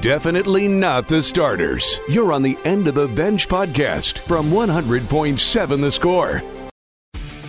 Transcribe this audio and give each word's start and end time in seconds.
definitely 0.00 0.66
not 0.66 1.08
the 1.08 1.22
starters. 1.22 2.00
You're 2.08 2.32
on 2.32 2.42
the 2.42 2.56
End 2.64 2.88
of 2.88 2.94
the 2.94 3.08
Bench 3.08 3.48
podcast 3.48 4.18
from 4.20 4.50
100.7 4.50 5.80
The 5.80 5.90
Score. 5.90 6.42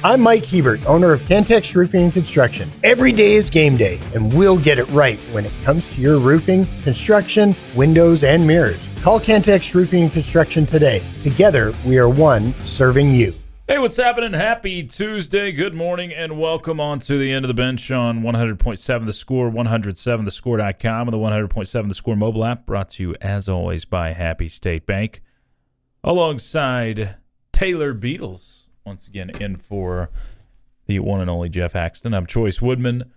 I'm 0.04 0.22
Mike 0.22 0.46
Hebert, 0.46 0.84
owner 0.88 1.14
of 1.14 1.22
Cantex 1.22 1.76
Roofing 1.76 2.06
and 2.06 2.14
Construction. 2.14 2.68
Every 2.84 3.12
day 3.12 3.34
is 3.34 3.52
game 3.52 3.78
day, 3.78 4.00
and 4.16 4.34
we'll 4.34 4.58
get 4.58 4.80
it 4.80 4.90
right 4.90 5.20
when 5.32 5.46
it 5.46 5.54
comes 5.64 5.88
to 5.94 6.02
your 6.02 6.18
roofing, 6.18 6.66
construction, 6.84 7.56
windows, 7.76 8.24
and 8.24 8.46
mirrors. 8.46 8.84
Call 9.02 9.20
Cantex 9.20 9.76
Roofing 9.76 10.04
and 10.04 10.12
Construction 10.12 10.66
today. 10.66 11.04
Together, 11.22 11.74
we 11.86 12.00
are 12.00 12.10
one 12.10 12.56
serving 12.66 13.12
you. 13.12 13.34
Hey, 13.72 13.78
what's 13.78 13.96
happening? 13.96 14.34
Happy 14.34 14.84
Tuesday. 14.84 15.54
Good 15.54 15.74
morning 15.74 16.14
and 16.14 16.38
welcome 16.38 16.82
on 16.82 17.00
to 17.00 17.18
the 17.18 17.32
end 17.32 17.46
of 17.46 17.48
the 17.48 17.54
bench 17.54 17.90
on 17.90 18.22
100.7 18.22 19.06
The 19.06 19.14
Score, 19.14 19.50
107thescore.com, 19.50 21.08
and 21.08 21.14
the 21.14 21.18
100.7 21.18 21.88
The 21.88 21.96
Score 21.96 22.18
mobile 22.18 22.44
app 22.44 22.66
brought 22.66 22.90
to 22.90 23.04
you, 23.04 23.16
as 23.22 23.48
always, 23.48 23.86
by 23.86 24.12
Happy 24.12 24.50
State 24.50 24.86
Bank. 24.86 25.22
Alongside 26.04 27.16
Taylor 27.54 27.94
Beadles, 27.94 28.66
once 28.86 29.08
again 29.08 29.30
in 29.30 29.56
for 29.56 30.10
the 30.88 31.00
one 31.00 31.22
and 31.22 31.30
only 31.30 31.48
Jeff 31.48 31.74
Axton. 31.74 32.14
I'm 32.14 32.26
Chois 32.26 32.62
Woodman. 32.62 33.10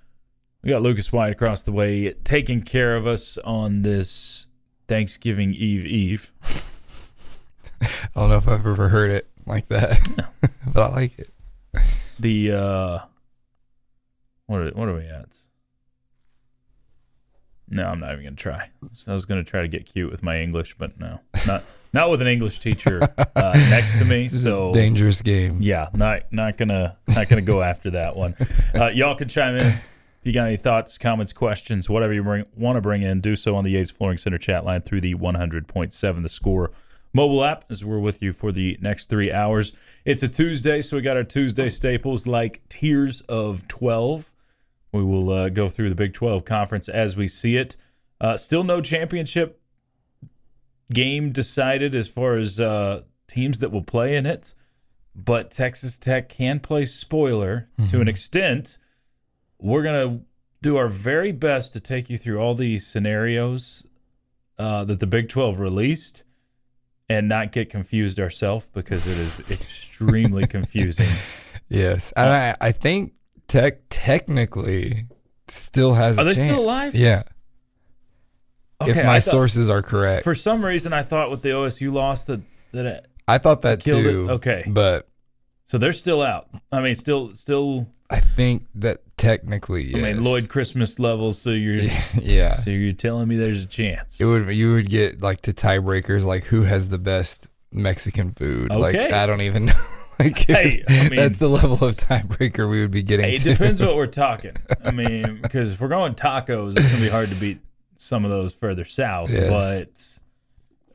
We 0.62 0.70
got 0.70 0.82
Lucas 0.82 1.12
White 1.12 1.32
across 1.32 1.64
the 1.64 1.72
way 1.72 2.12
taking 2.22 2.62
care 2.62 2.94
of 2.94 3.08
us 3.08 3.38
on 3.38 3.82
this 3.82 4.46
Thanksgiving 4.86 5.52
Eve 5.52 5.84
Eve. 5.84 6.32
I 7.82 7.88
don't 8.14 8.28
know 8.28 8.36
if 8.36 8.46
I've 8.46 8.64
ever 8.64 8.90
heard 8.90 9.10
it 9.10 9.33
like 9.46 9.68
that, 9.68 10.00
but 10.72 10.82
I 10.82 10.94
like 10.94 11.18
it. 11.18 11.30
The 12.18 12.52
uh, 12.52 12.98
what 14.46 14.60
are 14.60 14.70
what 14.70 14.88
are 14.88 14.94
we 14.94 15.06
at? 15.06 15.26
No, 17.68 17.86
I'm 17.86 17.98
not 18.00 18.12
even 18.12 18.24
gonna 18.24 18.36
try. 18.36 18.70
So 18.92 19.12
I 19.12 19.14
was 19.14 19.24
gonna 19.24 19.44
try 19.44 19.62
to 19.62 19.68
get 19.68 19.86
cute 19.86 20.10
with 20.10 20.22
my 20.22 20.40
English, 20.40 20.76
but 20.78 20.98
no, 21.00 21.20
not 21.46 21.64
not 21.92 22.10
with 22.10 22.20
an 22.20 22.28
English 22.28 22.60
teacher 22.60 23.00
uh, 23.18 23.52
next 23.70 23.98
to 23.98 24.04
me. 24.04 24.28
So 24.28 24.72
dangerous 24.72 25.22
game. 25.22 25.58
yeah, 25.60 25.88
not 25.92 26.32
not 26.32 26.56
gonna 26.56 26.96
not 27.08 27.28
gonna 27.28 27.42
go 27.42 27.62
after 27.62 27.90
that 27.90 28.16
one. 28.16 28.34
Uh, 28.74 28.86
y'all 28.88 29.14
can 29.14 29.28
chime 29.28 29.56
in 29.56 29.66
if 30.24 30.28
you 30.28 30.32
got 30.32 30.46
any 30.46 30.56
thoughts, 30.56 30.96
comments, 30.96 31.34
questions, 31.34 31.90
whatever 31.90 32.14
you 32.14 32.22
bring, 32.22 32.46
want 32.56 32.76
to 32.76 32.80
bring 32.80 33.02
in. 33.02 33.20
Do 33.20 33.36
so 33.36 33.56
on 33.56 33.62
the 33.62 33.68
Yates 33.68 33.90
Flooring 33.90 34.16
Center 34.16 34.38
chat 34.38 34.64
line 34.64 34.80
through 34.80 35.02
the 35.02 35.14
100.7 35.14 36.22
The 36.22 36.28
Score 36.30 36.70
mobile 37.14 37.44
app 37.44 37.64
as 37.70 37.84
we're 37.84 38.00
with 38.00 38.20
you 38.20 38.32
for 38.32 38.52
the 38.52 38.76
next 38.82 39.08
three 39.08 39.32
hours. 39.32 39.72
It's 40.04 40.22
a 40.22 40.28
Tuesday, 40.28 40.82
so 40.82 40.96
we 40.96 41.02
got 41.02 41.16
our 41.16 41.24
Tuesday 41.24 41.70
staples 41.70 42.26
like 42.26 42.68
tiers 42.68 43.22
of 43.22 43.66
12. 43.68 44.32
We 44.92 45.02
will 45.02 45.30
uh, 45.30 45.48
go 45.48 45.68
through 45.68 45.88
the 45.88 45.94
Big 45.94 46.12
12 46.12 46.44
conference 46.44 46.88
as 46.88 47.16
we 47.16 47.28
see 47.28 47.56
it. 47.56 47.76
Uh, 48.20 48.36
still 48.36 48.64
no 48.64 48.80
championship 48.80 49.60
game 50.92 51.32
decided 51.32 51.94
as 51.94 52.08
far 52.08 52.36
as 52.36 52.60
uh, 52.60 53.02
teams 53.28 53.60
that 53.60 53.70
will 53.70 53.82
play 53.82 54.16
in 54.16 54.26
it, 54.26 54.52
but 55.14 55.50
Texas 55.50 55.96
Tech 55.96 56.28
can 56.28 56.60
play 56.60 56.84
spoiler 56.84 57.68
to 57.90 58.00
an 58.00 58.08
extent. 58.08 58.76
We're 59.58 59.82
going 59.82 60.18
to 60.18 60.24
do 60.62 60.76
our 60.76 60.88
very 60.88 61.32
best 61.32 61.72
to 61.74 61.80
take 61.80 62.10
you 62.10 62.18
through 62.18 62.38
all 62.38 62.54
the 62.54 62.78
scenarios 62.78 63.86
uh, 64.58 64.84
that 64.84 65.00
the 65.00 65.06
Big 65.06 65.28
12 65.28 65.58
released 65.58 66.22
and 67.08 67.28
not 67.28 67.52
get 67.52 67.70
confused 67.70 68.18
ourselves 68.18 68.66
because 68.72 69.06
it 69.06 69.18
is 69.18 69.50
extremely 69.50 70.46
confusing. 70.48 71.08
Yes, 71.68 72.12
and 72.16 72.28
I, 72.28 72.56
I 72.60 72.72
think 72.72 73.12
Tech 73.48 73.80
technically 73.90 75.06
still 75.48 75.94
has. 75.94 76.18
Are 76.18 76.24
they 76.24 76.34
still 76.34 76.60
alive? 76.60 76.94
Yeah, 76.94 77.22
if 78.82 78.96
my 78.96 79.20
thought- 79.20 79.30
sources 79.30 79.68
are 79.70 79.82
correct. 79.82 80.24
For 80.24 80.34
some 80.34 80.64
reason, 80.64 80.92
I 80.92 81.02
thought 81.02 81.30
with 81.30 81.42
the 81.42 81.50
OSU 81.50 81.92
loss 81.92 82.24
that 82.24 82.40
that 82.72 82.86
it, 82.86 83.06
I 83.28 83.38
thought 83.38 83.62
that 83.62 83.80
killed 83.82 84.06
it. 84.06 84.14
Okay. 84.32 84.64
but 84.66 85.08
so 85.66 85.78
they're 85.78 85.92
still 85.92 86.22
out. 86.22 86.48
I 86.70 86.80
mean, 86.80 86.94
still 86.94 87.32
still. 87.34 87.88
I 88.16 88.20
think 88.20 88.66
that 88.76 88.98
technically, 89.16 89.84
yes. 89.84 90.04
I 90.04 90.12
mean, 90.12 90.22
Lloyd 90.24 90.48
Christmas 90.48 90.98
levels. 90.98 91.38
So 91.40 91.50
you're 91.50 91.76
Yeah, 92.20 92.54
so 92.54 92.70
you're 92.70 92.92
telling 92.92 93.28
me 93.28 93.36
there's 93.36 93.64
a 93.64 93.66
chance. 93.68 94.20
it 94.20 94.24
would. 94.24 94.48
You 94.54 94.72
would 94.74 94.88
get 94.90 95.20
like 95.22 95.42
to 95.42 95.52
tiebreakers, 95.52 96.24
like 96.24 96.44
who 96.44 96.62
has 96.62 96.88
the 96.88 96.98
best 96.98 97.48
Mexican 97.72 98.32
food. 98.32 98.70
Like 98.70 98.94
Okay. 98.94 99.10
I 99.10 99.26
don't 99.26 99.40
even 99.40 99.66
know. 99.66 99.84
like 100.18 100.38
Hey, 100.38 100.84
I 100.88 101.08
mean- 101.08 101.16
that's 101.16 101.38
the 101.38 101.48
level 101.48 101.82
of 101.86 101.96
tiebreaker 101.96 102.70
we 102.70 102.80
would 102.80 102.90
be 102.92 103.02
getting. 103.02 103.26
Hey, 103.26 103.34
it 103.36 103.42
to. 103.42 103.50
depends 103.50 103.80
what 103.82 103.96
we're 103.96 104.06
talking. 104.06 104.52
I 104.84 104.90
mean, 104.92 105.40
because 105.42 105.72
if 105.72 105.80
we're 105.80 105.88
going 105.88 106.14
tacos, 106.14 106.76
it's 106.78 106.88
gonna 106.88 107.00
be 107.00 107.08
hard 107.08 107.30
to 107.30 107.34
beat 107.36 107.58
some 107.96 108.24
of 108.24 108.30
those 108.30 108.54
further 108.54 108.84
south. 108.84 109.30
Yes. 109.30 109.50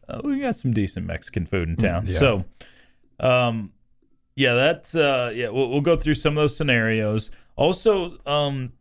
But 0.07 0.13
uh, 0.15 0.21
we 0.23 0.39
got 0.39 0.55
some 0.55 0.73
decent 0.73 1.05
Mexican 1.05 1.45
food 1.45 1.67
in 1.69 1.75
town. 1.75 2.05
yeah. 2.07 2.17
So, 2.19 2.45
um, 3.19 3.71
yeah, 4.39 4.53
that's 4.53 4.95
uh, 4.95 5.33
yeah. 5.35 5.49
We'll, 5.49 5.69
we'll 5.69 5.81
go 5.81 5.97
through 5.97 6.13
some 6.13 6.31
of 6.31 6.35
those 6.37 6.55
scenarios. 6.55 7.29
Also, 7.57 8.17
um, 8.25 8.71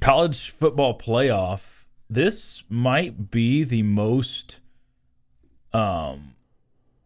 college 0.00 0.48
football 0.48 0.98
playoff. 0.98 1.84
This 2.08 2.64
might 2.70 3.30
be 3.30 3.64
the 3.64 3.82
most 3.82 4.60
um 5.74 6.36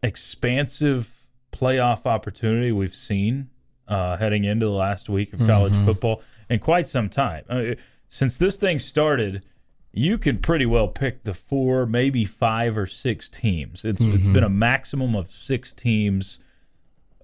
expansive 0.01 1.27
playoff 1.51 2.05
opportunity 2.05 2.71
we've 2.71 2.95
seen 2.95 3.49
uh, 3.85 4.15
heading 4.15 4.45
into 4.45 4.65
the 4.67 4.71
last 4.71 5.09
week 5.09 5.33
of 5.33 5.45
college 5.45 5.73
football 5.85 6.21
in 6.49 6.59
quite 6.59 6.87
some 6.87 7.09
time. 7.09 7.43
I 7.49 7.55
mean, 7.55 7.75
since 8.07 8.37
this 8.37 8.55
thing 8.55 8.79
started, 8.79 9.43
you 9.91 10.17
can 10.17 10.37
pretty 10.37 10.65
well 10.65 10.87
pick 10.87 11.25
the 11.25 11.33
four, 11.33 11.85
maybe 11.85 12.23
five 12.23 12.77
or 12.77 12.87
six 12.87 13.27
teams. 13.27 13.83
It's 13.83 13.99
it's 13.99 14.27
been 14.27 14.45
a 14.45 14.49
maximum 14.49 15.15
of 15.15 15.33
six 15.33 15.73
teams 15.73 16.39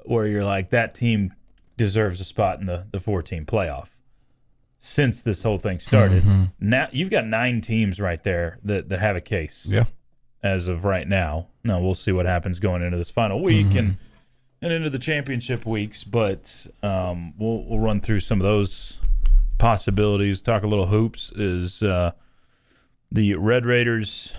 where 0.08 0.26
you're 0.28 0.44
like 0.46 0.70
that 0.72 0.94
team 0.96 1.34
deserves 1.78 2.20
a 2.20 2.24
spot 2.26 2.60
in 2.60 2.66
the 2.66 2.86
the 2.92 3.00
four 3.00 3.22
team 3.22 3.46
playoff. 3.46 3.90
Since 4.80 5.24
this 5.24 5.42
whole 5.44 5.58
thing 5.58 5.80
started, 5.80 6.24
now 6.60 6.88
you've 6.92 7.10
got 7.10 7.26
nine 7.26 7.62
teams 7.62 8.00
right 8.00 8.24
there 8.24 8.60
that 8.64 8.90
that 8.90 9.00
have 9.00 9.16
a 9.16 9.22
case 9.22 9.66
Yeah. 9.68 9.86
as 10.44 10.68
of 10.68 10.86
right 10.86 11.08
now. 11.08 11.48
Now 11.64 11.80
we'll 11.82 11.96
see 11.96 12.12
what 12.12 12.26
happens 12.28 12.60
going 12.60 12.84
into 12.84 12.96
this 12.98 13.10
final 13.10 13.42
week 13.42 13.74
and 13.76 13.98
and 14.62 14.72
into 14.72 14.90
the 14.92 15.00
championship 15.00 15.66
weeks. 15.66 16.04
But 16.04 16.68
um, 16.84 17.34
we'll 17.40 17.64
we'll 17.66 17.80
run 17.80 18.02
through 18.02 18.20
some 18.20 18.40
of 18.40 18.44
those 18.46 19.00
possibilities. 19.58 20.42
Talk 20.42 20.64
a 20.64 20.68
little 20.68 20.86
hoops. 20.88 21.32
Is 21.36 21.82
uh, 21.84 22.12
the 23.12 23.34
Red 23.36 23.66
Raiders 23.66 24.36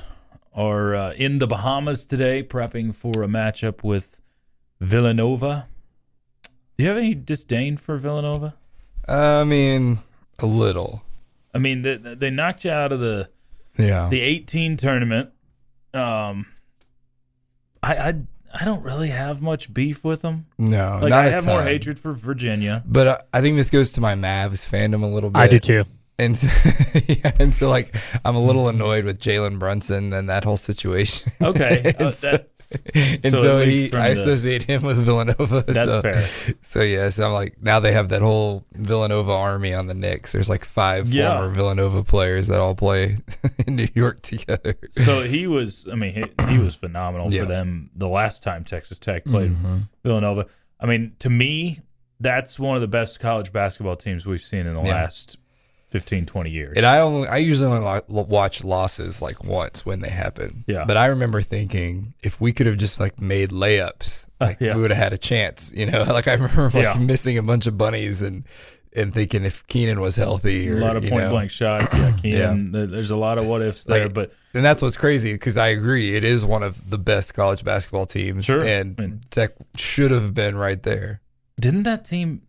are 0.55 0.95
uh, 0.95 1.13
in 1.15 1.39
the 1.39 1.47
Bahamas 1.47 2.07
today, 2.07 2.43
prepping 2.43 2.95
for 2.95 3.23
a 3.23 3.29
matchup 3.29 3.83
with 3.83 4.18
Villanova. 4.81 5.69
Do 6.77 6.85
you 6.85 6.89
have 6.89 6.99
any 6.99 7.15
disdain 7.15 7.77
for 7.77 7.97
Villanova? 7.99 8.55
I 9.09 9.45
mean, 9.45 10.01
a 10.39 10.47
little. 10.47 11.03
I 11.55 11.59
mean, 11.59 11.83
they, 11.83 11.97
they 11.97 12.31
knocked 12.31 12.65
you 12.65 12.71
out 12.71 12.93
of 12.93 13.01
the 13.01 13.29
Yeah. 13.77 14.09
the 14.09 14.21
18 14.21 14.77
tournament. 14.77 15.31
Um, 15.95 16.47
I 17.83 17.97
I 17.97 18.15
I 18.55 18.65
don't 18.65 18.83
really 18.83 19.09
have 19.09 19.43
much 19.43 19.73
beef 19.75 20.05
with 20.05 20.23
them. 20.23 20.47
no, 20.59 20.99
Like 21.03 21.11
not 21.11 21.25
I 21.25 21.29
a 21.29 21.31
have 21.33 21.47
more 21.47 21.63
hatred 21.63 21.99
for 21.99 22.13
Virginia. 22.13 22.83
But 22.87 23.07
uh, 23.07 23.19
I 23.33 23.41
think 23.41 23.57
this 23.57 23.71
goes 23.71 23.93
to 23.93 24.01
my 24.01 24.15
Mavs 24.15 24.69
fandom 24.69 25.03
a 25.03 25.07
little 25.07 25.31
bit. 25.31 25.39
I 25.41 25.49
do 25.49 25.59
too. 25.59 25.85
And 26.21 26.41
yeah, 27.09 27.33
and 27.39 27.55
so 27.55 27.69
like 27.69 27.95
I'm 28.25 28.37
a 28.37 28.43
little 28.43 28.69
annoyed 28.69 29.05
with 29.05 29.21
Jalen 29.21 29.59
Brunson 29.59 30.13
and 30.13 30.29
that 30.29 30.45
whole 30.45 30.57
situation. 30.57 31.33
Okay, 31.41 31.83
and 31.99 32.09
uh, 32.09 32.11
so, 32.11 32.31
that- 32.33 32.51
and 32.95 33.23
so 33.31 33.43
so, 33.43 33.59
he, 33.65 33.93
I 33.93 34.13
the- 34.15 34.21
associate 34.21 34.63
him 34.65 34.83
with 34.83 34.99
Villanova. 34.99 35.65
That's 35.67 35.91
so, 35.91 36.03
fair. 36.03 36.29
So 36.63 36.83
yeah, 36.83 37.09
so 37.11 37.27
I'm 37.27 37.33
like 37.33 37.63
now 37.63 37.81
they 37.81 37.93
have 37.93 38.11
that 38.11 38.21
whole 38.23 38.65
Villanova 38.75 39.33
army 39.33 39.73
on 39.75 39.87
the 39.87 39.95
Knicks. 39.95 40.33
There's 40.33 40.49
like 40.49 40.65
five 40.65 41.09
Yeah. 41.09 41.37
former 41.39 41.55
Villanova 41.55 42.05
players 42.05 42.47
that 42.49 42.61
all 42.61 42.75
play 42.75 43.19
in 43.67 43.77
New 43.77 43.89
York 43.95 44.21
together. 44.23 44.75
So 44.93 45.23
he 45.23 45.47
was. 45.47 45.89
I 45.91 45.95
mean, 45.95 46.15
he, 46.15 46.25
he 46.53 46.59
was 46.59 46.75
phenomenal 46.75 47.33
Yeah. 47.33 47.43
for 47.43 47.49
them 47.49 47.91
the 47.95 48.09
last 48.09 48.43
time 48.43 48.65
Texas 48.65 48.99
Tech 48.99 49.25
played 49.25 49.53
Mhm. 49.53 49.89
Villanova. 50.05 50.47
I 50.81 50.87
mean, 50.87 51.15
to 51.21 51.31
me, 51.31 51.81
that's 52.21 52.59
one 52.59 52.75
of 52.77 52.81
the 52.83 52.89
best 52.89 53.19
college 53.21 53.53
basketball 53.53 53.97
teams 53.97 54.27
we've 54.27 54.43
seen 54.43 54.67
in 54.67 54.75
the 54.75 54.83
Yeah. 54.83 54.93
last 54.95 55.39
15, 55.91 56.27
20 56.27 56.51
years. 56.51 56.77
And 56.77 56.85
I 56.85 57.01
only 57.01 57.29
I 57.29 57.39
usually 57.39 57.71
only 57.71 58.01
watch 58.09 58.63
losses 58.65 59.23
like 59.23 59.43
once 59.45 59.87
when 59.87 60.01
they 60.01 60.11
happen. 60.11 60.65
Yeah. 60.67 60.85
But 60.85 60.97
I 60.97 61.07
remember 61.07 61.41
thinking 61.43 62.15
if 62.23 62.41
we 62.41 62.53
could 62.53 62.67
have 62.67 62.77
just 62.77 63.01
like 63.01 63.21
made 63.21 63.51
layups, 63.51 64.27
uh, 64.41 64.47
like 64.47 64.61
yeah. 64.61 64.75
we 64.75 64.83
would 64.83 64.91
have 64.91 65.03
had 65.03 65.13
a 65.13 65.19
chance. 65.19 65.73
You 65.75 65.87
know, 65.87 66.03
like 66.09 66.29
I 66.29 66.35
remember 66.35 66.65
like 66.65 66.75
Yeah. 66.75 66.99
missing 66.99 67.39
a 67.39 67.43
bunch 67.43 67.67
of 67.67 67.79
bunnies 67.79 68.21
and 68.23 68.45
and 68.95 69.13
thinking 69.15 69.45
if 69.45 69.67
Keenan 69.67 70.01
was 70.01 70.17
healthy 70.17 70.69
a 70.71 70.75
lot 70.77 70.97
of 70.97 71.03
point 71.05 71.17
know. 71.25 71.31
blank 71.31 71.51
shots. 71.51 71.93
Yeah, 71.95 72.11
Keenan. 72.23 72.73
there- 72.73 72.87
There's 72.87 73.11
a 73.11 73.17
lot 73.17 73.39
of 73.39 73.47
what 73.47 73.63
ifs 73.63 73.85
there, 73.85 74.05
Like, 74.07 74.15
but 74.15 74.33
And 74.55 74.65
that's 74.65 74.81
what's 74.83 74.97
crazy 74.97 75.33
because 75.35 75.57
I 75.59 75.69
agree 75.69 76.17
it 76.17 76.25
is 76.25 76.45
one 76.45 76.63
of 76.63 76.89
the 76.91 76.99
best 76.99 77.33
college 77.35 77.63
basketball 77.65 78.07
teams. 78.07 78.47
Sure. 78.47 78.63
And 78.63 78.95
I 78.99 79.03
mean- 79.03 79.21
Tech 79.31 79.53
should 79.77 80.11
have 80.11 80.35
been 80.35 80.57
right 80.57 80.83
there. 80.83 81.21
didn't 81.61 81.83
that 81.85 82.05
team? 82.05 82.43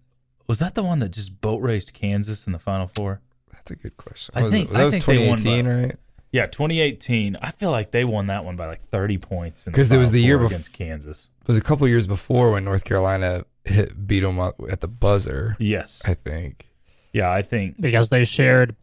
Was 0.47 0.59
that 0.59 0.74
the 0.75 0.81
one 0.81 0.97
that 1.00 1.09
just 1.09 1.42
boat 1.42 1.62
raced 1.62 1.94
Kansas 1.94 2.47
in 2.47 2.53
the 2.53 2.59
Final 2.59 2.88
Four? 2.95 3.21
That's 3.59 3.71
a 3.71 3.75
good 3.75 3.97
question. 3.97 4.33
I 4.35 4.50
think- 4.50 4.71
that 4.71 4.81
I 4.81 4.85
was 4.85 4.94
think 4.94 5.06
they 5.06 5.27
won 5.27 5.38
2018, 5.38 5.67
right? 5.85 5.95
Yeah, 6.31 6.45
2018. 6.45 7.38
I 7.41 7.51
feel 7.51 7.71
like 7.71 7.91
they 7.91 8.06
won 8.06 8.27
that 8.27 8.45
one 8.45 8.56
by 8.56 8.67
like 8.67 8.88
30 8.89 9.17
points. 9.17 9.65
because 9.65 9.91
it 9.91 9.97
was 9.97 10.11
the 10.11 10.21
year 10.21 10.38
Four 10.38 10.45
bef- 10.45 10.51
against 10.51 10.73
Kansas. 10.73 11.29
It 11.41 11.47
was 11.47 11.57
a 11.57 11.61
couple 11.61 11.88
years 11.88 12.06
before 12.07 12.51
when 12.51 12.63
North 12.65 12.83
Carolina 12.83 13.45
hit 13.65 14.06
beat 14.07 14.19
them 14.21 14.39
up 14.39 14.56
at 14.69 14.81
the 14.81 14.88
buzzer. 14.88 15.56
Yes. 15.59 16.01
I 16.06 16.13
think. 16.13 16.67
yeah, 17.13 17.31
I 17.31 17.41
think. 17.41 17.81
because 17.81 18.09
they 18.09 18.25
shared 18.25 18.75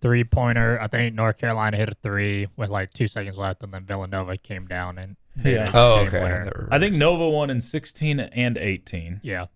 three 0.00 0.24
pointer. 0.24 0.78
I 0.80 0.88
think 0.88 1.14
North 1.14 1.38
Carolina 1.38 1.76
hit 1.76 1.88
a 1.88 1.94
three 2.02 2.48
with 2.56 2.68
like 2.70 2.92
two 2.92 3.06
seconds 3.06 3.36
left, 3.38 3.62
and 3.62 3.72
then 3.72 3.84
Villanova 3.84 4.36
came 4.36 4.66
down 4.66 4.98
and 4.98 5.16
Yeah. 5.44 5.70
Oh, 5.72 6.00
okay. 6.06 6.20
winner. 6.22 6.68
I 6.72 6.80
think. 6.80 6.96
Nova 6.96 7.28
won 7.30 7.48
in 7.50 7.60
16 7.60 8.18
and 8.18 8.58
18. 8.58 9.20
Yeah, 9.22 9.46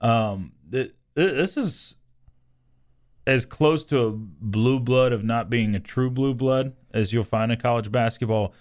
Um, 0.00 0.52
th- 0.70 0.92
th- 1.16 1.34
this 1.34 1.56
is 1.56 1.96
as 3.28 3.44
close 3.46 3.84
to 3.84 3.98
a 4.06 4.10
blue 4.12 4.80
blood 4.80 5.12
of 5.12 5.22
not 5.22 5.48
being 5.50 5.74
a 5.74 5.80
true 5.80 6.10
blue 6.10 6.34
blood 6.34 6.72
as 6.92 7.12
you'll 7.12 7.22
find 7.22 7.52
in 7.52 7.58
college 7.60 7.92
basketball. 7.92 8.54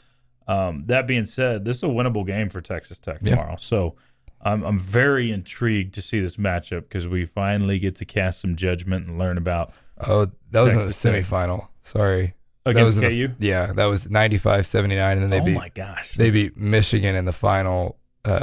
Um, 0.48 0.84
that 0.84 1.08
being 1.08 1.26
said, 1.26 1.66
this 1.66 1.78
is 1.78 1.84
a 1.84 1.88
winnable 1.88 2.26
game 2.26 2.50
for 2.50 2.62
Texas 2.62 3.00
Tech 3.00 3.18
Yeah. 3.22 3.32
tomorrow. 3.32 3.56
So 3.58 3.96
I'm, 4.42 4.64
I'm 4.64 4.78
very 4.78 5.32
intrigued 5.32 5.94
to 5.96 6.02
see 6.02 6.20
this 6.20 6.36
matchup 6.38 6.82
because 6.82 7.08
we 7.08 7.26
finally 7.26 7.80
get 7.80 7.96
to 7.98 8.06
cast 8.06 8.42
some 8.42 8.56
judgment 8.56 9.08
and 9.08 9.18
learn 9.18 9.38
about 9.38 9.74
Oh, 10.00 10.28
that 10.52 10.62
was 10.64 10.74
in 10.74 10.80
the 10.80 10.86
Texas 10.88 11.02
Tech. 11.02 11.26
semifinal. 11.26 11.68
Sorry. 11.84 12.34
that 12.66 12.72
against 12.72 12.98
was 13.02 13.10
KU. 13.10 13.28
the, 13.40 13.48
yeah, 13.48 13.74
that 13.74 13.86
was 13.86 14.06
95-79 14.08 15.14
and 15.14 15.22
then 15.24 15.30
they 15.32 15.40
oh 15.42 15.46
beat 15.46 15.56
my 15.56 15.70
gosh! 15.70 16.16
they 16.16 16.30
beat 16.30 16.56
Michigan 16.58 17.16
in 17.16 17.26
the 17.26 17.34
final 17.34 17.98
uh 18.26 18.42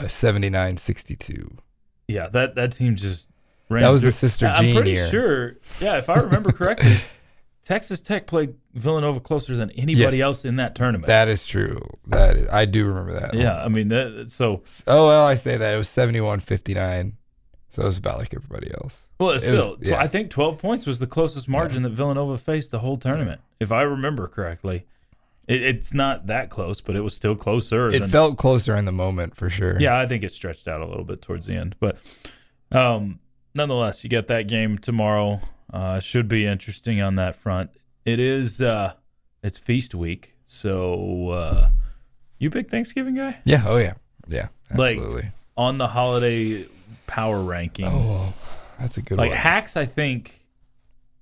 79-62. 0.65 1.59
yeah, 2.09 2.29
that 2.29 2.55
that 2.55 2.73
team 2.73 2.97
just 2.97 3.29
ran. 3.69 3.83
That 3.83 3.91
was 3.91 4.03
the 4.03 4.13
Sister 4.13 4.47
I'm 4.47 4.75
pretty 4.75 4.93
year. 4.93 5.09
sure. 5.11 5.57
Yeah, 5.81 5.99
if 5.99 6.09
I 6.09 6.17
remember 6.17 6.53
correctly, 6.53 6.97
Texas 7.65 8.01
Tech 8.01 8.27
played 8.27 8.55
Villanova 8.75 9.21
closer 9.21 9.57
than 9.57 9.71
anybody 9.73 10.19
Yes. 10.19 10.25
else 10.25 10.45
in 10.45 10.57
that 10.57 10.75
tournament. 10.75 11.07
That 11.07 11.29
is 11.29 11.47
true. 11.47 11.81
That 12.09 12.37
is, 12.37 12.49
I 12.49 12.65
do 12.67 12.87
remember 12.87 13.19
that. 13.21 13.35
yeah, 13.35 13.63
I 13.65 13.69
mean 13.69 13.89
that. 13.89 14.27
So 14.31 14.63
Oh 14.87 15.07
well, 15.07 15.25
I 15.27 15.35
say 15.37 15.57
that 15.57 15.75
it 15.75 15.79
was 15.79 15.89
71-59. 15.89 17.13
So 17.71 17.83
it 17.83 17.87
was 17.87 17.99
about 17.99 18.19
like 18.19 18.33
everybody 18.35 18.71
else. 18.75 19.07
well, 19.19 19.33
was- 19.33 19.43
still, 19.43 19.77
yeah. 19.81 19.99
I 20.01 20.07
think 20.07 20.31
12 20.31 20.59
points 20.59 20.87
was 20.87 20.99
the 21.01 21.07
closest 21.07 21.49
margin 21.49 21.83
that 21.83 21.91
Villanova 21.91 22.39
faced 22.39 22.71
the 22.71 22.79
whole 22.81 22.97
tournament, 22.97 23.41
if 23.61 23.73
I 23.73 23.83
remember 23.83 24.29
correctly. 24.29 24.87
It, 25.49 25.63
it's 25.63 25.93
not 25.93 26.27
that 26.29 26.51
close, 26.51 26.81
but 26.81 26.95
it 26.97 27.01
was 27.01 27.15
still 27.15 27.35
closer. 27.35 27.89
It 27.89 27.99
than, 28.01 28.11
felt 28.11 28.39
closer 28.39 28.77
in 28.77 28.85
the 28.85 28.93
moment 28.93 29.37
for 29.37 29.51
sure. 29.51 29.79
Yeah, 29.81 29.99
I 29.99 30.07
think 30.07 30.23
it 30.23 30.31
stretched 30.33 30.69
out 30.69 30.81
a 30.83 30.87
little 30.87 31.05
bit 31.05 31.21
towards 31.21 31.47
the 31.47 31.55
end, 31.55 31.75
but 31.81 31.99
um, 32.71 33.19
nonetheless, 33.55 34.05
you 34.05 34.11
get 34.11 34.27
that 34.29 34.47
game 34.49 34.79
tomorrow. 34.79 35.41
Uh, 35.73 35.99
should 36.01 36.29
be 36.29 36.47
interesting 36.47 37.01
on 37.01 37.15
that 37.17 37.35
front. 37.37 37.71
It 38.05 38.21
is. 38.21 38.61
Uh, 38.61 38.95
it's 39.43 39.59
feast 39.59 39.95
week, 39.95 40.35
so 40.47 41.29
uh, 41.31 41.71
you 42.39 42.51
big 42.51 42.71
Thanksgiving 42.71 43.15
guy 43.15 43.41
Yeah. 43.45 43.65
Oh 43.67 43.77
yeah. 43.77 43.95
Yeah. 44.29 44.49
Like, 44.75 44.97
Absolutely. 44.97 45.31
on 45.56 45.79
the 45.79 45.89
holiday 45.89 46.67
power 47.06 47.37
rankings. 47.39 47.91
oh, 47.93 48.35
that's 48.79 48.97
a 48.97 49.03
good 49.03 49.19
like 49.19 49.29
one. 49.31 49.31
Like 49.31 49.39
hacks, 49.39 49.77
I 49.77 49.85
think. 49.87 50.41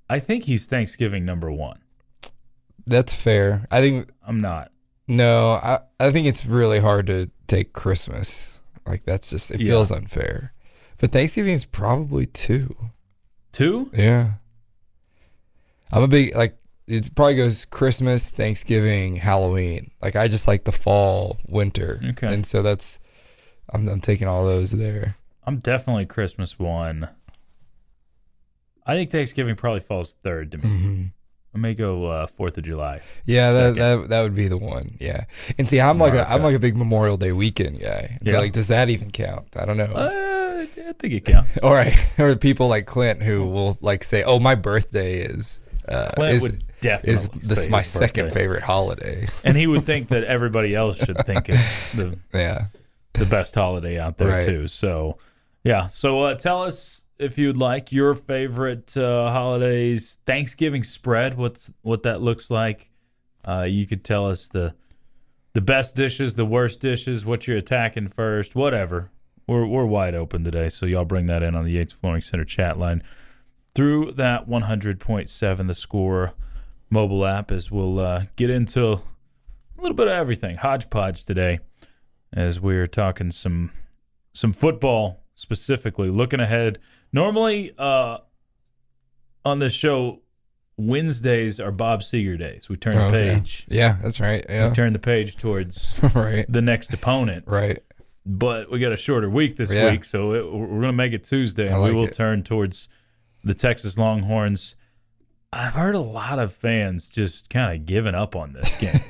I 0.09 0.19
think 0.19 0.45
he's 0.45 0.67
Thanksgiving 0.67 1.25
number 1.25 1.51
one. 1.51 1.79
That's 2.87 3.13
fair. 3.15 3.67
I 3.71 3.81
think 3.81 4.11
I'm 4.27 4.41
not. 4.41 4.71
no. 5.09 5.53
I 5.53 5.81
I 5.99 6.11
think 6.11 6.27
it's 6.27 6.45
really 6.45 6.81
hard 6.81 7.07
to 7.07 7.31
take 7.49 7.73
Christmas. 7.73 8.49
Like 8.87 9.05
that's 9.05 9.31
just 9.31 9.51
it 9.51 9.61
Yeah. 9.61 9.71
feels 9.73 9.91
unfair. 9.91 10.53
But 11.03 11.11
Thanksgiving 11.11 11.53
is 11.55 11.65
probably 11.65 12.27
two. 12.27 12.77
Two? 13.51 13.91
Yeah. 13.93 14.35
I'm 15.91 16.05
a 16.05 16.09
big 16.09 16.33
like 16.37 16.57
it 16.87 17.13
probably 17.17 17.35
goes 17.35 17.65
Christmas, 17.65 18.31
Thanksgiving, 18.31 19.17
Halloween. 19.17 19.91
Like 20.01 20.15
I 20.15 20.29
just 20.29 20.47
like 20.47 20.63
the 20.63 20.71
fall, 20.71 21.39
winter. 21.49 22.01
Okay. 22.11 22.33
And 22.33 22.47
so 22.47 22.63
that's 22.63 23.01
I'm 23.71 23.89
I'm 23.89 24.01
taking 24.01 24.29
all 24.29 24.45
those 24.47 24.71
there. 24.71 25.17
I'm 25.45 25.59
definitely 25.59 26.07
Christmas 26.07 26.57
one. 26.57 27.09
I 28.87 28.95
think 28.95 29.11
Thanksgiving 29.11 29.57
probably 29.57 29.81
falls 29.81 30.13
third 30.15 30.53
to 30.53 30.59
me. 30.59 30.65
Mm-hmm. 30.65 31.03
I 31.55 31.59
may 31.59 31.75
go 31.75 32.07
uh, 32.07 32.27
Fourth 32.29 32.57
of 32.59 32.65
July. 32.65 33.01
Yeah, 33.27 33.51
that, 33.51 33.75
that 33.75 34.09
that 34.09 34.23
would 34.23 34.37
be 34.37 34.47
the 34.47 34.57
one. 34.57 34.97
Yeah. 35.01 35.25
And 35.59 35.69
see, 35.69 35.81
I'm 35.81 35.99
like 35.99 36.15
a, 36.15 36.31
I'm 36.31 36.45
like 36.45 36.55
a 36.55 36.61
big 36.61 36.77
Memorial 36.77 37.17
Day 37.17 37.33
weekend 37.33 37.81
guy. 37.81 38.17
And 38.21 38.29
So 38.29 38.35
Yeah. 38.35 38.41
like 38.41 38.53
does 38.53 38.69
that 38.69 38.89
even 38.89 39.11
count? 39.11 39.57
I 39.57 39.67
don't 39.67 39.77
know. 39.77 39.93
Uh, 39.93 40.42
I 40.63 40.93
think 40.93 41.15
it 41.15 41.25
counts. 41.25 41.59
All 41.63 41.73
right. 41.73 41.95
or 42.19 42.35
people 42.37 42.69
like 42.69 42.87
Clint 42.87 43.23
who 43.23 43.47
will 43.47 43.79
like 43.81 44.05
say, 44.05 44.23
"Oh, 44.25 44.39
my 44.39 44.55
birthday 44.55 45.19
is 45.19 45.61
uh, 45.89 46.11
Clint 46.15 46.35
is, 46.37 46.43
would 46.43 46.65
definitely 46.81 47.13
is 47.13 47.29
this 47.29 47.69
my 47.69 47.83
second 47.83 48.27
birthday. 48.27 48.41
favorite 48.41 48.63
holiday." 48.63 49.27
and 49.45 49.57
he 49.57 49.67
would 49.67 49.85
think 49.87 50.09
that 50.09 50.25
everybody 50.25 50.75
else 50.75 50.97
should 50.99 51.19
think 51.27 51.49
it's 51.49 51.93
the 51.95 52.19
yeah. 52.33 52.67
the 53.15 53.27
best 53.27 53.55
holiday 53.55 53.99
out 53.99 54.19
there 54.19 54.29
Right. 54.29 54.47
too. 54.49 54.67
So, 54.69 55.19
yeah. 55.65 55.89
So 55.89 56.23
uh, 56.23 56.35
tell 56.35 56.63
us 56.63 57.05
if 57.19 57.39
you'd 57.39 57.57
like 57.57 57.93
your 57.93 58.15
favorite 58.15 58.97
uh, 58.97 59.31
holidays 59.31 60.19
Thanksgiving 60.27 60.83
spread. 60.83 61.37
What's 61.37 61.71
what 61.83 62.03
that 62.05 62.21
looks 62.21 62.51
like. 62.51 62.91
Uh, 63.47 63.63
you 63.69 63.87
could 63.87 64.05
tell 64.05 64.29
us 64.29 64.49
the 64.49 64.75
the 65.55 65.61
best 65.61 65.95
dishes, 65.97 66.35
the 66.35 66.47
worst 66.47 66.81
dishes, 66.81 67.25
what 67.27 67.47
you're 67.47 67.59
attacking 67.59 68.09
first, 68.09 68.55
whatever. 68.55 69.11
We're 69.47 69.67
we're 69.67 69.87
wide 69.87 70.15
open 70.15 70.45
today, 70.45 70.69
so 70.69 70.87
y'all 70.87 71.05
bring 71.05 71.27
that 71.27 71.43
in 71.43 71.55
on 71.55 71.65
the 71.65 71.73
Yates 71.73 71.93
Flooring 71.93 72.23
Center 72.23 72.45
chat 72.45 72.79
line 72.79 73.03
through 73.75 74.13
that 74.13 74.49
100.7 74.49 75.67
the 75.67 75.75
score 75.75 76.35
mobile 76.91 77.25
app 77.25 77.51
as 77.51 77.71
we'll 77.71 77.99
uh, 77.99 78.25
get 78.37 78.51
into 78.51 78.93
a 78.93 79.01
little 79.79 79.97
bit 79.97 80.07
of 80.09 80.13
everything 80.13 80.57
hodgepodge 80.57 81.25
today 81.25 81.59
as 82.35 82.61
we're 82.61 82.87
talking 82.87 83.31
some 83.31 83.71
some 84.35 84.53
football 84.53 85.25
specifically 85.35 86.11
looking 86.11 86.39
ahead 86.39 86.79
normally 87.15 87.73
uh 87.79 88.19
on 89.45 89.59
this 89.59 89.73
show 89.73 90.21
wednesdays 90.77 91.59
are 91.59 91.73
bob 91.73 92.03
seger 92.03 92.39
days 92.39 92.69
we 92.69 92.77
turn 92.77 92.95
the 92.95 93.11
page 93.11 93.67
Yeah, 93.69 93.97
that's 94.03 94.21
right. 94.21 94.45
Yeah. 94.49 94.69
We 94.69 94.75
turn 94.75 94.93
the 94.93 94.99
page 94.99 95.37
towards 95.37 95.99
right. 96.15 96.45
the 96.49 96.63
next 96.63 96.93
opponent 96.93 97.45
Right. 97.47 97.83
But 98.25 98.71
we 98.71 98.79
got 98.79 98.93
a 98.93 98.97
shorter 98.97 99.29
week 99.29 99.57
this 99.57 99.73
Yeah. 99.73 99.91
week, 99.91 100.05
so 100.05 100.33
it, 100.33 100.53
we're 100.53 100.67
going 100.67 100.83
to 100.83 100.93
make 100.93 101.13
it 101.13 101.25
Tuesday, 101.25 101.67
and 101.67 101.77
I 101.77 101.81
we 101.81 101.93
will 101.93 102.05
it. 102.07 102.13
turn 102.15 102.43
towards 102.43 102.89
the 103.45 103.55
Texas 103.55 103.99
Longhorns. 103.99 104.77
I've 105.55 105.75
heard 105.75 105.95
a 105.95 106.01
lot 106.01 106.39
of 106.39 106.51
fans 106.53 107.09
just 107.09 107.51
kind 107.51 107.79
of 107.79 107.85
giving 107.85 108.15
up 108.15 108.35
on 108.37 108.53
this 108.55 108.75
game. 108.77 109.01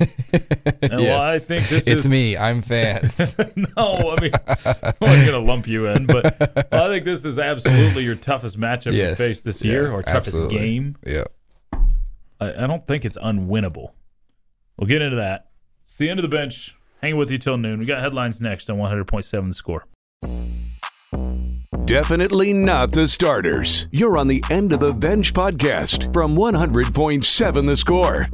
And 0.81 1.01
well, 1.01 1.21
I 1.21 1.37
think 1.39 1.69
this 1.69 1.87
it's 1.87 2.03
is 2.05 2.11
me. 2.11 2.35
I'm 2.35 2.61
fans. 2.61 3.37
no, 3.77 4.15
I 4.17 4.19
mean 4.21 4.31
I'm 4.47 4.75
not 4.83 4.99
going 4.99 5.25
to 5.31 5.39
lump 5.39 5.67
you 5.67 5.85
in, 5.87 6.05
but 6.07 6.41
I 6.73 6.87
think 6.89 7.05
this 7.05 7.23
is 7.23 7.37
absolutely 7.39 8.03
your 8.03 8.15
toughest 8.15 8.59
matchup 8.59 8.93
Yes. 8.93 9.11
you 9.11 9.15
face 9.15 9.41
this 9.41 9.61
Yeah, 9.63 9.71
year, 9.71 9.91
or 9.91 10.01
toughest 10.03 10.27
absolutely. 10.35 10.57
game. 10.57 10.95
yeah. 11.05 11.23
I, 12.41 12.63
I 12.63 12.67
don't 12.67 12.85
think 12.87 13.05
it's 13.05 13.17
unwinnable. 13.17 13.91
We'll 14.77 14.87
get 14.87 15.01
into 15.01 15.15
that. 15.17 15.51
It's 15.83 15.97
the 15.97 16.09
end 16.09 16.19
of 16.19 16.23
the 16.23 16.35
bench. 16.35 16.75
Hanging 17.03 17.17
with 17.17 17.31
you 17.31 17.37
till 17.37 17.57
noon. 17.57 17.79
We 17.79 17.85
got 17.85 17.99
headlines 17.99 18.39
next 18.39 18.69
on 18.69 18.77
100.7 18.77 19.49
The 19.49 19.53
Score. 19.53 19.83
Definitely 21.83 22.53
not 22.53 22.93
the 22.93 23.09
starters. 23.09 23.89
You're 23.91 24.17
on 24.17 24.29
the 24.29 24.41
End 24.49 24.71
of 24.71 24.79
the 24.79 24.93
Bench 24.93 25.33
podcast 25.33 26.13
from 26.13 26.37
100.7 26.37 27.67
The 27.67 27.75
Score. 27.75 28.29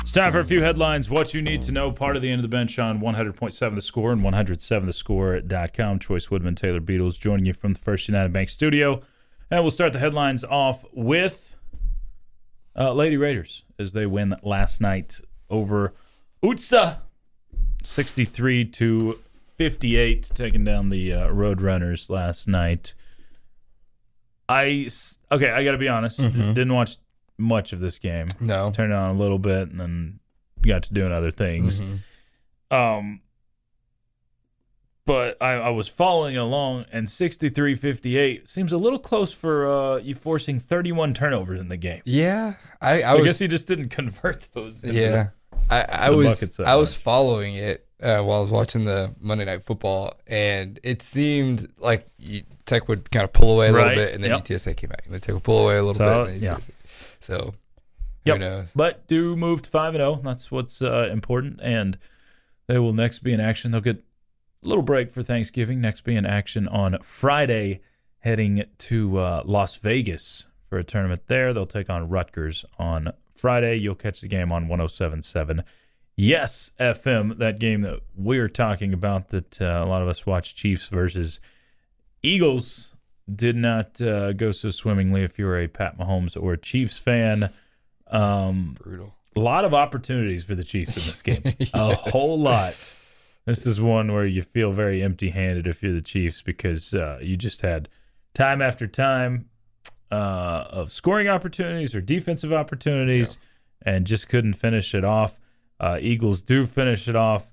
It's 0.00 0.10
time 0.10 0.32
for 0.32 0.40
a 0.40 0.44
few 0.44 0.62
headlines. 0.62 1.10
What 1.10 1.34
you 1.34 1.42
need 1.42 1.60
to 1.62 1.72
know, 1.72 1.92
part 1.92 2.16
of 2.16 2.22
the 2.22 2.30
end 2.30 2.38
of 2.38 2.44
the 2.44 2.48
bench 2.48 2.78
on 2.78 2.98
100.7 3.00 3.74
The 3.74 3.82
Score 3.82 4.10
and 4.10 4.22
107thescore.com. 4.22 5.98
Chois 5.98 6.30
Woodman, 6.30 6.54
Taylor 6.54 6.80
Beadles 6.80 7.18
joining 7.18 7.44
you 7.44 7.52
from 7.52 7.74
the 7.74 7.78
First 7.78 8.08
United 8.08 8.32
Bank 8.32 8.48
studio. 8.48 9.02
And 9.50 9.62
we'll 9.62 9.70
start 9.70 9.92
the 9.92 9.98
headlines 9.98 10.44
off 10.44 10.82
with 10.94 11.54
uh, 12.74 12.94
Lady 12.94 13.18
Raiders 13.18 13.64
as 13.78 13.92
they 13.92 14.06
win 14.06 14.34
last 14.42 14.80
night 14.80 15.20
over 15.50 15.92
UTSA 16.42 17.00
63 17.86 18.64
to 18.64 19.18
58, 19.56 20.30
taking 20.34 20.64
down 20.64 20.90
the 20.90 21.12
uh, 21.12 21.28
Roadrunners 21.28 22.10
last 22.10 22.48
night. 22.48 22.94
I 24.48 24.88
okay, 25.32 25.50
I 25.50 25.64
got 25.64 25.72
to 25.72 25.78
be 25.78 25.88
honest, 25.88 26.18
didn't 26.20 26.72
watch 26.72 26.96
much 27.38 27.72
of 27.72 27.80
this 27.80 27.98
game 27.98 28.28
No. 28.40 28.70
turned 28.70 28.92
on 28.92 29.14
a 29.16 29.18
little 29.18 29.38
bit 29.38 29.68
and 29.70 29.78
then 29.80 30.20
got 30.64 30.84
to 30.84 30.94
doing 30.94 31.12
other 31.12 31.30
things. 31.30 31.80
Mhm. 31.80 31.98
Um, 32.70 33.20
but 35.04 35.36
I, 35.40 35.52
I 35.52 35.70
was 35.70 35.86
following 35.88 36.36
along, 36.36 36.86
and 36.92 37.08
63 37.08 37.74
58 37.76 38.48
seems 38.48 38.72
a 38.72 38.76
little 38.76 38.98
close 38.98 39.32
for 39.32 39.70
uh, 39.70 39.96
you 39.98 40.14
forcing 40.14 40.58
31 40.58 41.14
turnovers 41.14 41.60
in 41.60 41.68
the 41.68 41.76
game. 41.76 42.02
Yeah. 42.04 42.54
I, 42.80 42.94
I 42.94 43.00
So 43.02 43.06
I, 43.06 43.14
was 43.14 43.24
guess 43.24 43.38
he 43.38 43.48
just 43.48 43.68
didn't 43.68 43.88
convert 43.90 44.48
those. 44.52 44.82
Yeah, 44.84 45.28
I, 45.70 45.86
I 45.88 46.10
was 46.10 46.26
buckets 46.40 46.60
I 46.60 46.76
was 46.76 46.94
following 46.94 47.56
it 47.56 47.86
uh, 48.00 48.22
while 48.22 48.38
I 48.38 48.40
was 48.40 48.52
watching 48.52 48.84
the 48.84 49.14
Monday 49.20 49.44
Night 49.44 49.62
Football, 49.64 50.14
and 50.26 50.78
it 50.82 51.02
seemed 51.02 51.68
like 51.78 52.06
you, 52.18 52.42
Tech 52.66 52.88
would 52.88 53.10
kind 53.10 53.24
of 53.24 53.32
pull 53.32 53.54
away 53.54 53.68
a 53.68 53.72
Right, 53.72 53.88
little 53.88 54.04
bit, 54.04 54.14
and 54.14 54.22
then 54.22 54.30
yep. 54.30 54.44
UTSA 54.44 54.76
came 54.76 54.90
back, 54.90 55.02
and 55.04 55.14
then 55.14 55.20
Tech 55.20 55.34
would 55.34 55.44
pull 55.44 55.64
away 55.64 55.78
a 55.78 55.82
little 55.82 55.94
So, 55.94 56.24
bit. 56.24 56.32
And 56.34 56.42
then 56.42 56.42
yeah. 56.42 56.54
UTSA. 56.56 56.70
So 57.20 57.54
Yep. 58.26 58.36
Who 58.36 58.40
knows? 58.40 58.66
But 58.74 59.06
do 59.06 59.36
move 59.36 59.62
to 59.62 59.70
five 59.70 59.94
and 59.94 60.00
zero. 60.02 60.16
That's 60.16 60.50
what's 60.50 60.82
uh, 60.82 61.08
important, 61.12 61.60
and 61.62 61.96
they 62.66 62.78
will 62.78 62.92
next 62.92 63.20
be 63.20 63.32
in 63.32 63.40
action. 63.40 63.70
They'll 63.70 63.80
get 63.80 63.98
a 64.64 64.68
little 64.68 64.82
break 64.82 65.12
for 65.12 65.22
Thanksgiving. 65.22 65.80
Next 65.80 66.00
be 66.02 66.16
in 66.16 66.26
action 66.26 66.66
on 66.66 66.98
Friday, 67.02 67.80
heading 68.18 68.64
to 68.78 69.18
uh, 69.18 69.42
Las 69.44 69.76
Vegas 69.76 70.46
for 70.68 70.76
a 70.76 70.82
tournament 70.82 71.22
there. 71.28 71.54
They'll 71.54 71.66
take 71.66 71.88
on 71.88 72.08
Rutgers 72.08 72.64
on 72.78 73.12
Friday. 73.38 73.76
You'll 73.76 73.94
catch 73.94 74.20
the 74.20 74.28
game 74.28 74.52
on 74.52 74.68
107.7. 74.68 75.62
Yes, 76.16 76.72
FM, 76.80 77.38
that 77.38 77.58
game 77.58 77.82
that 77.82 78.00
we're 78.16 78.48
talking 78.48 78.94
about 78.94 79.28
that 79.28 79.60
uh, 79.60 79.82
a 79.84 79.86
lot 79.86 80.00
of 80.00 80.08
us 80.08 80.24
watch 80.24 80.54
Chiefs 80.54 80.88
versus 80.88 81.40
Eagles 82.22 82.94
did 83.34 83.56
not 83.56 84.00
uh, 84.00 84.32
go 84.32 84.50
so 84.50 84.70
swimmingly 84.70 85.22
if 85.22 85.38
you're 85.38 85.60
a 85.60 85.68
Pat 85.68 85.98
Mahomes 85.98 86.40
or 86.40 86.54
a 86.54 86.58
Chiefs 86.58 86.98
fan. 86.98 87.50
Um, 88.06 88.76
Brutal. 88.82 89.14
a 89.34 89.40
lot 89.40 89.64
of 89.64 89.74
opportunities 89.74 90.44
for 90.44 90.54
the 90.54 90.64
Chiefs 90.64 90.96
in 90.96 91.02
this 91.02 91.22
game. 91.22 91.42
A 91.74 91.94
whole 91.94 92.38
lot. 92.38 92.76
This 93.44 93.66
is 93.66 93.80
one 93.80 94.12
where 94.12 94.24
you 94.26 94.42
feel 94.42 94.72
very 94.72 95.02
empty 95.02 95.30
handed 95.30 95.66
if 95.66 95.82
you're 95.82 95.92
the 95.92 96.00
Chiefs 96.00 96.40
because 96.40 96.94
uh, 96.94 97.18
you 97.20 97.36
just 97.36 97.62
had 97.62 97.88
time 98.32 98.62
after 98.62 98.86
time 98.86 99.50
uh, 100.10 100.64
of 100.70 100.92
scoring 100.92 101.28
opportunities 101.28 101.94
or 101.94 102.00
defensive 102.00 102.52
opportunities 102.52 103.38
and 103.82 104.06
just 104.06 104.28
couldn't 104.28 104.54
finish 104.54 104.94
it 104.94 105.04
off. 105.04 105.40
Uh, 105.78 105.98
Eagles 106.00 106.42
do 106.42 106.66
finish 106.66 107.08
it 107.08 107.16
off, 107.16 107.52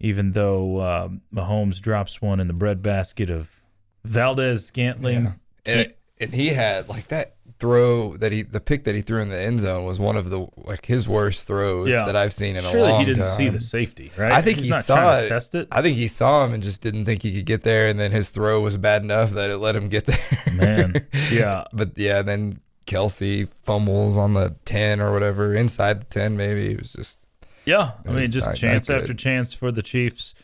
even 0.00 0.32
though 0.32 0.78
uh, 0.78 1.08
Mahomes 1.32 1.80
drops 1.80 2.20
one 2.20 2.40
in 2.40 2.48
the 2.48 2.54
breadbasket 2.54 3.30
of 3.30 3.62
Valdes-Scantling. 4.04 5.34
And, 5.64 5.94
and 6.18 6.32
he 6.32 6.48
had 6.48 6.88
like 6.88 7.08
that 7.08 7.35
throw 7.58 8.16
that 8.18 8.32
he 8.32 8.42
the 8.42 8.60
pick 8.60 8.84
that 8.84 8.94
he 8.94 9.00
threw 9.00 9.20
in 9.22 9.28
the 9.30 9.38
end 9.40 9.60
zone 9.60 9.84
was 9.84 9.98
one 9.98 10.16
of 10.16 10.28
the 10.30 10.46
like 10.56 10.84
his 10.86 11.08
worst 11.08 11.46
throws 11.46 11.88
Yeah. 11.88 12.04
that 12.04 12.14
I've 12.16 12.32
seen 12.34 12.56
in 12.56 12.64
a 12.64 12.70
Surely 12.70 12.90
long 12.90 13.00
he 13.00 13.06
didn't 13.06 13.22
time. 13.24 13.36
see 13.36 13.48
the 13.48 13.60
safety, 13.60 14.12
right? 14.16 14.32
I 14.32 14.42
think 14.42 14.58
He's 14.58 14.66
he 14.66 14.70
not 14.72 14.84
saw 14.84 15.18
it. 15.18 15.22
to 15.22 15.28
test 15.28 15.54
it. 15.54 15.68
I 15.72 15.80
think 15.82 15.96
he 15.96 16.06
saw 16.06 16.44
him 16.44 16.52
and 16.52 16.62
just 16.62 16.80
didn't 16.82 17.04
think 17.06 17.22
he 17.22 17.32
could 17.34 17.46
get 17.46 17.62
there, 17.62 17.88
and 17.88 17.98
then 17.98 18.12
his 18.12 18.30
throw 18.30 18.60
was 18.60 18.76
bad 18.76 19.02
enough 19.02 19.30
that 19.32 19.48
it 19.50 19.56
let 19.58 19.74
him 19.74 19.88
get 19.88 20.04
there. 20.04 20.18
Man, 20.52 21.06
yeah. 21.32 21.64
but 21.72 21.96
yeah, 21.96 22.22
then 22.22 22.60
Kelce 22.86 23.48
fumbles 23.64 24.16
on 24.18 24.34
the 24.34 24.54
ten 24.64 25.00
or 25.00 25.12
whatever 25.12 25.54
inside 25.54 26.00
the 26.00 26.04
ten, 26.06 26.36
maybe 26.36 26.72
it 26.72 26.78
was 26.80 26.92
just 26.92 27.26
Yeah, 27.64 27.92
I 28.06 28.12
mean, 28.12 28.30
just 28.30 28.54
chance 28.54 28.88
after 28.90 29.12
chance 29.14 29.52
for 29.54 29.72
the 29.72 29.82
Chiefs, 29.82 30.34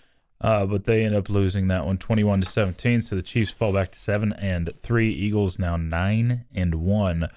uh, 0.42 0.66
but 0.66 0.84
they 0.84 1.04
end 1.04 1.14
up 1.14 1.30
losing 1.30 1.68
that 1.68 1.86
one, 1.86 1.96
twenty-one 1.96 2.40
to 2.40 2.46
seventeen. 2.46 3.00
So 3.00 3.16
the 3.16 3.22
Chiefs 3.22 3.50
fall 3.50 3.72
back 3.72 3.92
to 3.92 3.98
seven 3.98 4.32
and 4.34 4.68
three. 4.76 5.10
Eagles 5.10 5.58
now 5.58 5.76
nine 5.76 6.44
and 6.54 6.74
one 6.74 7.28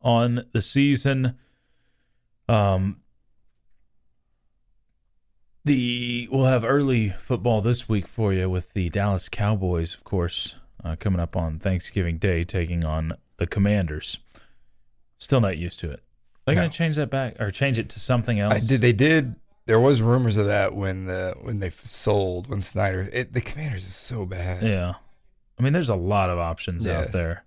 on 0.00 0.44
the 0.52 0.62
season. 0.62 1.36
Um, 2.48 2.98
the 5.64 6.28
we'll 6.30 6.46
have 6.46 6.64
early 6.64 7.10
football 7.10 7.60
this 7.60 7.88
week 7.88 8.06
for 8.06 8.32
you 8.32 8.50
with 8.50 8.72
the 8.72 8.88
Dallas 8.88 9.28
Cowboys, 9.28 9.94
of 9.94 10.04
course, 10.04 10.56
uh, 10.84 10.96
coming 10.96 11.20
up 11.20 11.36
on 11.36 11.58
Thanksgiving 11.58 12.18
Day, 12.18 12.42
taking 12.44 12.84
on 12.84 13.14
the 13.36 13.46
Commanders. 13.46 14.18
Still 15.18 15.40
not 15.40 15.56
used 15.58 15.78
to 15.80 15.90
it. 15.90 16.02
They're 16.44 16.56
No. 16.56 16.62
gonna 16.62 16.72
change 16.72 16.96
that 16.96 17.10
back 17.10 17.40
or 17.40 17.52
change 17.52 17.78
it 17.78 17.88
to 17.90 18.00
something 18.00 18.40
else. 18.40 18.52
I 18.54 18.58
did. 18.58 18.80
They 18.80 18.92
did. 18.92 19.36
There 19.66 19.78
was 19.80 20.02
rumors 20.02 20.36
of 20.36 20.46
that 20.46 20.74
when 20.74 21.06
the 21.06 21.34
when 21.40 21.60
they 21.60 21.70
sold 21.84 22.48
when 22.48 22.62
Snyder. 22.62 23.08
It, 23.12 23.32
the 23.32 23.40
Commanders 23.40 23.86
is 23.86 23.94
so 23.94 24.26
bad. 24.26 24.62
Yeah. 24.62 24.94
I 25.58 25.62
mean, 25.62 25.72
there's 25.72 25.88
a 25.88 25.94
lot 25.94 26.30
of 26.30 26.38
options 26.38 26.86
out 26.86 27.12
there. 27.12 27.44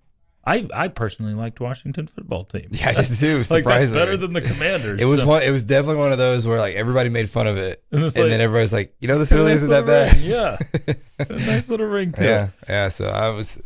I, 0.48 0.68
I 0.72 0.90
personally 0.90 1.34
liked 1.34 1.60
Washington 1.60 2.06
football 2.06 2.44
team. 2.46 2.68
Yeah, 2.70 2.90
I 2.90 2.94
did 2.94 3.18
too. 3.18 3.38
like 3.38 3.48
that's 3.48 3.48
Surprisingly, 3.48 4.00
better 4.00 4.16
than 4.18 4.34
the 4.34 4.42
Commanders. 4.42 5.02
It 5.02 5.06
was 5.06 5.22
So- 5.22 5.28
one. 5.28 5.42
It 5.42 5.50
was 5.50 5.66
definitely 5.66 5.98
one 6.00 6.12
of 6.12 6.20
those 6.20 6.46
where 6.48 6.60
like 6.60 6.76
everybody 6.76 7.10
made 7.10 7.30
fun 7.32 7.48
of 7.48 7.58
it, 7.58 7.84
And 7.92 8.04
and, 8.04 8.16
like- 8.16 8.30
then 8.30 8.40
everybody's 8.42 8.72
like, 8.72 8.96
you 9.00 9.08
know, 9.08 9.18
this 9.18 9.32
It's 9.32 9.32
got 9.32 9.38
a 9.38 9.40
really 9.40 9.52
nice 9.54 9.58
isn't 9.64 9.70
that 9.72 9.86
bad. 9.88 10.14
ring, 10.88 10.96
Yeah, 11.28 11.36
A 11.36 11.46
nice 11.48 11.70
little 11.70 11.88
ring 11.88 12.12
to 12.14 12.24
yeah, 12.24 12.48
yeah. 12.70 12.90
So 12.90 13.08
I 13.10 13.30
was, 13.30 13.60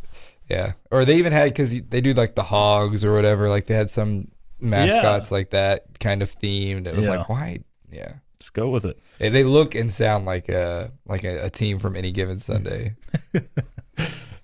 yeah. 0.48 0.72
Or 0.90 1.04
they 1.04 1.16
even 1.18 1.32
had 1.34 1.50
because 1.50 1.70
they 1.82 2.00
do 2.00 2.14
like 2.14 2.34
the 2.34 2.44
hogs 2.44 3.04
or 3.04 3.12
whatever. 3.12 3.48
Like 3.50 3.66
they 3.66 3.74
had 3.74 3.90
some 3.90 4.28
mascots 4.58 5.30
like 5.30 5.50
that 5.50 6.00
kind 6.00 6.22
of 6.22 6.34
themed. 6.40 6.86
It 6.86 6.96
was 6.96 7.04
Yeah. 7.06 7.18
like, 7.18 7.28
why? 7.28 7.60
Yeah. 7.92 8.14
Just 8.40 8.54
go 8.54 8.70
with 8.70 8.84
it. 8.86 8.98
They- 9.18 9.28
They 9.28 9.44
look 9.44 9.74
and 9.74 9.92
sound 9.92 10.24
like 10.24 10.48
a 10.48 10.90
like 11.06 11.22
a, 11.24 11.44
a 11.46 11.50
team 11.50 11.78
from 11.78 11.94
any 11.96 12.10
given 12.12 12.38
Sunday. 12.38 12.96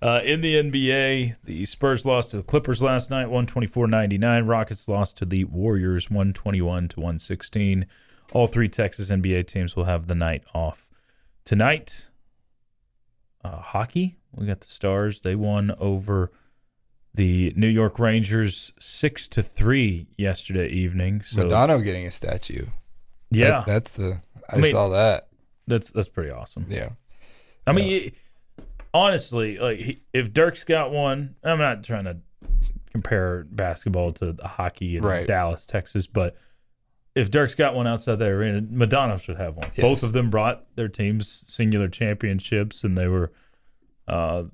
Uh, 0.03 0.21
in 0.25 0.43
the 0.43 0.55
NBA, 0.57 1.37
the 1.45 1.65
Spurs 1.65 2.05
lost 2.05 2.31
to 2.31 2.37
the 2.37 2.43
Clippers 2.43 2.83
last 2.83 3.11
night, 3.11 3.29
124-99. 3.29 4.47
Rockets 4.47 4.87
lost 4.89 5.17
to 5.17 5.25
the 5.25 5.45
Warriors, 5.45 6.11
121 6.11 6.89
to 6.89 7.01
116. 7.01 7.87
All 8.35 8.47
three 8.47 8.69
Texas 8.69 9.11
NBA 9.11 9.47
teams 9.47 9.75
will 9.75 9.85
have 9.85 10.07
the 10.07 10.15
night 10.15 10.45
off 10.55 10.91
tonight. 11.47 12.11
Uh, 13.43 13.57
hockey, 13.57 14.19
we 14.33 14.47
got 14.47 14.61
the 14.61 14.67
Stars. 14.69 15.23
They 15.23 15.35
won 15.35 15.75
over 15.79 16.31
the 17.15 17.55
New 17.57 17.67
York 17.67 17.99
Rangers 17.99 18.75
six 18.79 19.27
to 19.29 19.43
three 19.43 20.09
yesterday 20.19 20.69
evening. 20.69 21.23
So 21.23 21.45
Modano 21.45 21.83
getting 21.83 22.07
a 22.07 22.11
statue. 22.13 22.67
Yeah, 23.31 23.51
That- 23.51 23.67
that's 23.67 23.91
the. 23.93 24.21
I, 24.49 24.57
mean- 24.59 24.73
saw 24.73 24.89
that. 24.91 25.29
that's 25.67 25.91
that's 25.91 26.09
pretty 26.09 26.31
awesome. 26.31 26.67
Yeah. 26.69 26.91
I 27.67 27.73
mean, 27.73 28.07
it- 28.09 28.15
honestly, 28.95 29.59
like 29.59 29.79
he, 29.79 30.03
if 30.13 30.33
Dirk's 30.33 30.65
got 30.65 30.93
one, 30.93 31.35
I'm 31.43 31.59
not 31.59 31.83
trying 31.85 32.05
to 32.05 32.19
compare 32.93 33.45
basketball 33.51 34.13
to 34.13 34.33
the 34.33 34.47
hockey 34.49 34.97
in 34.97 35.05
Right. 35.05 35.27
Dallas, 35.27 35.67
Texas, 35.67 36.07
but 36.07 36.37
if 37.15 37.31
Dirk's 37.31 37.55
got 37.55 37.75
one 37.75 37.87
outside 37.87 38.19
the 38.19 38.27
arena, 38.27 38.61
Modano 38.63 39.21
should 39.21 39.37
have 39.39 39.57
one. 39.57 39.67
Yes. 39.75 39.81
Both 39.81 40.03
of 40.03 40.13
them 40.13 40.31
brought 40.31 40.65
their 40.77 40.89
teams 40.89 41.29
singular 41.47 41.89
championships, 41.89 42.85
and 42.85 42.97
they 42.97 43.09
were, 43.09 43.33
uh, 44.07 44.45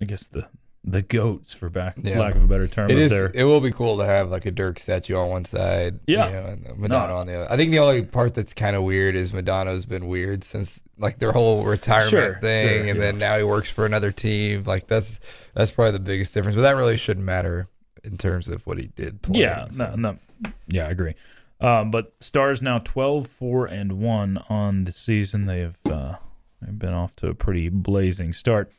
I 0.00 0.04
guess 0.04 0.28
the 0.28 0.46
the 0.84 1.00
goats 1.02 1.52
for 1.52 1.68
back 1.70 1.94
Yeah. 2.02 2.18
lack 2.18 2.34
of 2.34 2.42
a 2.42 2.46
better 2.46 2.66
term. 2.66 2.90
It 2.90 2.98
is. 2.98 3.10
their 3.12 3.30
It 3.34 3.44
will 3.44 3.60
be 3.60 3.70
cool 3.70 3.98
to 3.98 4.04
have 4.04 4.30
like 4.30 4.46
a 4.46 4.50
Dirk 4.50 4.80
statue 4.80 5.14
on 5.14 5.28
one 5.28 5.44
side, 5.44 6.00
Yeah. 6.08 6.26
you 6.26 6.32
know, 6.32 6.46
and 6.46 6.64
Modano 6.76 7.08
No. 7.08 7.16
on 7.18 7.26
the 7.28 7.34
other. 7.34 7.52
I 7.52 7.56
think 7.56 7.70
the 7.70 7.78
only 7.78 8.02
part 8.02 8.34
that's 8.34 8.52
kind 8.52 8.74
of 8.74 8.82
weird 8.82 9.14
is 9.14 9.30
Modano's 9.30 9.86
been 9.86 10.08
weird 10.08 10.42
since 10.42 10.82
like 10.98 11.18
their 11.20 11.30
whole 11.32 11.64
retirement 11.64 12.10
Sure, 12.10 12.38
thing, 12.40 12.68
sure, 12.68 12.78
and 12.78 12.86
yeah. 12.88 12.94
then 12.94 13.18
now 13.18 13.36
he 13.38 13.44
works 13.44 13.70
for 13.70 13.86
another 13.86 14.10
team. 14.10 14.64
Like 14.64 14.88
that's 14.88 15.20
that's 15.54 15.70
probably 15.70 15.92
the 15.92 16.00
biggest 16.00 16.34
difference. 16.34 16.56
But 16.56 16.62
that 16.62 16.74
really 16.76 16.96
shouldn't 16.96 17.26
matter 17.26 17.68
in 18.02 18.16
terms 18.18 18.48
of 18.48 18.66
what 18.66 18.78
he 18.78 18.88
did. 18.96 19.22
Playing, 19.22 19.40
Yeah, 19.40 19.66
so. 19.68 19.74
no, 19.76 19.94
no, 19.94 20.18
yeah, 20.66 20.86
I 20.86 20.90
agree. 20.90 21.14
Um, 21.60 21.92
but 21.92 22.12
Stars 22.18 22.60
now 22.60 22.80
12, 22.80 23.28
4, 23.28 23.66
and 23.66 23.92
1 24.00 24.42
on 24.48 24.82
the 24.82 24.90
season. 24.90 25.46
They 25.46 25.60
have 25.60 25.76
uh, 25.88 26.14
they've 26.60 26.76
been 26.76 26.92
off 26.92 27.14
to 27.16 27.28
a 27.28 27.34
pretty 27.34 27.68
blazing 27.68 28.32
start. 28.32 28.72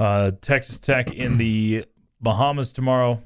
Uh, 0.00 0.32
Texas 0.40 0.78
Tech 0.80 1.12
in 1.12 1.36
the 1.38 1.84
Bahamas 2.20 2.72
tomorrow. 2.72 3.22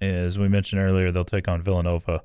As 0.00 0.38
we 0.38 0.48
mentioned 0.48 0.80
earlier, 0.80 1.12
they'll 1.12 1.24
take 1.26 1.46
on 1.46 1.60
Villanova. 1.62 2.22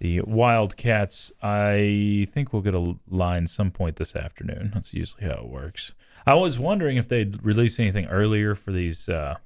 The 0.00 0.20
Wildcats, 0.22 1.30
I 1.40 2.26
think 2.32 2.52
we'll 2.52 2.60
get 2.62 2.74
a 2.74 2.96
line 3.08 3.46
some 3.46 3.70
point 3.70 3.96
this 3.96 4.16
afternoon. 4.16 4.72
That's 4.74 4.92
usually 4.92 5.24
how 5.24 5.34
it 5.44 5.46
works. 5.48 5.94
I 6.26 6.34
was 6.34 6.58
wondering 6.58 6.96
if 6.96 7.06
they'd 7.06 7.42
release 7.44 7.78
anything 7.78 8.06
earlier 8.06 8.56
for 8.56 8.72
these 8.72 9.08
uh, 9.08 9.36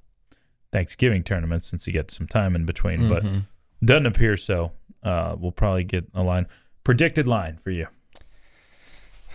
Thanksgiving 0.73 1.23
tournaments 1.23 1.67
since 1.67 1.87
you 1.87 1.93
get 1.93 2.11
some 2.11 2.27
time 2.27 2.57
in 2.57 2.65
between, 2.65 3.09
but 3.11 3.23
Mhm. 3.23 3.43
doesn't 3.85 4.07
appear 4.07 4.37
so. 4.39 4.73
Uh, 5.03 5.37
we'll 5.39 5.53
probably 5.53 5.85
get 5.85 6.07
a 6.15 6.23
line. 6.23 6.47
Predicted 6.85 7.27
line 7.27 7.59
for 7.59 7.71
you. 7.71 7.87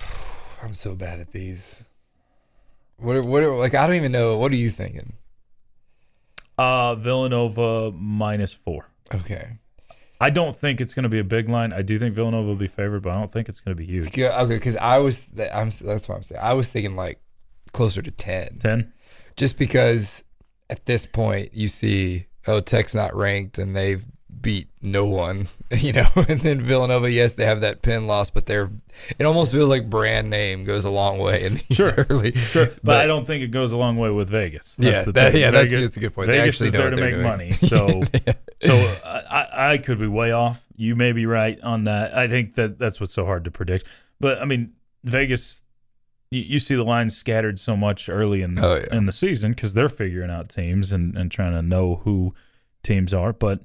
I'm 0.63 0.73
so 0.73 0.95
bad 0.95 1.19
at 1.19 1.31
these. 1.31 1.83
What? 3.03 3.15
are- 3.17 3.23
What? 3.23 3.43
are- 3.43 3.55
Like 3.57 3.73
I 3.75 3.85
don't 3.87 3.95
even 3.95 4.11
know. 4.11 4.37
What 4.37 4.51
are 4.51 4.55
you 4.55 4.69
thinking? 4.69 5.13
Uh, 6.57 6.95
Villanova 6.95 7.91
minus 7.91 8.53
four. 8.53 8.89
Okay. 9.13 9.57
I 10.21 10.29
don't 10.29 10.55
think 10.55 10.79
it's 10.79 10.93
going 10.93 11.03
to 11.03 11.09
be 11.09 11.19
a 11.19 11.23
big 11.23 11.49
line. 11.49 11.73
I 11.73 11.81
do 11.81 11.97
think 11.99 12.15
Villanova 12.15 12.47
will 12.47 12.55
be 12.55 12.67
favored, 12.67 13.01
but 13.03 13.09
I 13.11 13.15
don't 13.15 13.31
think 13.31 13.49
it's 13.49 13.59
going 13.59 13.75
to 13.75 13.79
be 13.79 13.85
huge. 13.85 14.11
good. 14.11 14.31
Okay, 14.31 14.55
because 14.55 14.77
I 14.77 14.99
was. 14.99 15.27
I'm. 15.53 15.69
That's 15.69 16.07
what 16.07 16.15
I'm 16.15 16.23
saying. 16.23 16.39
I 16.41 16.53
was 16.53 16.69
thinking 16.69 16.95
like 16.95 17.19
closer 17.73 18.01
to 18.01 18.11
ten. 18.11 18.57
10? 18.59 18.93
just 19.35 19.57
because 19.57 20.23
at 20.69 20.85
this 20.85 21.07
point 21.07 21.49
you 21.55 21.67
see 21.67 22.27
oh 22.45 22.59
Tech's 22.61 22.93
not 22.93 23.15
ranked 23.15 23.57
and 23.57 23.75
they've 23.75 24.05
beat 24.43 24.67
no 24.79 25.05
one, 25.05 25.47
you 25.71 25.91
know, 25.93 26.07
and 26.29 26.39
then 26.41 26.61
Villanova, 26.61 27.09
yes, 27.09 27.33
they 27.33 27.45
have 27.45 27.61
that 27.61 27.81
Penn 27.81 28.05
loss, 28.05 28.29
but 28.29 28.45
they're 28.45 28.69
it 29.17 29.25
almost 29.25 29.51
feels 29.51 29.69
like 29.69 29.89
brand 29.89 30.29
name 30.29 30.63
goes 30.65 30.85
a 30.85 30.89
long 30.91 31.17
way 31.17 31.43
in 31.45 31.55
these 31.55 31.77
Sure. 31.77 32.05
early. 32.09 32.33
Sure, 32.35 32.69
but, 32.83 33.01
I 33.01 33.07
don't 33.07 33.25
think 33.25 33.43
it 33.43 33.47
goes 33.47 33.71
a 33.71 33.77
long 33.77 33.97
way 33.97 34.11
with 34.11 34.29
Vegas. 34.29 34.77
Yeah, 34.79 35.01
the 35.03 35.11
that- 35.13 35.33
yeah, 35.33 35.49
that's- 35.49 35.71
Vegas, 35.73 35.85
that's 35.85 35.97
a 35.97 35.99
good 36.01 36.13
point. 36.13 36.27
They 36.27 36.37
Vegas 36.37 36.55
actually 36.55 36.67
is 36.67 36.73
there 36.73 36.89
to 36.91 36.97
make 36.97 37.13
doing. 37.15 37.23
money. 37.23 37.51
So, 37.63 38.03
so 38.61 38.77
uh, 38.77 39.21
I, 39.31 39.73
I 39.73 39.77
could 39.79 39.97
be 39.97 40.05
way 40.07 40.31
off. 40.31 40.61
You 40.75 40.95
may 40.95 41.11
be 41.11 41.25
right 41.25 41.59
on 41.61 41.85
that. 41.85 42.15
I 42.15 42.27
think 42.27 42.53
that 42.55 42.77
that's 42.77 42.99
what's 42.99 43.13
so 43.13 43.25
hard 43.25 43.45
to 43.45 43.51
predict. 43.51 43.87
But 44.19 44.39
I 44.41 44.45
mean, 44.45 44.73
Vegas, 45.03 45.63
you, 46.31 46.41
you 46.41 46.59
see 46.59 46.75
the 46.75 46.83
lines 46.83 47.15
scattered 47.17 47.59
so 47.59 47.75
much 47.75 48.09
early 48.09 48.41
in 48.41 48.57
Oh, 48.59 48.75
yeah. 48.75 48.95
in 48.95 49.05
the 49.05 49.11
season 49.11 49.53
because 49.53 49.73
they're 49.73 49.89
figuring 49.89 50.29
out 50.29 50.49
teams 50.49 50.91
and, 50.91 51.17
and 51.17 51.31
trying 51.31 51.53
to 51.53 51.61
know 51.61 52.01
who 52.03 52.33
teams 52.83 53.13
are. 53.13 53.33
But 53.33 53.61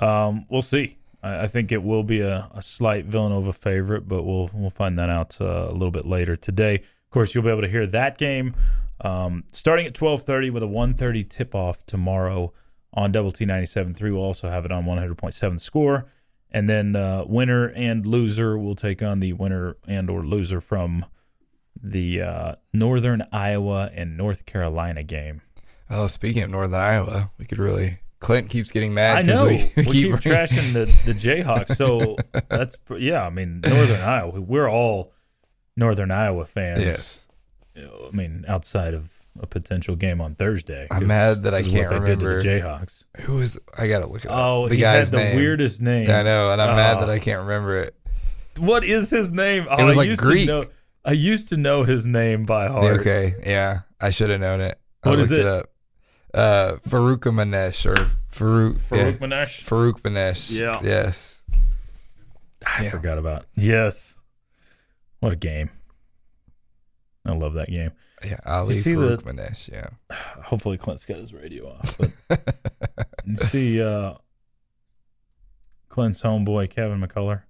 Um, 0.00 0.46
we'll 0.48 0.62
see. 0.62 0.96
I, 1.22 1.42
I 1.42 1.46
think 1.46 1.72
it 1.72 1.82
will 1.82 2.02
be 2.02 2.20
a, 2.20 2.50
a 2.54 2.62
slight 2.62 3.04
Villanova 3.04 3.52
favorite, 3.52 4.08
but 4.08 4.22
we'll 4.24 4.50
we'll 4.52 4.70
find 4.70 4.98
that 4.98 5.10
out 5.10 5.36
uh, 5.40 5.68
a 5.68 5.72
little 5.72 5.90
bit 5.90 6.06
later 6.06 6.36
today. 6.36 6.76
Of 6.76 7.10
course, 7.12 7.34
you'll 7.34 7.44
be 7.44 7.50
able 7.50 7.62
to 7.62 7.68
hear 7.68 7.86
that 7.88 8.18
game 8.18 8.54
um, 9.02 9.44
starting 9.52 9.86
at 9.86 9.94
12:30 9.94 10.52
with 10.52 10.62
a 10.62 10.66
1:30 10.66 11.28
tip-off 11.28 11.84
tomorrow 11.86 12.52
on 12.92 13.12
Double 13.12 13.30
T 13.30 13.46
97.3. 13.46 14.00
We'll 14.00 14.16
also 14.16 14.48
have 14.48 14.64
it 14.64 14.72
on 14.72 14.84
100.7 14.84 15.60
Score, 15.60 16.06
and 16.50 16.68
then 16.68 16.96
uh, 16.96 17.24
winner 17.26 17.68
and 17.68 18.04
loser 18.04 18.58
will 18.58 18.74
take 18.74 19.02
on 19.02 19.20
the 19.20 19.32
winner 19.32 19.76
and 19.86 20.10
or 20.10 20.24
loser 20.24 20.60
from 20.60 21.06
the 21.80 22.20
uh, 22.20 22.54
Northern 22.72 23.26
Iowa 23.32 23.90
and 23.94 24.16
North 24.16 24.44
Carolina 24.44 25.02
game. 25.02 25.40
Oh, 25.88 26.06
speaking 26.06 26.42
of 26.42 26.50
Northern 26.50 26.74
Iowa, 26.74 27.30
we 27.38 27.46
could 27.46 27.58
really. 27.58 28.00
Clint 28.20 28.50
keeps 28.50 28.70
getting 28.70 28.94
mad. 28.94 29.18
I 29.18 29.22
know 29.22 29.46
we, 29.46 29.72
we, 29.76 29.84
keep, 29.84 29.84
bringing- 29.84 30.18
trashing 30.18 30.72
the 30.72 30.84
the 31.06 31.12
Jayhawks, 31.12 31.74
so 31.74 32.16
that's 32.48 32.76
yeah. 32.98 33.24
I 33.24 33.30
mean, 33.30 33.60
Northern 33.62 34.00
Iowa, 34.00 34.40
we're 34.40 34.68
all 34.68 35.12
Northern 35.76 36.10
Iowa 36.10 36.44
fans. 36.44 36.80
Yes, 36.80 37.26
You 37.74 37.82
know, 37.82 38.08
I 38.12 38.14
mean, 38.14 38.44
outside 38.46 38.94
of 38.94 39.20
a 39.40 39.46
potential 39.46 39.96
game 39.96 40.20
on 40.20 40.34
Thursday. 40.34 40.86
I'm 40.90 41.06
mad 41.06 41.44
that 41.44 41.54
I 41.54 41.62
can't 41.62 41.90
what 41.90 42.00
they 42.02 42.08
did 42.08 42.20
to 42.20 42.26
the 42.26 42.42
Jayhawks. 42.44 43.04
who 43.20 43.40
is? 43.40 43.58
I 43.76 43.88
gotta 43.88 44.06
look 44.06 44.24
it 44.24 44.30
up. 44.30 44.36
Oh, 44.36 44.68
the 44.68 44.74
he 44.74 44.80
guy's 44.80 45.10
had 45.10 45.18
the 45.18 45.24
name. 45.24 45.36
weirdest 45.36 45.80
name. 45.80 46.10
I 46.10 46.22
know, 46.22 46.52
and 46.52 46.60
I'm 46.60 46.76
mad 46.76 46.98
Oh. 46.98 47.00
that 47.00 47.10
I 47.10 47.16
oh. 47.16 47.20
can't 47.20 47.40
remember 47.40 47.78
it. 47.78 47.94
What 48.58 48.84
is 48.84 49.08
his 49.08 49.32
name? 49.32 49.66
Oh, 49.70 49.84
was 49.84 49.96
I 49.96 50.00
like 50.00 50.08
used 50.08 50.20
Greek. 50.20 50.46
To 50.46 50.60
know, 50.60 50.64
I 51.04 51.12
used 51.12 51.48
to 51.48 51.56
know 51.56 51.84
his 51.84 52.04
name 52.04 52.44
by 52.44 52.68
heart. 52.68 53.00
Okay, 53.00 53.36
yeah, 53.46 53.80
I 54.00 54.10
should 54.10 54.28
have 54.28 54.40
known 54.40 54.60
it. 54.60 54.78
What 55.02 55.18
is 55.18 55.30
looked 55.30 55.42
it? 55.42 55.70
Up. 56.34 56.38
Uh, 56.86 56.88
Farokhmanesh 56.88 57.86
or 57.86 57.94
Farouk 58.32 58.74
Farouk 58.78 59.20
yeah. 59.20 59.26
Manesh. 59.26 59.64
Farokhmanesh. 59.64 60.50
Yeah. 60.50 60.78
Yes. 60.82 61.42
I 62.66 62.84
Yeah. 62.84 62.90
forgot 62.90 63.18
about. 63.18 63.46
Yes. 63.56 64.16
What 65.20 65.32
a 65.32 65.36
game. 65.36 65.70
I 67.26 67.32
love 67.32 67.54
that 67.54 67.68
game. 67.68 67.92
Yeah. 68.24 68.38
Ali 68.46 68.74
see 68.74 68.94
the- 68.94 69.16
Farokhmanesh. 69.18 69.68
Yeah. 69.68 69.88
Hopefully 70.44 70.76
Clint's 70.78 71.04
got 71.06 71.18
his 71.18 71.32
radio 71.34 71.70
off. 71.72 71.98
But 71.98 72.12
you 73.24 73.36
see 73.36 73.82
uh 73.82 74.14
Clint's 75.88 76.22
homeboy 76.22 76.70
Kevin 76.70 77.00
McCullar. 77.00 77.42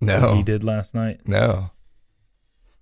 What 0.00 0.20
No. 0.20 0.34
he 0.34 0.42
did 0.42 0.62
last 0.62 0.94
night. 0.94 1.20
No. 1.26 1.70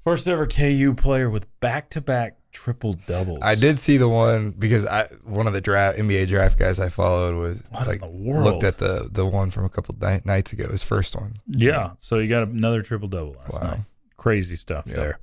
First 0.05 0.29
ever 0.29 0.47
KU 0.47 0.95
player 0.97 1.29
with 1.31 1.47
back 1.61 1.91
to 1.91 2.00
back 2.00 2.36
triple 2.57 2.95
doubles. 3.07 3.41
I 3.43 3.55
did 3.55 3.79
see 3.79 3.99
the 3.99 4.09
one 4.09 4.53
because 4.53 4.87
I 4.87 5.07
one 5.25 5.47
of 5.47 5.53
the 5.53 5.61
draft 5.61 5.99
NBA 5.99 6.27
draft 6.29 6.59
guys 6.59 6.81
I 6.81 6.89
followed 6.89 7.35
was 7.37 7.59
What 7.71 7.87
like 7.87 8.01
looked 8.03 8.65
at 8.65 8.79
the 8.79 9.09
the 9.13 9.27
one 9.27 9.51
from 9.51 9.65
a 9.67 9.69
couple 9.69 9.95
ni- 10.01 10.21
nights 10.25 10.53
ago, 10.55 10.69
his 10.71 10.83
first 10.83 11.15
one. 11.15 11.35
Yeah. 11.47 11.91
So 11.99 12.19
you 12.19 12.29
got 12.29 12.49
another 12.49 12.83
triple 12.83 13.09
double 13.09 13.37
last 13.45 13.63
Wow. 13.63 13.69
night. 13.71 13.81
Crazy 14.17 14.57
stuff 14.57 14.87
Yep. 14.87 14.97
there. 14.97 15.19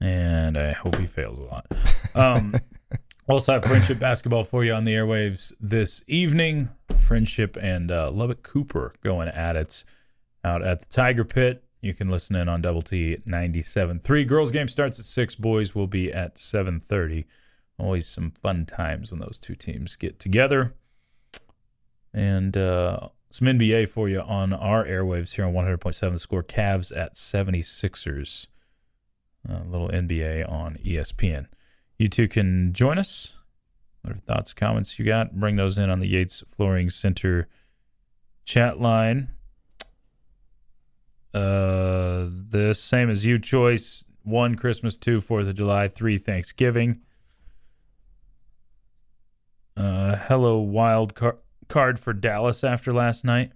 And 0.00 0.56
I 0.56 0.72
hope 0.72 0.96
he 0.96 1.06
fails 1.06 1.38
a 1.38 1.42
lot. 1.42 1.66
Um, 2.14 2.54
also 3.28 3.52
have 3.54 3.64
friendship 3.64 3.98
basketball 3.98 4.44
for 4.44 4.64
you 4.64 4.72
on 4.72 4.84
the 4.84 4.92
airwaves 4.94 5.52
this 5.60 6.02
evening. 6.06 6.68
Friendship 6.96 7.56
and 7.60 7.90
uh, 7.90 8.10
Lubbock 8.12 8.42
Cooper 8.44 8.94
going 9.02 9.28
at 9.28 9.56
it 9.56 9.82
out 10.44 10.62
at 10.62 10.78
the 10.80 10.86
Tiger 10.86 11.24
Pit. 11.24 11.64
You 11.80 11.94
can 11.94 12.08
listen 12.08 12.36
in 12.36 12.48
on 12.48 12.60
Double 12.60 12.82
T 12.82 13.18
97.3. 13.26 14.26
Girls 14.26 14.50
game 14.50 14.68
starts 14.68 14.98
at 14.98 15.04
6. 15.04 15.36
Boys 15.36 15.74
will 15.74 15.86
be 15.86 16.12
at 16.12 16.34
7.30. 16.36 17.24
Always 17.78 18.08
some 18.08 18.32
fun 18.32 18.66
times 18.66 19.10
when 19.10 19.20
those 19.20 19.38
two 19.38 19.54
teams 19.54 19.94
get 19.94 20.18
together. 20.18 20.74
And 22.12 22.56
uh, 22.56 23.08
some 23.30 23.46
NBA 23.46 23.88
for 23.88 24.08
you 24.08 24.20
on 24.20 24.52
our 24.52 24.84
airwaves 24.84 25.34
here 25.34 25.44
on 25.44 25.52
100.7 25.52 26.12
The 26.12 26.18
Score. 26.18 26.42
Cavs 26.42 26.96
at 26.96 27.14
76ers. 27.14 28.48
A 29.48 29.62
little 29.68 29.88
NBA 29.88 30.50
on 30.50 30.78
ESPN. 30.84 31.46
You 31.96 32.08
two 32.08 32.26
can 32.26 32.72
join 32.72 32.98
us. 32.98 33.34
Whatever 34.02 34.20
thoughts, 34.20 34.52
comments 34.52 34.98
you 34.98 35.04
got, 35.04 35.38
bring 35.38 35.54
those 35.56 35.78
in 35.78 35.90
on 35.90 36.00
the 36.00 36.08
Yates 36.08 36.42
Flooring 36.50 36.90
Center 36.90 37.48
chat 38.44 38.80
line. 38.80 39.30
Uh, 41.38 42.28
the 42.50 42.74
same 42.74 43.08
as 43.10 43.24
you 43.24 43.38
Chois 43.38 44.06
one 44.24 44.56
Christmas, 44.56 44.96
two 44.96 45.20
Fourth 45.20 45.46
of 45.46 45.54
July, 45.54 45.86
three 45.86 46.18
Thanksgiving. 46.18 47.00
Uh, 49.76 50.16
hello, 50.16 50.58
wild 50.58 51.14
car- 51.14 51.38
card 51.68 52.00
for 52.00 52.12
Dallas 52.12 52.64
after 52.64 52.92
last 52.92 53.24
night. 53.24 53.52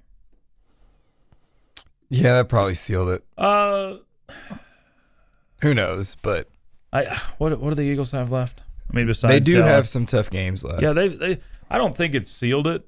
Yeah, 2.09 2.35
that 2.35 2.49
probably 2.49 2.77
sealed 2.77 3.09
it. 3.09 3.25
Uh, 3.37 3.97
Who 5.63 5.75
knows? 5.75 6.17
But 6.23 6.49
I 6.93 7.05
what 7.39 7.59
what 7.59 7.71
do 7.71 7.75
the 7.75 7.83
Eagles 7.83 8.13
have 8.13 8.31
left? 8.31 8.63
I 8.91 8.95
mean, 8.97 9.07
besides 9.07 9.33
they 9.33 9.41
do 9.41 9.55
Dallas? 9.55 9.71
have 9.71 9.89
some 9.89 10.07
tough 10.07 10.31
games 10.31 10.63
left. 10.63 10.83
Yeah, 10.83 10.93
they 10.93 11.09
they. 11.09 11.41
I 11.69 11.79
don't 11.79 11.97
think 11.97 12.15
it 12.15 12.27
sealed 12.27 12.67
it 12.69 12.87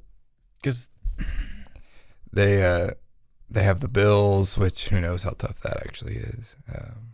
because 0.63 0.89
they 2.33 2.63
uh 2.63 2.91
they 3.55 3.63
have 3.63 3.81
the 3.81 3.89
Bills, 3.89 4.57
which 4.59 4.89
who 4.89 5.01
knows 5.01 5.23
how 5.23 5.31
tough 5.31 5.61
that 5.61 5.79
actually 5.87 6.17
is. 6.17 6.57
Um, 6.75 7.13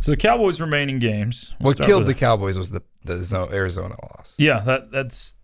so 0.00 0.10
the 0.10 0.16
Cowboys' 0.16 0.60
remaining 0.60 0.98
games. 0.98 1.52
we'll 1.60 1.70
what 1.74 1.80
killed 1.82 2.06
the 2.06 2.14
Cowboys 2.14 2.56
was 2.58 2.70
the 2.70 2.82
the 3.04 3.22
zone, 3.22 3.48
Arizona 3.52 3.94
loss. 4.02 4.34
Yeah, 4.38 4.60
that 4.60 4.90
that's 4.90 5.34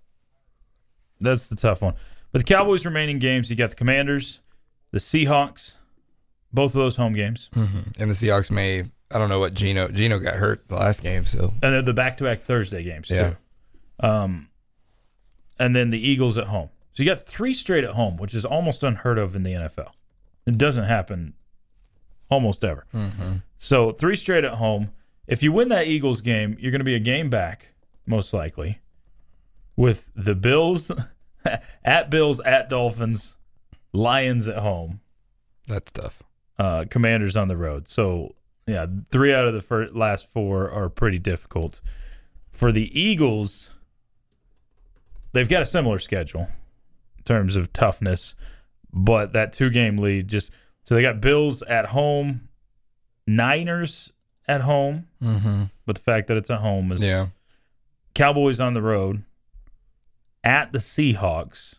that's 1.20 1.48
the 1.48 1.56
tough 1.56 1.82
one. 1.82 1.94
But 2.32 2.40
the 2.40 2.44
Cowboys' 2.54 2.84
remaining 2.84 3.18
games, 3.18 3.50
you 3.50 3.56
got 3.56 3.70
the 3.70 3.76
Commanders, 3.76 4.38
the 4.92 4.98
Seahawks, 4.98 5.74
both 6.52 6.70
of 6.72 6.80
those 6.80 6.96
home 6.96 7.12
games, 7.14 7.48
And 7.54 8.10
the 8.10 8.14
Seahawks 8.14 8.50
may 8.50 8.84
I 9.10 9.18
don't 9.18 9.28
know 9.28 9.40
what 9.40 9.54
Geno 9.54 9.88
Geno 9.88 10.18
got 10.18 10.34
hurt 10.34 10.68
the 10.68 10.76
last 10.76 11.02
game, 11.02 11.26
so 11.26 11.54
and 11.62 11.74
then 11.74 11.84
the 11.84 11.94
back-to-back 11.94 12.42
Thursday 12.42 12.82
games 12.82 13.10
Yeah. 13.10 13.34
too. 14.00 14.06
Um, 14.06 14.48
and 15.58 15.74
then 15.76 15.90
the 15.90 15.98
Eagles 15.98 16.38
at 16.38 16.46
home. 16.46 16.70
So 16.92 17.02
you 17.02 17.08
got 17.08 17.20
three 17.26 17.54
straight 17.54 17.84
at 17.84 17.90
home, 17.90 18.16
which 18.16 18.34
is 18.34 18.44
almost 18.44 18.82
unheard 18.82 19.18
of 19.18 19.34
in 19.36 19.42
the 19.42 19.52
NFL. 19.52 19.90
It 20.46 20.58
doesn't 20.58 20.84
happen 20.84 21.34
almost 22.30 22.64
ever. 22.64 22.86
So 23.58 23.92
three 23.92 24.16
straight 24.16 24.44
at 24.44 24.54
home. 24.54 24.90
If 25.26 25.42
you 25.42 25.52
win 25.52 25.68
that 25.68 25.86
Eagles 25.86 26.20
game, 26.22 26.56
you're 26.58 26.72
going 26.72 26.80
to 26.80 26.84
be 26.84 26.94
a 26.94 27.00
game 27.00 27.30
back, 27.30 27.68
most 28.06 28.32
likely, 28.32 28.80
with 29.76 30.08
the 30.16 30.34
Bills 30.34 30.90
at 31.84 32.10
Bills 32.10 32.40
at 32.40 32.68
Dolphins, 32.68 33.36
Lions 33.92 34.48
at 34.48 34.58
home, 34.58 35.00
that's 35.68 35.90
tough. 35.92 36.22
uh, 36.58 36.84
Commanders 36.90 37.36
on 37.36 37.48
the 37.48 37.56
road. 37.56 37.88
So 37.88 38.34
yeah, 38.66 38.86
three 39.10 39.32
out 39.32 39.46
of 39.46 39.54
the 39.54 39.60
first, 39.60 39.94
last 39.94 40.28
four 40.28 40.70
are 40.70 40.88
pretty 40.88 41.18
difficult. 41.18 41.80
For 42.50 42.72
the 42.72 42.98
Eagles, 42.98 43.70
they've 45.32 45.48
got 45.48 45.62
a 45.62 45.66
similar 45.66 45.98
schedule 45.98 46.48
in 47.18 47.24
terms 47.24 47.56
of 47.56 47.72
toughness, 47.72 48.34
but 48.92 49.32
that 49.32 49.52
two 49.52 49.70
game 49.70 49.96
lead 49.96 50.28
just 50.28 50.50
so 50.84 50.94
they 50.94 51.02
got 51.02 51.20
Bills 51.20 51.62
at 51.62 51.86
home, 51.86 52.48
Niners 53.26 54.12
at 54.48 54.62
home, 54.62 55.06
Mm-hmm. 55.22 55.64
but 55.86 55.96
the 55.96 56.02
fact 56.02 56.26
that 56.28 56.36
it's 56.36 56.50
at 56.50 56.60
home 56.60 56.90
is 56.92 57.00
Yeah. 57.00 57.28
Cowboys 58.14 58.58
on 58.60 58.74
the 58.74 58.82
road, 58.82 59.22
at 60.42 60.72
the 60.72 60.78
Seahawks, 60.78 61.76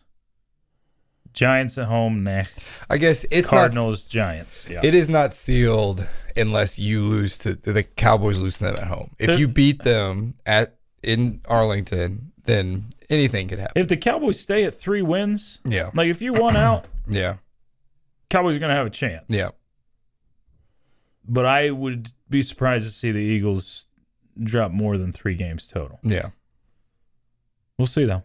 Giants 1.32 1.78
at 1.78 1.86
home, 1.86 2.24
nah. 2.24 2.44
I 2.90 2.98
guess 2.98 3.24
it's 3.30 3.48
Cardinals, 3.48 4.02
Giants. 4.02 4.66
Yeah. 4.68 4.76
not 4.76 4.84
it 4.84 4.94
is 4.94 5.08
not 5.10 5.32
sealed 5.32 6.06
unless 6.36 6.78
you 6.78 7.02
lose 7.02 7.38
to 7.38 7.54
the 7.54 7.82
Cowboys 7.82 8.38
lose 8.38 8.58
to 8.58 8.64
them 8.64 8.76
at 8.76 8.84
home. 8.86 9.10
If 9.18 9.38
you 9.38 9.48
beat 9.48 9.82
them 9.82 10.34
at 10.46 10.76
in 11.02 11.40
Arlington, 11.46 12.32
then 12.44 12.86
anything 13.10 13.48
could 13.48 13.58
happen. 13.58 13.80
if 13.80 13.88
the 13.88 13.96
Cowboys 13.96 14.38
stay 14.40 14.64
at 14.64 14.78
three 14.78 15.02
wins, 15.02 15.58
Yeah. 15.64 15.90
like 15.94 16.08
if 16.08 16.20
you 16.22 16.32
won 16.32 16.56
out, 16.56 16.84
Yeah. 17.06 17.36
Cowboys 18.30 18.56
are 18.56 18.60
going 18.60 18.70
to 18.70 18.76
have 18.76 18.86
a 18.86 18.90
chance. 18.90 19.24
Yeah. 19.28 19.50
But 21.26 21.46
I 21.46 21.70
would 21.70 22.10
be 22.28 22.42
surprised 22.42 22.86
to 22.86 22.92
see 22.92 23.12
the 23.12 23.18
Eagles 23.18 23.86
drop 24.42 24.72
more 24.72 24.98
than 24.98 25.12
three 25.12 25.34
games 25.34 25.66
total. 25.66 26.00
Yeah. 26.02 26.30
We'll 27.78 27.86
see, 27.86 28.04
though. 28.04 28.22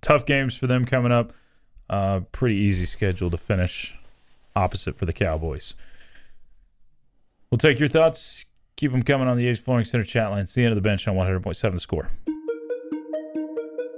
Tough 0.00 0.26
games 0.26 0.56
for 0.56 0.66
them 0.66 0.84
coming 0.84 1.12
up. 1.12 1.32
Uh, 1.88 2.20
pretty 2.32 2.56
easy 2.56 2.84
schedule 2.84 3.30
to 3.30 3.38
finish 3.38 3.96
opposite 4.54 4.96
for 4.96 5.04
the 5.04 5.12
Cowboys. 5.12 5.74
We'll 7.50 7.58
take 7.58 7.78
your 7.78 7.88
thoughts. 7.88 8.44
Keep 8.76 8.92
them 8.92 9.02
coming 9.02 9.28
on 9.28 9.36
the 9.36 9.44
Yates 9.44 9.58
Flooring 9.58 9.84
Center 9.84 10.04
chat 10.04 10.30
line. 10.30 10.40
It's 10.40 10.54
the 10.54 10.62
end 10.62 10.72
of 10.72 10.76
the 10.76 10.82
bench 10.82 11.06
on 11.08 11.14
100.7 11.14 11.72
The 11.72 11.80
Score. 11.80 12.10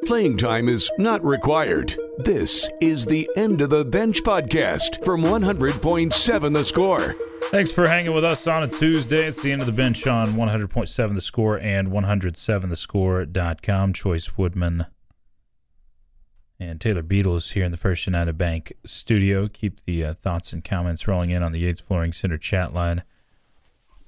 Playing 0.08 0.38
time 0.38 0.70
is 0.70 0.90
not 0.96 1.22
required. 1.22 1.94
This 2.16 2.70
is 2.80 3.04
the 3.04 3.28
End 3.36 3.60
of 3.60 3.68
the 3.68 3.84
Bench 3.84 4.22
podcast 4.22 5.04
from 5.04 5.20
100.7 5.20 6.54
The 6.54 6.64
Score. 6.64 7.14
Thanks 7.50 7.70
for 7.70 7.86
hanging 7.86 8.14
with 8.14 8.24
us 8.24 8.46
on 8.46 8.62
a 8.62 8.68
Tuesday. 8.68 9.26
It's 9.26 9.42
the 9.42 9.52
end 9.52 9.60
of 9.60 9.66
the 9.66 9.72
bench 9.72 10.06
on 10.06 10.32
100.7 10.32 11.14
The 11.14 11.20
Score 11.20 11.58
and 11.58 11.88
107thescore.com. 11.88 13.92
Chois 13.92 14.38
Woodman 14.38 14.86
And 16.58 16.80
Taylor 16.80 17.02
Beadle 17.02 17.36
is 17.36 17.50
here 17.50 17.64
in 17.64 17.70
the 17.70 17.76
First 17.76 18.06
United 18.06 18.38
Bank 18.38 18.72
studio. 18.86 19.46
Keep 19.46 19.84
the 19.84 20.06
uh, 20.06 20.14
thoughts 20.14 20.54
and 20.54 20.64
comments 20.64 21.06
rolling 21.06 21.28
in 21.28 21.42
on 21.42 21.52
the 21.52 21.60
Yates 21.60 21.80
Flooring 21.80 22.14
Center 22.14 22.38
chat 22.38 22.72
line. 22.72 23.02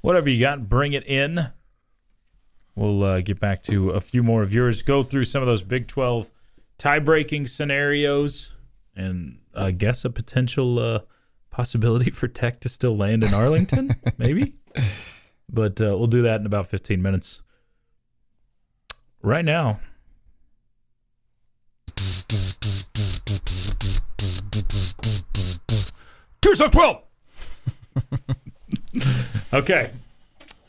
Whatever 0.01 0.31
you 0.31 0.41
got, 0.41 0.67
bring 0.67 0.95
it 0.95 1.07
in. 1.07 1.51
We'll 2.81 3.05
uh, 3.05 3.21
get 3.21 3.39
back 3.39 3.63
to 3.65 3.91
a 3.91 4.01
few 4.01 4.23
more 4.23 4.41
of 4.41 4.55
yours. 4.55 4.81
Go 4.81 5.03
through 5.03 5.27
some 5.27 5.43
of 5.43 5.47
those 5.47 5.61
Big 5.61 5.87
12 5.87 6.31
tie-breaking 6.79 7.47
scenarios, 7.47 8.53
and 8.97 9.41
I 9.55 9.73
guess 9.73 10.03
a 10.07 10.09
potential 10.09 10.79
uh, 10.79 11.01
possibility 11.51 12.11
for 12.11 12.27
Tech 12.27 12.59
to 12.61 12.71
still 12.71 12.97
land 12.97 13.23
in 13.23 13.35
Arlington, 13.35 13.97
maybe. 14.17 14.55
But 15.47 15.79
uh, 15.79 15.95
we'll 15.99 16.07
do 16.07 16.23
that 16.23 16.41
in 16.41 16.47
about 16.47 16.69
15 16.69 17.03
minutes. 17.03 17.43
Right 19.21 19.45
now, 19.45 19.81
Tiers 26.41 26.63
of 26.63 26.71
12! 26.71 27.03
Okay. 29.53 29.91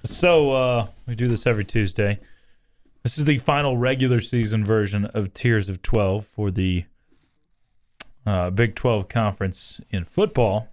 So 0.04 0.52
uh, 0.52 0.88
we 1.06 1.16
do 1.16 1.28
this 1.28 1.46
every 1.46 1.66
Tuesday. 1.66 2.20
This 3.04 3.18
is 3.18 3.26
the 3.26 3.38
final 3.38 3.78
regular 3.78 4.20
season 4.20 4.66
version 4.66 5.06
of 5.06 5.34
Tiers 5.34 5.70
of 5.70 5.82
12 5.82 6.26
for 6.26 6.52
the 6.52 6.86
uh, 8.26 8.50
Big 8.52 8.76
12 8.76 9.08
conference 9.08 9.82
in 9.90 10.06
football. 10.06 10.68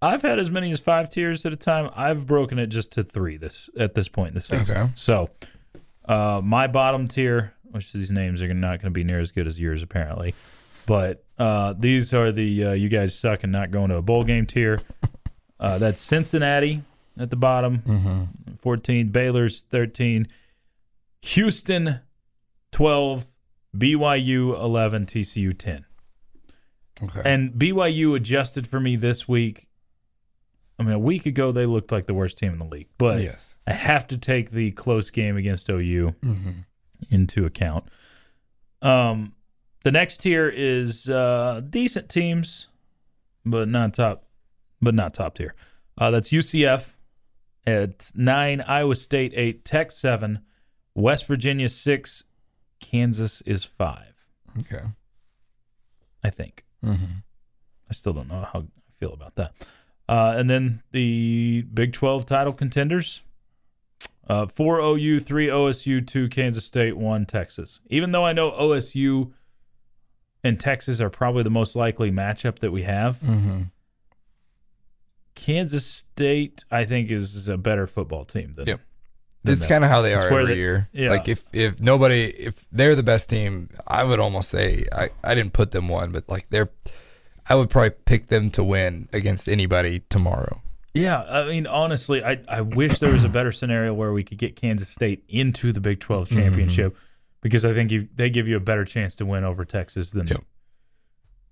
I've 0.00 0.22
had 0.22 0.38
as 0.38 0.50
many 0.50 0.72
as 0.72 0.80
five 0.80 1.10
tiers 1.10 1.46
at 1.46 1.52
a 1.52 1.56
time. 1.56 1.90
I've 1.94 2.26
broken 2.26 2.58
it 2.58 2.66
just 2.66 2.92
to 2.92 3.04
three 3.04 3.36
this 3.36 3.70
at 3.78 3.94
this 3.94 4.08
point 4.08 4.28
in 4.30 4.34
the 4.34 4.40
season. 4.40 4.76
Okay. 4.76 4.90
So 4.94 5.30
uh, 6.06 6.40
my 6.42 6.66
bottom 6.66 7.06
tier, 7.06 7.54
which 7.70 7.92
these 7.92 8.10
names 8.10 8.42
are 8.42 8.52
not 8.52 8.80
going 8.80 8.86
to 8.86 8.90
be 8.90 9.04
near 9.04 9.20
as 9.20 9.30
good 9.30 9.46
as 9.46 9.60
yours 9.60 9.82
apparently, 9.82 10.34
but 10.86 11.24
uh, 11.38 11.74
these 11.78 12.12
are 12.12 12.32
the 12.32 12.64
uh, 12.64 12.72
you 12.72 12.88
guys 12.88 13.16
suck 13.16 13.44
and 13.44 13.52
not 13.52 13.70
going 13.70 13.90
to 13.90 13.96
a 13.96 14.02
bowl 14.02 14.24
game 14.24 14.46
tier. 14.46 14.80
Uh, 15.60 15.78
that's 15.78 16.02
Cincinnati 16.02 16.82
at 17.18 17.30
the 17.30 17.36
bottom, 17.36 17.82
14, 18.60 19.08
Baylor's 19.08 19.62
13, 19.62 20.28
Houston 21.22 22.00
12, 22.72 23.26
BYU 23.76 24.58
11, 24.58 25.06
TCU 25.06 25.56
10. 25.56 25.84
Okay. 27.02 27.22
And 27.24 27.52
BYU 27.52 28.16
adjusted 28.16 28.66
for 28.66 28.80
me 28.80 28.96
this 28.96 29.26
week. 29.26 29.68
I 30.78 30.82
mean, 30.84 30.92
a 30.92 30.98
week 30.98 31.26
ago 31.26 31.52
they 31.52 31.66
looked 31.66 31.92
like 31.92 32.06
the 32.06 32.14
worst 32.14 32.38
team 32.38 32.52
in 32.54 32.58
the 32.58 32.64
league, 32.66 32.88
but 32.98 33.20
yes. 33.20 33.58
I 33.66 33.72
have 33.72 34.06
to 34.08 34.18
take 34.18 34.50
the 34.50 34.70
close 34.72 35.10
game 35.10 35.36
against 35.36 35.68
OU 35.68 36.14
Mm-hmm. 36.22 36.50
into 37.10 37.44
account. 37.46 37.84
Um, 38.80 39.34
the 39.84 39.92
next 39.92 40.18
tier 40.18 40.48
is 40.48 41.08
uh, 41.08 41.60
decent 41.68 42.08
teams, 42.08 42.68
but 43.44 43.68
not 43.68 43.94
top, 43.94 44.24
but 44.80 44.94
not 44.94 45.14
top 45.14 45.36
tier. 45.36 45.54
Uh, 45.98 46.10
that's 46.10 46.30
UCF 46.30 46.91
at 47.66 48.10
nine, 48.14 48.60
Iowa 48.60 48.94
State 48.96 49.32
eight, 49.34 49.64
Tech 49.64 49.90
seven, 49.90 50.40
West 50.94 51.26
Virginia 51.26 51.68
six, 51.68 52.24
Kansas 52.80 53.40
is 53.42 53.64
five. 53.64 54.14
Okay. 54.60 54.82
I 56.24 56.30
think. 56.30 56.64
Mm-hmm. 56.84 57.18
I 57.90 57.92
still 57.94 58.12
don't 58.12 58.28
know 58.28 58.46
how 58.52 58.60
I 58.60 58.92
feel 58.98 59.12
about 59.12 59.36
that. 59.36 59.52
Uh, 60.08 60.34
and 60.36 60.50
then 60.50 60.82
the 60.92 61.62
Big 61.72 61.92
12 61.92 62.26
title 62.26 62.52
contenders 62.52 63.22
uh, 64.28 64.46
four 64.46 64.78
OU, 64.78 65.20
three 65.20 65.48
OSU, 65.48 66.06
two 66.06 66.28
Kansas 66.28 66.64
State, 66.64 66.96
one 66.96 67.26
Texas. 67.26 67.80
Even 67.88 68.12
though 68.12 68.24
I 68.24 68.32
know 68.32 68.52
OSU 68.52 69.32
and 70.44 70.58
Texas 70.60 71.00
are 71.00 71.10
probably 71.10 71.42
the 71.42 71.50
most 71.50 71.74
likely 71.76 72.10
matchup 72.10 72.60
that 72.60 72.70
we 72.70 72.82
have, 72.82 73.18
Mm-hmm. 73.18 73.62
Kansas 75.34 75.86
State, 75.86 76.64
I 76.70 76.84
think, 76.84 77.10
is, 77.10 77.34
is 77.34 77.48
a 77.48 77.56
better 77.56 77.86
football 77.86 78.24
team 78.24 78.52
than. 78.54 78.66
Yep. 78.66 78.80
than 79.44 79.52
It's 79.54 79.66
kind 79.66 79.82
of 79.84 79.90
how 79.90 80.02
they 80.02 80.14
It's 80.14 80.24
are 80.24 80.28
every 80.40 80.54
they- 80.54 80.60
year. 80.60 80.88
yeah. 80.92 81.10
Like 81.10 81.28
if 81.28 81.44
if 81.52 81.80
nobody 81.80 82.24
if 82.26 82.64
they're 82.70 82.94
the 82.94 83.02
best 83.02 83.28
team, 83.30 83.70
I 83.86 84.04
would 84.04 84.20
almost 84.20 84.48
say 84.50 84.84
I 84.92 85.08
I 85.24 85.34
didn't 85.34 85.52
put 85.52 85.70
them 85.72 85.88
one, 85.88 86.12
but 86.12 86.28
like 86.28 86.48
they're 86.50 86.70
I 87.48 87.56
would 87.56 87.70
probably 87.70 87.90
pick 87.90 88.28
them 88.28 88.50
to 88.52 88.62
win 88.62 89.08
against 89.12 89.48
anybody 89.48 90.02
tomorrow. 90.08 90.62
Yeah, 90.94 91.22
I 91.22 91.48
mean, 91.48 91.66
honestly, 91.66 92.22
I, 92.22 92.38
I 92.46 92.60
wish 92.60 92.98
there 93.00 93.10
was 93.10 93.24
a 93.24 93.28
better 93.28 93.50
scenario 93.50 93.94
where 93.94 94.12
we 94.12 94.22
could 94.22 94.36
get 94.38 94.54
Kansas 94.56 94.88
State 94.90 95.24
into 95.28 95.72
the 95.72 95.80
Big 95.80 95.98
12 96.00 96.28
Mm-hmm. 96.28 96.38
championship 96.38 96.96
because 97.40 97.64
I 97.64 97.72
think 97.72 97.90
you, 97.90 98.08
they 98.14 98.28
give 98.30 98.46
you 98.46 98.56
a 98.56 98.60
better 98.60 98.84
chance 98.84 99.16
to 99.16 99.26
win 99.26 99.42
over 99.42 99.64
Texas 99.64 100.10
than 100.12 100.26
Yep. 100.28 100.44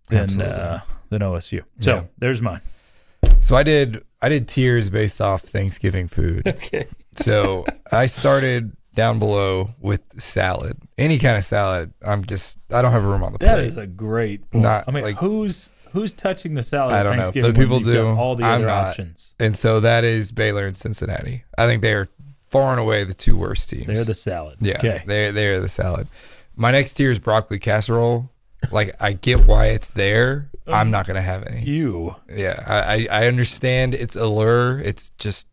than 0.09 0.41
uh, 0.43 0.81
than 1.09 1.23
OSU. 1.23 1.63
So 1.81 1.95
Yeah. 1.95 2.03
there's 2.19 2.41
mine. 2.43 2.61
So 3.41 3.57
I 3.57 3.63
did 3.63 4.05
I 4.23 4.29
did 4.29 4.49
tiers 4.49 4.91
based 4.91 5.21
off 5.21 5.43
Thanksgiving 5.43 6.09
food. 6.09 6.43
Okay. 6.47 6.87
So 7.17 7.67
I 7.91 8.07
started 8.07 8.77
down 8.95 9.19
below 9.19 9.71
with 9.81 10.01
salad. 10.21 10.79
Any 10.97 11.19
kind 11.19 11.37
of 11.37 11.45
salad. 11.45 11.93
I'm 12.07 12.25
just 12.25 12.59
I 12.73 12.81
don't 12.83 12.93
have 12.93 13.05
room 13.05 13.23
on 13.25 13.33
the 13.33 13.39
That 13.39 13.55
plate. 13.57 13.67
is 13.67 13.77
a 13.77 13.87
great. 13.87 14.49
Point. 14.51 14.63
Not 14.63 14.85
I 14.87 14.93
mean, 14.93 15.03
like- 15.05 15.17
who's 15.17 15.71
who's 15.93 16.13
touching 16.15 16.55
the 16.55 16.63
salad? 16.63 16.93
I 16.93 17.03
don't 17.03 17.17
know, 17.17 17.33
but 17.33 17.43
when 17.43 17.55
people 17.55 17.81
do. 17.81 18.07
all 18.07 18.37
the 18.37 18.45
I'm 18.45 18.61
other 18.61 18.67
not. 18.67 18.85
options. 18.91 19.35
and 19.41 19.57
so 19.57 19.81
that 19.81 20.05
is 20.05 20.31
Baylor 20.31 20.67
and 20.67 20.77
Cincinnati. 20.79 21.43
I 21.59 21.67
think 21.67 21.83
they 21.83 21.93
are 21.95 22.09
far 22.49 22.71
and 22.71 22.81
away 22.81 23.03
the 23.05 23.15
two 23.15 23.37
worst 23.37 23.69
teams. 23.71 23.87
They're 23.87 24.05
the 24.05 24.15
salad. 24.15 24.59
Yeah, 24.61 24.79
Okay. 24.79 25.03
they 25.07 25.31
they 25.33 25.49
are 25.49 25.61
the 25.61 25.69
salad. 25.69 26.07
My 26.55 26.71
next 26.71 26.95
tier 26.95 27.11
is 27.11 27.19
broccoli 27.19 27.59
casserole. 27.59 28.31
Like 28.71 28.95
I 29.01 29.13
get 29.15 29.47
why 29.47 29.67
it's 29.69 29.89
there. 29.89 30.51
I'm 30.67 30.91
not 30.91 31.07
gonna 31.07 31.23
have 31.23 31.45
any. 31.47 31.63
You. 31.65 32.15
Yeah, 32.33 32.63
I 32.67 33.07
I 33.11 33.23
I 33.23 33.27
understand 33.27 33.95
its 33.95 34.15
allure. 34.17 34.79
It's 34.81 35.11
just 35.19 35.49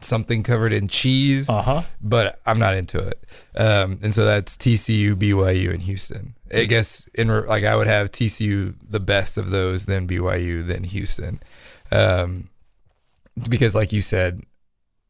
something 0.00 0.42
covered 0.42 0.72
in 0.72 0.88
cheese, 0.88 1.48
Uh 1.48 1.62
huh. 1.62 1.82
but 2.00 2.40
I'm 2.46 2.58
not 2.58 2.74
into 2.74 2.98
it. 3.06 3.22
Um, 3.56 3.98
and 4.02 4.12
so 4.14 4.24
that's 4.24 4.56
TCU, 4.56 5.14
BYU, 5.14 5.70
and 5.70 5.82
Houston. 5.82 6.34
I 6.52 6.64
guess 6.64 7.08
in 7.14 7.30
re- 7.30 7.46
like 7.46 7.64
I 7.64 7.76
would 7.76 7.86
have 7.86 8.10
TCU 8.10 8.74
the 8.88 9.00
best 9.00 9.36
of 9.38 9.50
those, 9.50 9.84
then 9.86 10.08
BYU, 10.08 10.66
then 10.66 10.84
Houston, 10.84 11.40
um, 11.90 12.48
because 13.48 13.74
like 13.74 13.92
you 13.92 14.00
said, 14.00 14.42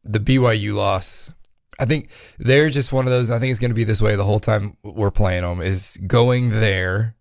the 0.03 0.19
BYU 0.19 0.73
loss. 0.73 1.31
I 1.79 1.85
think 1.85 2.09
they're 2.37 2.69
just 2.69 2.91
one 2.93 3.05
of 3.07 3.11
those. 3.11 3.31
I 3.31 3.39
think 3.39 3.49
it's 3.51 3.59
going 3.59 3.71
to 3.71 3.75
be 3.75 3.83
this 3.83 4.01
way 4.01 4.15
the 4.15 4.23
whole 4.25 4.39
time 4.39 4.77
we're 4.83 5.09
playing 5.11 5.41
them. 5.41 5.59
Is 5.61 5.97
going 6.05 6.49
there 6.51 7.15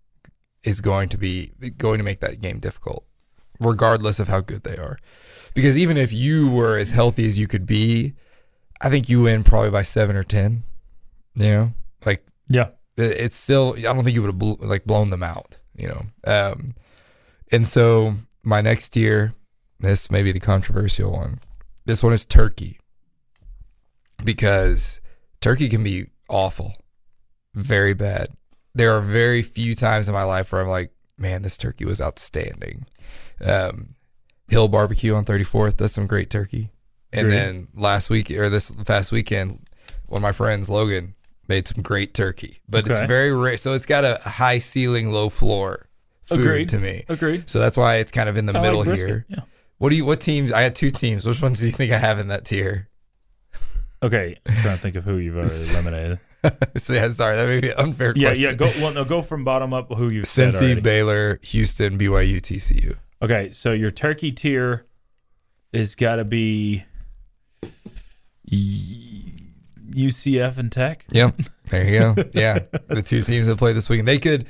is 0.65 0.81
going 0.81 1.09
to 1.11 1.19
be 1.19 1.53
going 1.79 1.99
to 1.99 2.05
make 2.05 2.21
that 2.21 2.41
game 2.41 2.59
difficult, 2.59 3.05
regardless 3.61 4.19
of 4.21 4.29
how 4.29 4.41
good 4.41 4.63
they 4.63 4.77
are. 4.77 4.99
Because 5.55 5.77
even 5.77 5.97
if 5.97 6.13
you 6.13 6.51
were 6.51 6.79
as 6.79 6.91
healthy 6.93 7.27
as 7.27 7.39
you 7.39 7.47
could 7.47 7.67
be, 7.67 8.15
I 8.81 8.89
think 8.89 9.09
you 9.09 9.23
win 9.23 9.45
probably 9.45 9.71
by 9.71 9.83
seven 9.83 10.17
or 10.17 10.23
ten. 10.25 10.63
You 11.35 11.45
know, 11.51 11.73
like 12.07 12.25
Yeah. 12.49 12.71
it's 12.97 13.37
still. 13.37 13.75
I 13.79 13.83
don't 13.83 14.05
think 14.05 14.15
you 14.15 14.23
would 14.23 14.35
have 14.35 14.61
like 14.61 14.85
blown 14.85 15.11
them 15.11 15.23
out. 15.23 15.59
You 15.75 15.89
know, 15.89 16.07
um, 16.25 16.75
and 17.51 17.67
so 17.67 18.17
my 18.43 18.61
next 18.61 18.95
year, 18.97 19.33
this 19.81 20.11
may 20.11 20.23
be 20.23 20.33
the 20.33 20.41
controversial 20.41 21.11
one. 21.13 21.39
This 21.87 22.03
one 22.03 22.13
is 22.13 22.25
Turkey 22.25 22.79
because 24.25 25.01
Turkey 25.41 25.69
can 25.69 25.83
be 25.83 26.07
awful, 26.29 26.75
very 27.55 27.95
bad. 27.95 28.29
There 28.75 28.93
are 28.97 29.01
very 29.01 29.43
few 29.43 29.75
times 29.75 30.09
in 30.09 30.15
my 30.15 30.23
life 30.25 30.53
where 30.53 30.61
I'm 30.63 30.69
like, 30.69 30.93
man, 31.19 31.43
this 31.43 31.59
turkey 31.59 31.85
was 31.85 32.01
outstanding. 32.01 32.87
Um, 33.41 33.89
Hill 34.49 34.69
Barbecue 34.69 35.15
on 35.15 35.25
34th 35.25 35.77
does 35.77 35.93
some 35.93 36.07
great 36.07 36.31
turkey. 36.31 36.71
And 37.13 37.27
Great. 37.29 37.37
then 37.37 37.69
last 37.75 38.09
week 38.09 38.31
or 38.31 38.49
this 38.49 38.71
past 38.87 39.13
weekend, 39.13 39.67
one 40.07 40.19
of 40.21 40.23
my 40.23 40.33
friends, 40.33 40.71
Logan, 40.71 41.15
made 41.49 41.67
some 41.69 41.83
great 41.83 42.15
turkey. 42.15 42.61
But 42.69 42.87
it's 42.87 42.99
Okay. 42.99 43.07
very 43.07 43.35
rare. 43.37 43.59
So 43.59 43.75
it's 43.75 43.85
got 43.85 44.05
a 44.05 44.19
high 44.25 44.59
ceiling, 44.59 45.11
low 45.11 45.29
floor 45.29 45.89
food 46.25 46.41
Agreed. 46.41 46.69
to 46.71 46.79
me. 46.79 47.05
Agreed. 47.11 47.51
So 47.51 47.59
that's 47.59 47.77
why 47.77 47.97
it's 47.97 48.13
kind 48.13 48.29
of 48.31 48.37
in 48.39 48.47
the 48.47 48.53
I 48.53 48.57
like 48.61 48.63
middle 48.63 48.85
brisket, 48.85 49.07
here. 49.09 49.27
Yeah. 49.29 49.41
What 49.77 49.91
do 49.91 49.97
you? 49.97 50.07
What 50.07 50.21
teams? 50.21 50.53
I 50.53 50.63
had 50.63 50.75
two 50.75 50.91
teams. 50.91 51.27
Which 51.27 51.43
ones 51.43 51.59
do 51.61 51.67
you 51.67 51.73
think 51.73 51.93
I 51.93 51.99
have 51.99 52.19
in 52.19 52.29
that 52.29 52.45
tier? 52.47 52.89
Okay. 54.03 54.37
I'm 54.47 54.55
trying 54.63 54.77
to 54.77 54.83
think 54.83 54.97
of 54.97 55.05
who 55.05 55.19
you've 55.19 55.37
already 55.37 55.55
eliminated. 55.71 56.19
so 56.77 56.93
yeah, 56.93 57.09
sorry, 57.11 57.37
that 57.37 57.47
may 57.47 57.61
be 57.61 57.71
an 57.71 57.79
unfair. 57.79 58.13
Yeah. 58.17 58.29
question. 58.31 58.43
Yeah. 58.45 58.55
Go. 58.55 58.67
Well, 58.81 58.93
no. 58.93 59.05
Go 59.05 59.23
from 59.23 59.45
bottom 59.45 59.73
up. 59.73 59.93
Who 59.93 60.11
you've 60.11 60.27
said 60.27 60.55
Cincy. 60.55 60.83
Baylor, 60.83 61.39
Houston, 61.43 61.99
BYU, 61.99 62.41
TCU. 62.41 62.97
Okay, 63.23 63.53
so 63.53 63.73
your 63.73 63.91
turkey 63.91 64.33
tier 64.33 64.87
is 65.73 65.95
got 65.95 66.17
to 66.17 66.25
be 66.25 66.85
UCF 68.51 70.59
and 70.59 70.73
Tech. 70.73 71.05
Yep. 71.11 71.37
There 71.71 71.89
you 71.89 71.99
go. 72.01 72.15
Yeah. 72.35 72.59
the 72.89 73.01
two 73.01 73.23
teams 73.23 73.47
that 73.47 73.57
played 73.57 73.77
this 73.77 73.89
weekend. 73.89 74.07
They 74.07 74.19
could 74.19 74.47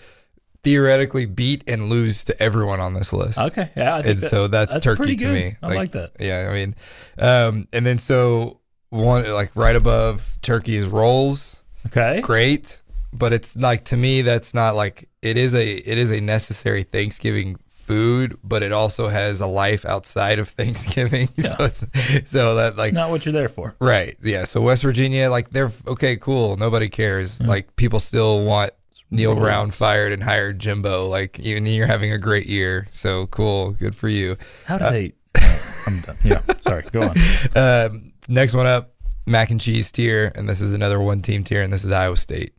theoretically 0.64 1.24
beat 1.24 1.62
and 1.68 1.88
lose 1.88 2.24
to 2.24 2.42
everyone 2.42 2.80
on 2.80 2.94
this 2.94 3.12
list. 3.12 3.38
Okay, 3.38 3.70
yeah, 3.76 3.94
I 3.94 4.02
think 4.02 4.12
And 4.14 4.20
that- 4.22 4.28
so 4.28 4.48
that's, 4.48 4.74
that's 4.74 4.84
Turkey 4.84 5.14
to 5.14 5.32
me. 5.32 5.54
I 5.62 5.72
like 5.72 5.92
that. 5.92 6.14
Yeah, 6.18 6.48
I 6.50 6.54
mean, 6.54 6.74
um, 7.18 7.68
and 7.72 7.86
then 7.86 7.98
so 7.98 8.58
one 8.88 9.30
like 9.32 9.54
right 9.54 9.76
above 9.76 10.36
Turkey 10.42 10.74
is 10.74 10.88
rolls. 10.88 11.61
Okay, 11.86 12.20
Great. 12.20 12.80
but 13.12 13.32
it's 13.32 13.56
like 13.56 13.84
to 13.86 13.96
me 13.96 14.22
that's 14.22 14.54
not 14.54 14.74
like 14.76 15.08
it 15.20 15.36
is 15.36 15.54
a 15.54 15.72
it 15.76 15.98
is 15.98 16.10
a 16.10 16.20
necessary 16.20 16.82
Thanksgiving 16.82 17.56
food, 17.68 18.38
but 18.44 18.62
it 18.62 18.70
also 18.72 19.08
has 19.08 19.40
a 19.40 19.46
life 19.46 19.84
outside 19.84 20.38
of 20.38 20.48
Thanksgiving. 20.60 21.26
so 21.40 21.56
it's, 21.60 21.84
so 22.30 22.54
that 22.56 22.76
like 22.76 22.92
Not 22.94 23.10
what 23.10 23.26
you're 23.26 23.32
there 23.32 23.48
for. 23.48 23.74
right, 23.80 24.16
yeah. 24.22 24.44
So 24.44 24.60
West 24.60 24.82
Virginia, 24.82 25.28
like 25.30 25.50
they're 25.50 25.72
okay, 25.86 26.16
cool. 26.16 26.56
Nobody 26.56 26.88
cares. 26.88 27.40
Like 27.42 27.74
people 27.76 27.98
still 28.00 28.44
want 28.44 28.70
Neal 29.10 29.34
Brown 29.34 29.70
fired 29.72 30.12
and 30.12 30.22
hired 30.22 30.58
Jimbo. 30.58 31.08
Like 31.08 31.38
even 31.40 31.66
you're 31.66 31.86
having 31.88 32.12
a 32.12 32.18
great 32.18 32.46
year, 32.46 32.86
so 32.92 33.26
cool, 33.26 33.72
good 33.72 33.94
for 33.96 34.08
you. 34.08 34.36
How 34.64 34.78
do 34.78 34.84
they? 34.90 35.12
No, 35.38 35.58
I'm 35.86 36.00
done. 36.00 36.16
Yeah, 36.24 36.40
sorry. 36.60 36.84
Go 36.92 37.02
on. 37.02 37.16
Um, 37.56 38.12
next 38.28 38.54
one 38.54 38.66
up, 38.66 38.91
mac 39.26 39.50
and 39.50 39.60
cheese 39.60 39.90
tier, 39.92 40.32
and 40.34 40.48
this 40.48 40.60
is 40.60 40.72
another 40.72 41.00
one 41.00 41.22
team 41.22 41.44
tier, 41.44 41.62
and 41.62 41.72
this 41.72 41.84
is 41.84 41.90
Iowa 41.92 42.16
State. 42.16 42.54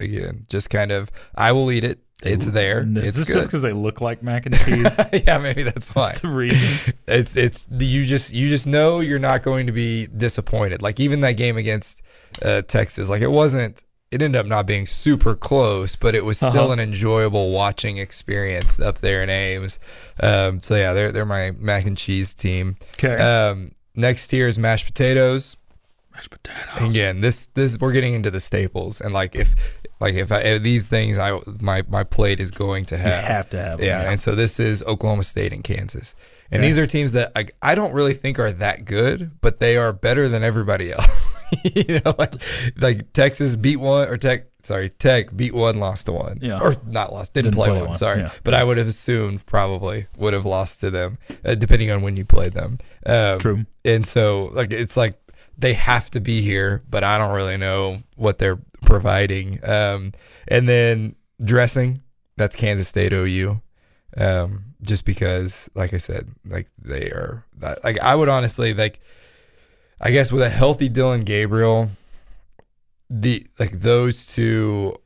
Again, 0.00 0.46
just 0.48 0.70
kind 0.70 0.90
of, 0.90 1.10
I 1.34 1.52
will 1.52 1.70
eat 1.70 1.84
it. 1.84 2.00
It's 2.22 2.46
there. 2.46 2.80
Is 2.82 3.08
It's 3.08 3.16
this 3.18 3.26
good. 3.26 3.34
just 3.34 3.48
because 3.48 3.62
they 3.62 3.72
look 3.72 4.00
like 4.00 4.22
mac 4.22 4.46
and 4.46 4.56
cheese? 4.60 4.86
yeah, 5.26 5.38
maybe 5.38 5.62
that's 5.62 5.94
why. 5.94 6.14
The 6.20 6.28
reason. 6.28 6.94
It's 7.06 7.36
it's 7.36 7.68
you 7.70 8.04
just 8.06 8.32
you 8.32 8.48
just 8.48 8.66
know 8.66 9.00
you're 9.00 9.18
not 9.18 9.42
going 9.42 9.66
to 9.66 9.72
be 9.72 10.06
disappointed. 10.06 10.80
Like 10.80 10.98
even 11.00 11.20
that 11.20 11.32
game 11.32 11.56
against 11.58 12.00
uh, 12.42 12.62
Texas, 12.62 13.08
like 13.10 13.20
it 13.22 13.30
wasn't. 13.30 13.84
It 14.10 14.22
ended 14.22 14.38
up 14.40 14.46
not 14.46 14.64
being 14.66 14.86
super 14.86 15.34
close, 15.34 15.96
but 15.96 16.14
it 16.14 16.24
was 16.24 16.38
still 16.38 16.50
Uh-huh. 16.64 16.70
an 16.72 16.80
enjoyable 16.80 17.50
watching 17.50 17.98
experience 17.98 18.78
up 18.80 18.98
there 18.98 19.22
in 19.22 19.28
Ames. 19.28 19.78
Um, 20.22 20.60
so 20.60 20.76
yeah, 20.76 20.92
they're 20.94 21.12
they're 21.12 21.24
my 21.26 21.50
mac 21.52 21.84
and 21.84 21.96
cheese 21.96 22.32
team. 22.32 22.76
Okay. 22.96 23.16
Um, 23.16 23.72
next 23.96 24.28
tier 24.28 24.48
is 24.48 24.56
mashed 24.58 24.86
potatoes. 24.86 25.56
Mashed 26.14 26.30
potatoes. 26.30 26.90
Again, 26.90 27.20
this 27.20 27.46
this 27.48 27.78
we're 27.78 27.92
getting 27.92 28.14
into 28.14 28.30
the 28.30 28.40
staples, 28.40 29.00
and 29.00 29.12
like 29.12 29.34
if 29.34 29.54
like 30.00 30.14
if, 30.14 30.30
I, 30.32 30.40
if 30.40 30.62
these 30.62 30.88
things, 30.88 31.18
I 31.18 31.38
my 31.60 31.82
my 31.88 32.04
plate 32.04 32.40
is 32.40 32.50
going 32.50 32.84
to 32.86 32.96
have 32.96 33.06
You 33.06 33.12
have. 33.14 33.24
have 33.24 33.50
to 33.50 33.62
have. 33.62 33.78
them, 33.78 33.86
Yeah, 33.86 34.10
and 34.10 34.20
so 34.20 34.34
this 34.34 34.60
is 34.60 34.82
Oklahoma 34.84 35.24
State 35.24 35.52
and 35.52 35.64
Kansas, 35.64 36.14
and 36.50 36.60
Okay. 36.60 36.68
these 36.68 36.78
are 36.78 36.86
teams 36.86 37.12
that 37.12 37.34
like 37.34 37.56
I 37.62 37.74
don't 37.74 37.92
really 37.92 38.14
think 38.14 38.38
are 38.38 38.52
that 38.52 38.84
good, 38.84 39.32
but 39.40 39.60
they 39.60 39.76
are 39.76 39.92
better 39.92 40.28
than 40.28 40.42
everybody 40.44 40.92
else. 40.98 41.42
you 41.64 42.00
know, 42.04 42.14
like 42.18 42.34
like 42.76 43.12
Texas 43.12 43.56
beat 43.56 43.76
one 43.76 44.08
or 44.08 44.16
Tech. 44.16 44.46
Sorry, 44.62 44.88
Tech 44.88 45.36
beat 45.36 45.52
one, 45.52 45.78
lost 45.78 46.06
to 46.06 46.12
one. 46.12 46.38
Yeah. 46.40 46.58
or 46.58 46.74
not 46.86 47.12
lost, 47.12 47.34
didn't, 47.34 47.50
Didn't 47.50 47.56
play, 47.56 47.68
play 47.68 47.78
one. 47.80 47.88
one, 47.88 47.96
Sorry, 47.98 48.20
yeah. 48.20 48.30
but 48.44 48.54
I 48.54 48.64
would 48.64 48.78
have 48.78 48.86
assumed 48.86 49.44
probably 49.44 50.06
would 50.16 50.32
have 50.32 50.46
lost 50.46 50.80
to 50.80 50.90
them, 50.90 51.18
uh, 51.44 51.54
depending 51.54 51.90
on 51.90 52.00
when 52.00 52.16
you 52.16 52.24
played 52.24 52.54
them. 52.54 52.78
Um, 53.04 53.38
True. 53.40 53.66
and 53.84 54.06
so 54.06 54.48
like 54.54 54.72
it's 54.72 54.96
like 54.96 55.18
they 55.58 55.74
have 55.74 56.10
to 56.10 56.20
be 56.20 56.40
here, 56.40 56.82
but 56.88 57.04
I 57.04 57.18
don't 57.18 57.34
really 57.34 57.56
know 57.56 58.02
what 58.16 58.38
they're 58.38 58.58
providing. 58.82 59.58
Um, 59.68 60.12
and 60.48 60.68
then 60.68 61.16
dressing, 61.42 62.02
that's 62.36 62.56
Kansas 62.56 62.88
State 62.88 63.12
OU. 63.12 63.60
Um, 64.16 64.74
just 64.82 65.04
because, 65.04 65.68
like 65.74 65.94
I 65.94 65.98
said, 65.98 66.28
like 66.44 66.68
they 66.78 67.10
are 67.10 67.44
like 67.82 67.98
I 68.00 68.14
would 68.14 68.28
honestly 68.28 68.74
like. 68.74 69.00
I 70.00 70.10
guess 70.10 70.30
with 70.30 70.42
a 70.42 70.50
healthy 70.50 70.88
Dillon 70.88 71.22
Gabriel, 71.22 71.88
the 73.08 73.46
like 73.58 73.80
those 73.80 74.26
two 74.26 74.96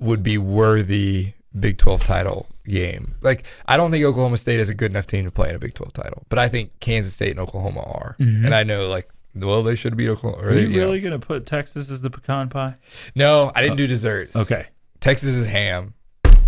would 0.00 0.22
be 0.22 0.38
worthy 0.38 1.34
Big 1.58 1.78
12 1.78 2.04
title 2.04 2.46
game. 2.64 3.14
Like 3.22 3.44
I 3.66 3.76
don't 3.76 3.90
think 3.90 4.04
Oklahoma 4.04 4.36
State 4.38 4.58
is 4.58 4.68
a 4.68 4.74
good 4.74 4.90
enough 4.90 5.06
team 5.06 5.24
to 5.24 5.30
play 5.30 5.50
in 5.50 5.54
a 5.56 5.58
Big 5.58 5.74
12 5.74 5.92
title, 5.92 6.24
but 6.28 6.38
I 6.38 6.48
think 6.48 6.78
Kansas 6.80 7.14
State 7.14 7.30
and 7.30 7.40
Oklahoma 7.40 7.82
are. 7.82 8.16
And 8.46 8.54
I 8.54 8.62
know 8.64 8.88
like 8.88 9.08
well 9.36 9.62
they 9.62 9.74
should 9.74 9.96
be 9.96 10.08
Oklahoma. 10.08 10.42
Or 10.42 10.50
Are 10.50 10.54
you 10.54 10.60
you 10.60 10.68
know. 10.68 10.86
really 10.86 11.00
gonna 11.00 11.18
put 11.18 11.46
Texas 11.46 11.90
as 11.90 12.02
the 12.02 12.10
pecan 12.10 12.48
pie? 12.48 12.76
No, 13.14 13.52
I 13.54 13.62
didn't 13.62 13.76
do 13.76 13.86
desserts. 13.86 14.36
Okay. 14.36 14.66
Texas 15.00 15.30
is 15.30 15.46
ham. 15.46 15.94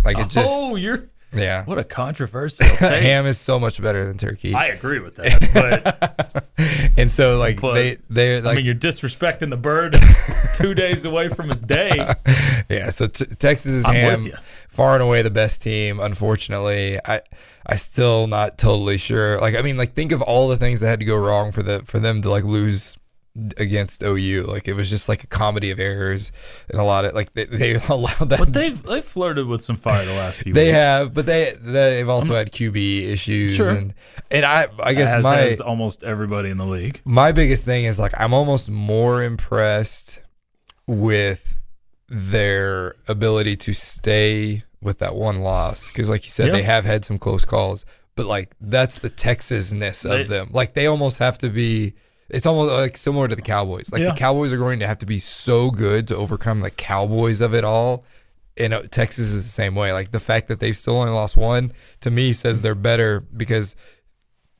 Like 0.03 0.17
it 0.17 0.25
oh, 0.25 0.27
just 0.27 0.51
oh, 0.51 0.75
you're 0.75 1.07
yeah. 1.33 1.63
what 1.65 1.77
a 1.77 1.83
controversial 1.83 2.65
take. 2.77 2.79
ham 2.79 3.25
is 3.25 3.37
so 3.37 3.59
much 3.59 3.81
better 3.81 4.05
than 4.05 4.17
turkey. 4.17 4.53
I 4.53 4.67
agree 4.67 4.99
with 4.99 5.15
that, 5.17 5.49
but 5.53 6.45
and 6.97 7.11
so 7.11 7.37
like 7.37 7.61
But, 7.61 7.73
they 7.73 7.97
they 8.09 8.41
like 8.41 8.53
I 8.53 8.55
mean, 8.57 8.65
you're 8.65 8.75
disrespecting 8.75 9.49
the 9.49 9.57
bird 9.57 9.97
two 10.55 10.73
days 10.73 11.05
away 11.05 11.29
from 11.29 11.49
his 11.49 11.61
day. 11.61 12.15
Yeah, 12.69 12.89
so 12.89 13.07
t- 13.07 13.25
Texas 13.25 13.71
is 13.71 13.85
I'm 13.85 13.95
ham, 13.95 14.31
far 14.69 14.93
and 14.93 15.03
away 15.03 15.21
the 15.21 15.29
best 15.29 15.61
team. 15.61 15.99
Unfortunately, 15.99 16.99
I 17.05 17.21
I 17.65 17.75
still 17.75 18.27
not 18.27 18.57
totally 18.57 18.97
sure. 18.97 19.39
Like 19.39 19.55
I 19.55 19.61
mean, 19.61 19.77
like 19.77 19.93
think 19.93 20.11
of 20.11 20.21
all 20.21 20.47
the 20.49 20.57
things 20.57 20.79
that 20.81 20.87
had 20.87 20.99
to 20.99 21.05
go 21.05 21.15
wrong 21.15 21.51
for 21.51 21.63
the 21.63 21.81
for 21.85 21.99
them 21.99 22.21
to 22.21 22.29
like 22.29 22.43
lose 22.43 22.97
against 23.57 24.03
OU. 24.03 24.43
Like 24.47 24.67
it 24.67 24.73
was 24.73 24.89
just 24.89 25.09
like 25.09 25.23
a 25.23 25.27
comedy 25.27 25.71
of 25.71 25.79
errors 25.79 26.31
and 26.69 26.79
a 26.79 26.83
lot 26.83 27.05
of 27.05 27.13
like 27.13 27.33
they, 27.33 27.45
they 27.45 27.73
allowed 27.89 28.29
that. 28.29 28.39
But 28.39 28.53
they've 28.53 28.81
they've 28.83 29.03
flirted 29.03 29.47
with 29.47 29.61
some 29.63 29.75
fire 29.75 30.05
the 30.05 30.13
last 30.13 30.37
few 30.39 30.51
weeks. 30.51 30.55
they 30.55 30.65
weeks. 30.67 30.75
have, 30.75 31.13
but 31.13 31.25
they 31.25 31.51
they've 31.59 32.09
also 32.09 32.35
had 32.35 32.51
QB 32.51 33.07
issues 33.07 33.55
Sure. 33.55 33.69
and 33.69 33.93
and 34.31 34.45
I 34.45 34.67
I 34.79 34.93
guess 34.93 35.11
as 35.11 35.23
my 35.23 35.37
has 35.37 35.61
almost 35.61 36.03
everybody 36.03 36.49
in 36.49 36.57
the 36.57 36.65
league. 36.65 37.01
my 37.05 37.31
biggest 37.31 37.65
thing 37.65 37.85
is 37.85 37.97
like 37.99 38.13
I'm 38.19 38.33
almost 38.33 38.69
more 38.69 39.23
impressed 39.23 40.21
with 40.87 41.57
their 42.07 42.95
ability 43.07 43.55
to 43.55 43.73
stay 43.73 44.63
with 44.81 44.99
that 44.99 45.15
one 45.15 45.41
loss 45.41 45.87
because 45.89 46.09
like 46.09 46.23
you 46.23 46.29
said 46.31 46.47
Yeah. 46.47 46.53
they 46.53 46.63
have 46.63 46.85
had 46.85 47.05
some 47.05 47.17
close 47.19 47.45
calls 47.45 47.85
but 48.15 48.25
like 48.25 48.55
that's 48.59 48.97
the 48.99 49.09
texasness 49.09 50.01
They- 50.03 50.21
of 50.21 50.27
them 50.27 50.49
like 50.51 50.73
they 50.73 50.87
almost 50.87 51.19
have 51.19 51.37
to 51.39 51.49
be 51.49 51.93
it's 52.29 52.45
almost 52.45 52.71
like 52.71 52.97
similar 52.97 53.27
to 53.27 53.35
the 53.35 53.41
cowboys 53.41 53.91
like 53.91 54.01
Yeah. 54.01 54.11
the 54.11 54.17
cowboys 54.17 54.51
are 54.53 54.57
going 54.57 54.79
to 54.79 54.87
have 54.87 54.99
to 54.99 55.05
be 55.05 55.19
so 55.19 55.71
good 55.71 56.07
to 56.09 56.15
overcome 56.15 56.59
the 56.61 56.71
cowboys 56.71 57.41
of 57.41 57.53
it 57.53 57.63
all 57.63 58.03
and 58.57 58.73
uh, 58.73 58.81
texas 58.91 59.25
is 59.27 59.43
the 59.43 59.49
same 59.49 59.75
way 59.75 59.91
like 59.93 60.11
the 60.11 60.19
fact 60.19 60.47
that 60.47 60.59
they've 60.59 60.75
still 60.77 60.97
only 60.97 61.11
lost 61.11 61.37
one 61.37 61.71
to 62.01 62.11
me 62.11 62.33
says 62.33 62.61
they're 62.61 62.75
better 62.75 63.21
because 63.21 63.75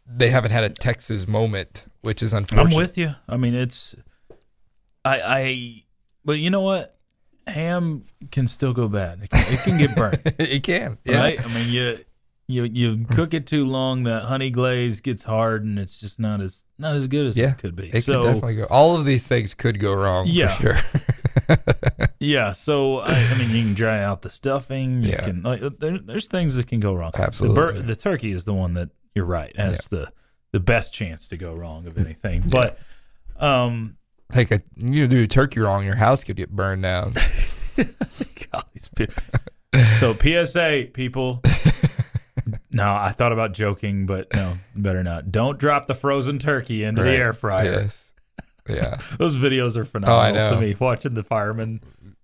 they 0.07 0.29
haven't 0.29 0.51
had 0.51 0.63
a 0.63 0.69
texas 0.69 1.27
moment 1.27 1.85
which 2.01 2.23
is 2.23 2.33
unfortunate 2.33 2.71
I'm 2.71 2.77
with 2.77 2.97
you. 2.97 3.13
I 3.27 3.35
mean, 3.37 3.53
it's 3.53 3.93
I 5.03 5.21
I 5.21 5.83
but 6.23 6.33
you 6.39 6.49
know 6.49 6.61
what? 6.61 6.95
Ham 7.47 8.05
can 8.31 8.47
still 8.47 8.73
go 8.73 8.87
bad. 8.87 9.23
It 9.23 9.29
can, 9.31 9.53
it 9.53 9.59
can 9.63 9.77
get 9.77 9.95
burnt, 9.95 10.21
it 10.39 10.63
can. 10.63 10.97
Yeah. 11.03 11.19
right? 11.19 11.45
I 11.45 11.53
mean, 11.53 11.69
you 11.69 11.99
you 12.49 12.63
you 12.63 13.05
cook 13.05 13.33
it 13.33 13.45
too 13.45 13.63
long, 13.65 14.03
that 14.03 14.23
honey 14.23 14.49
glaze 14.49 14.99
gets 15.01 15.23
hard, 15.23 15.63
and 15.63 15.77
it's 15.77 15.99
just 15.99 16.19
not 16.19 16.41
as 16.41 16.63
not 16.77 16.95
as 16.95 17.05
good 17.07 17.27
as 17.27 17.37
Yeah. 17.37 17.51
it 17.51 17.59
could 17.59 17.75
be. 17.75 17.89
It 17.93 18.03
so 18.03 18.21
could 18.21 18.27
definitely 18.27 18.55
go. 18.55 18.63
All 18.71 18.97
of 18.97 19.05
these 19.05 19.27
things 19.27 19.53
could 19.53 19.79
go 19.79 19.93
wrong 19.93 20.25
Yeah. 20.27 20.47
for 20.47 20.61
sure. 20.63 21.57
yeah, 22.19 22.51
so 22.53 22.99
I, 22.99 23.13
I 23.13 23.37
mean, 23.37 23.49
you 23.51 23.63
can 23.63 23.73
dry 23.75 24.01
out 24.03 24.23
the 24.23 24.29
stuffing. 24.29 25.03
You 25.03 25.11
Yeah. 25.11 25.23
can 25.25 25.43
like 25.43 25.61
there, 25.79 25.99
there's 25.99 26.25
things 26.27 26.55
that 26.55 26.67
can 26.67 26.79
go 26.79 26.93
wrong. 26.93 27.11
Absolutely. 27.15 27.55
the, 27.55 27.71
bur- 27.73 27.81
the 27.81 27.95
turkey 27.95 28.31
is 28.31 28.45
the 28.45 28.53
one 28.53 28.73
that 28.73 28.89
you're 29.13 29.25
right 29.25 29.55
has 29.55 29.87
the 29.89 30.11
the 30.51 30.59
best 30.59 30.93
chance 30.93 31.27
to 31.27 31.37
go 31.37 31.53
wrong 31.53 31.85
of 31.85 31.97
anything. 31.99 32.41
But 32.47 32.79
um, 33.39 33.97
like 34.35 34.49
a 34.51 34.61
you 34.75 35.07
do 35.07 35.23
a 35.23 35.27
turkey 35.27 35.59
wrong, 35.59 35.85
your 35.85 35.95
house 35.95 36.23
could 36.23 36.35
get 36.35 36.49
burned 36.49 36.81
down. 36.81 37.13
God, 38.51 38.65
so 39.99 40.15
PSA 40.15 40.87
people. 40.93 41.41
No, 42.71 42.93
I 42.93 43.11
thought 43.11 43.31
about 43.31 43.53
joking, 43.53 44.05
but 44.05 44.33
no, 44.33 44.57
better 44.75 45.03
not. 45.03 45.31
Don't 45.31 45.57
drop 45.57 45.87
the 45.87 45.95
frozen 45.95 46.39
turkey 46.39 46.83
into 46.83 47.03
the 47.03 47.11
air 47.11 47.33
fryer. 47.33 47.81
Yes. 47.81 48.11
Yeah. 48.67 48.99
Those 49.17 49.35
videos 49.35 49.75
are 49.77 49.81
oh, 49.81 49.85
phenomenal 49.85 50.33
know. 50.51 50.55
to 50.55 50.61
me. 50.61 50.75
Watching 50.79 51.13
the 51.15 51.23
firemen 51.23 51.81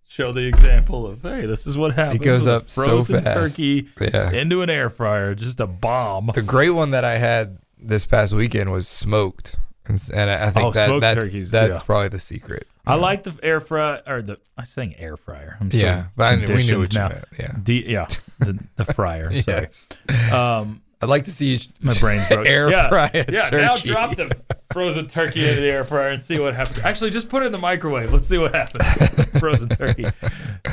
show 0.08 0.31
the 0.31 0.45
example 0.47 1.08
of, 1.08 1.23
hey, 1.23 1.45
this 1.45 1.65
is 1.65 1.77
what 1.77 1.93
happens. 1.93 2.21
It 2.21 2.23
goes 2.23 2.47
up 2.47 2.69
so 2.69 2.86
frozen 2.86 3.23
fast. 3.23 3.55
turkey 3.55 3.88
Yeah. 3.99 4.31
into 4.31 4.62
an 4.62 4.69
air 4.69 4.89
fryer, 4.89 5.34
just 5.36 5.60
a 5.60 5.67
bomb. 5.67 6.31
The 6.34 6.41
great 6.41 6.69
one 6.69 6.91
that 6.91 7.03
I 7.03 7.17
had 7.17 7.58
this 7.77 8.05
past 8.05 8.31
weekend 8.34 8.71
was 8.71 8.88
smoked, 8.88 9.58
and, 9.88 9.99
and 10.13 10.29
I 10.29 10.47
I 10.47 10.49
think 10.51 10.65
Oh, 10.67 10.71
that 10.71 11.01
that's 11.01 11.19
turkeys, 11.19 11.51
that's 11.51 11.79
yeah. 11.79 11.86
probably 11.86 12.08
the 12.10 12.19
secret. 12.19 12.67
I 12.88 12.95
like 12.95 13.24
the 13.24 13.38
air 13.43 13.60
fryer 13.60 14.02
or 14.06 14.21
the 14.21 14.39
I 14.58 14.63
saying 14.63 14.95
air 14.98 15.17
fryer. 15.17 15.58
I'm 15.60 15.69
Yeah, 15.74 16.08
but 16.15 16.24
I, 16.26 16.36
we 16.54 16.65
knew 16.65 16.80
what 16.80 16.93
you 16.93 17.00
meant. 17.00 17.26
Yeah. 17.39 17.56
D- 17.62 17.86
yeah, 17.88 18.08
the, 18.39 18.60
the 18.76 18.86
fryer. 18.93 19.30
Sorry. 19.32 19.43
Yes. 19.48 19.89
Um, 20.32 20.82
I'd 21.02 21.10
like 21.10 21.26
to 21.26 21.32
see 21.32 21.54
you 21.56 21.60
my 21.82 21.93
brain's 22.00 22.28
broke. 22.28 22.48
air 22.48 22.69
yeah. 22.71 22.88
fry 22.89 23.12
a 23.13 23.26
Yeah, 23.30 23.50
now 23.52 23.76
drop 23.78 24.15
the 24.15 24.36
frozen 24.71 25.08
turkey 25.08 25.48
into 25.48 25.62
the 25.62 25.67
air 25.69 25.84
fryer 25.84 26.10
and 26.10 26.24
see 26.24 26.39
what 26.39 26.56
happens. 26.56 26.80
Actually, 26.80 27.10
just 27.12 27.28
put 27.30 27.43
it 27.43 27.48
in 27.48 27.52
the 27.52 27.58
microwave. 27.58 28.13
Let's 28.13 28.28
see 28.28 28.38
what 28.38 28.56
happens. 28.56 29.30
frozen 29.39 29.69
turkey. 29.69 30.06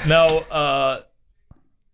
No, 0.07 0.27
uh, 0.51 1.01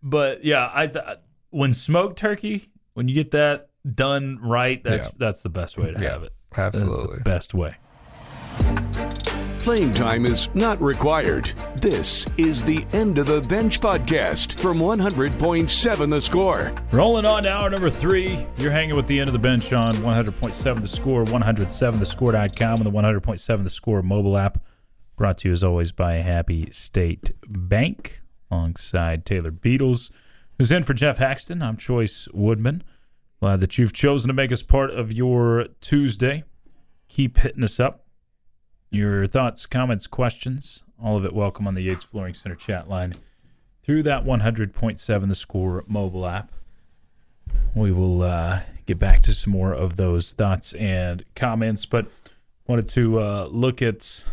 but 0.03 0.45
yeah, 0.45 0.71
I 0.73 0.87
th- 0.89 1.05
when 1.51 1.73
smoked 1.73 2.19
turkey, 2.19 2.69
when 2.95 3.09
you 3.09 3.15
get 3.15 3.31
that 3.33 3.71
done 3.95 4.39
right, 4.43 4.83
that's 4.85 5.07
Yeah. 5.07 5.13
that's 5.17 5.43
the 5.43 5.49
best 5.49 5.79
way 5.79 5.93
to 5.93 6.01
Yeah, 6.01 6.11
have 6.13 6.23
it. 6.25 6.33
Absolutely. 6.57 7.19
the 7.19 7.25
best 7.25 7.55
way. 7.55 7.77
Playing 9.69 9.93
time 9.93 10.25
is 10.25 10.49
not 10.55 10.81
required. 10.81 11.53
This 11.77 12.27
is 12.39 12.65
the 12.65 12.87
End 12.95 13.19
of 13.19 13.27
the 13.27 13.43
Bench 13.43 13.81
podcast 13.81 14.59
from 14.59 14.79
100.7 14.79 16.11
The 16.11 16.23
Score. 16.23 16.73
Rolling 16.91 17.27
on 17.27 17.43
to 17.43 17.51
hour 17.51 17.69
number 17.69 17.91
three. 17.91 18.47
You're 18.57 18.73
hanging 18.73 18.97
with 18.97 19.07
the 19.07 19.21
end 19.21 19.29
of 19.29 19.35
the 19.35 19.39
bench 19.39 19.75
on 19.75 19.93
100.7 19.97 20.81
The 20.81 20.89
Score, 20.89 21.23
107thescore.com, 21.27 22.81
and 22.81 22.87
the 22.87 22.91
100.7 22.91 23.63
The 23.63 23.69
Score 23.69 24.01
mobile 24.01 24.39
app. 24.39 24.65
Brought 25.17 25.37
to 25.39 25.49
you 25.49 25.53
as 25.53 25.63
always 25.63 25.93
by 25.93 26.15
Happy 26.15 26.71
State 26.71 27.33
Bank, 27.47 28.23
alongside 28.51 29.27
Taylor 29.27 29.51
Beadles, 29.51 30.11
who's 30.57 30.73
in 30.73 30.83
for 30.83 30.95
Jeff 30.95 31.19
Haxton. 31.19 31.61
I'm 31.61 31.77
Chois 31.77 32.27
Woodman. 32.33 32.85
Glad 33.39 33.61
that 33.61 33.77
you've 33.77 33.93
chosen 33.93 34.29
to 34.29 34.35
make 34.35 34.51
us 34.51 34.63
part 34.63 34.91
of 34.93 35.13
your 35.13 35.67
Tuesday. 35.83 36.45
Keep 37.09 37.37
hitting 37.37 37.65
us 37.65 37.79
up. 37.79 38.07
Your 38.91 39.27
thoughts, 39.27 39.67
comments, 39.67 40.07
questions, 40.07 40.83
all 41.03 41.17
of 41.17 41.25
it 41.25 41.35
welcome 41.35 41.67
on 41.67 41.75
the 41.75 41.83
Yates 41.83 42.05
Flooring 42.05 42.35
Center 42.35 42.55
chat 42.55 42.89
line 42.89 43.15
through 43.83 44.03
that 44.05 44.25
100.7 44.25 45.29
The 45.29 45.35
Score 45.35 45.85
mobile 45.87 46.27
app. 46.27 46.53
We 47.75 47.93
will 47.93 48.23
uh, 48.23 48.61
get 48.87 48.99
back 48.99 49.21
to 49.23 49.35
some 49.35 49.53
more 49.53 49.73
of 49.73 49.97
those 49.97 50.33
thoughts 50.33 50.73
and 50.73 51.25
comments, 51.35 51.85
but 51.85 52.07
wanted 52.67 52.89
to 52.91 53.21
uh, 53.21 53.49
look 53.51 53.83
at 53.83 54.25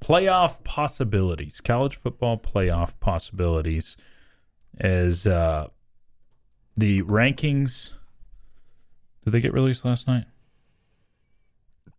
playoff 0.00 0.64
possibilities, 0.64 1.60
college 1.60 1.96
football 1.96 2.38
playoff 2.38 2.98
possibilities, 3.00 3.98
as 4.78 5.26
uh, 5.26 5.68
the 6.74 7.02
rankings. 7.02 7.92
Did 9.24 9.32
they 9.32 9.40
get 9.40 9.52
released 9.52 9.84
last 9.84 10.08
night? 10.08 10.24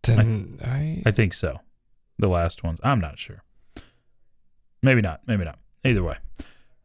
Ten, 0.02 0.58
I, 0.64 1.02
I 1.06 1.12
think 1.12 1.32
so. 1.32 1.60
The 2.22 2.28
last 2.28 2.62
ones. 2.62 2.78
I'm 2.84 3.00
not 3.00 3.18
sure. 3.18 3.42
Maybe 4.80 5.00
not. 5.00 5.22
Maybe 5.26 5.44
not. 5.44 5.58
Either 5.84 6.04
way, 6.04 6.16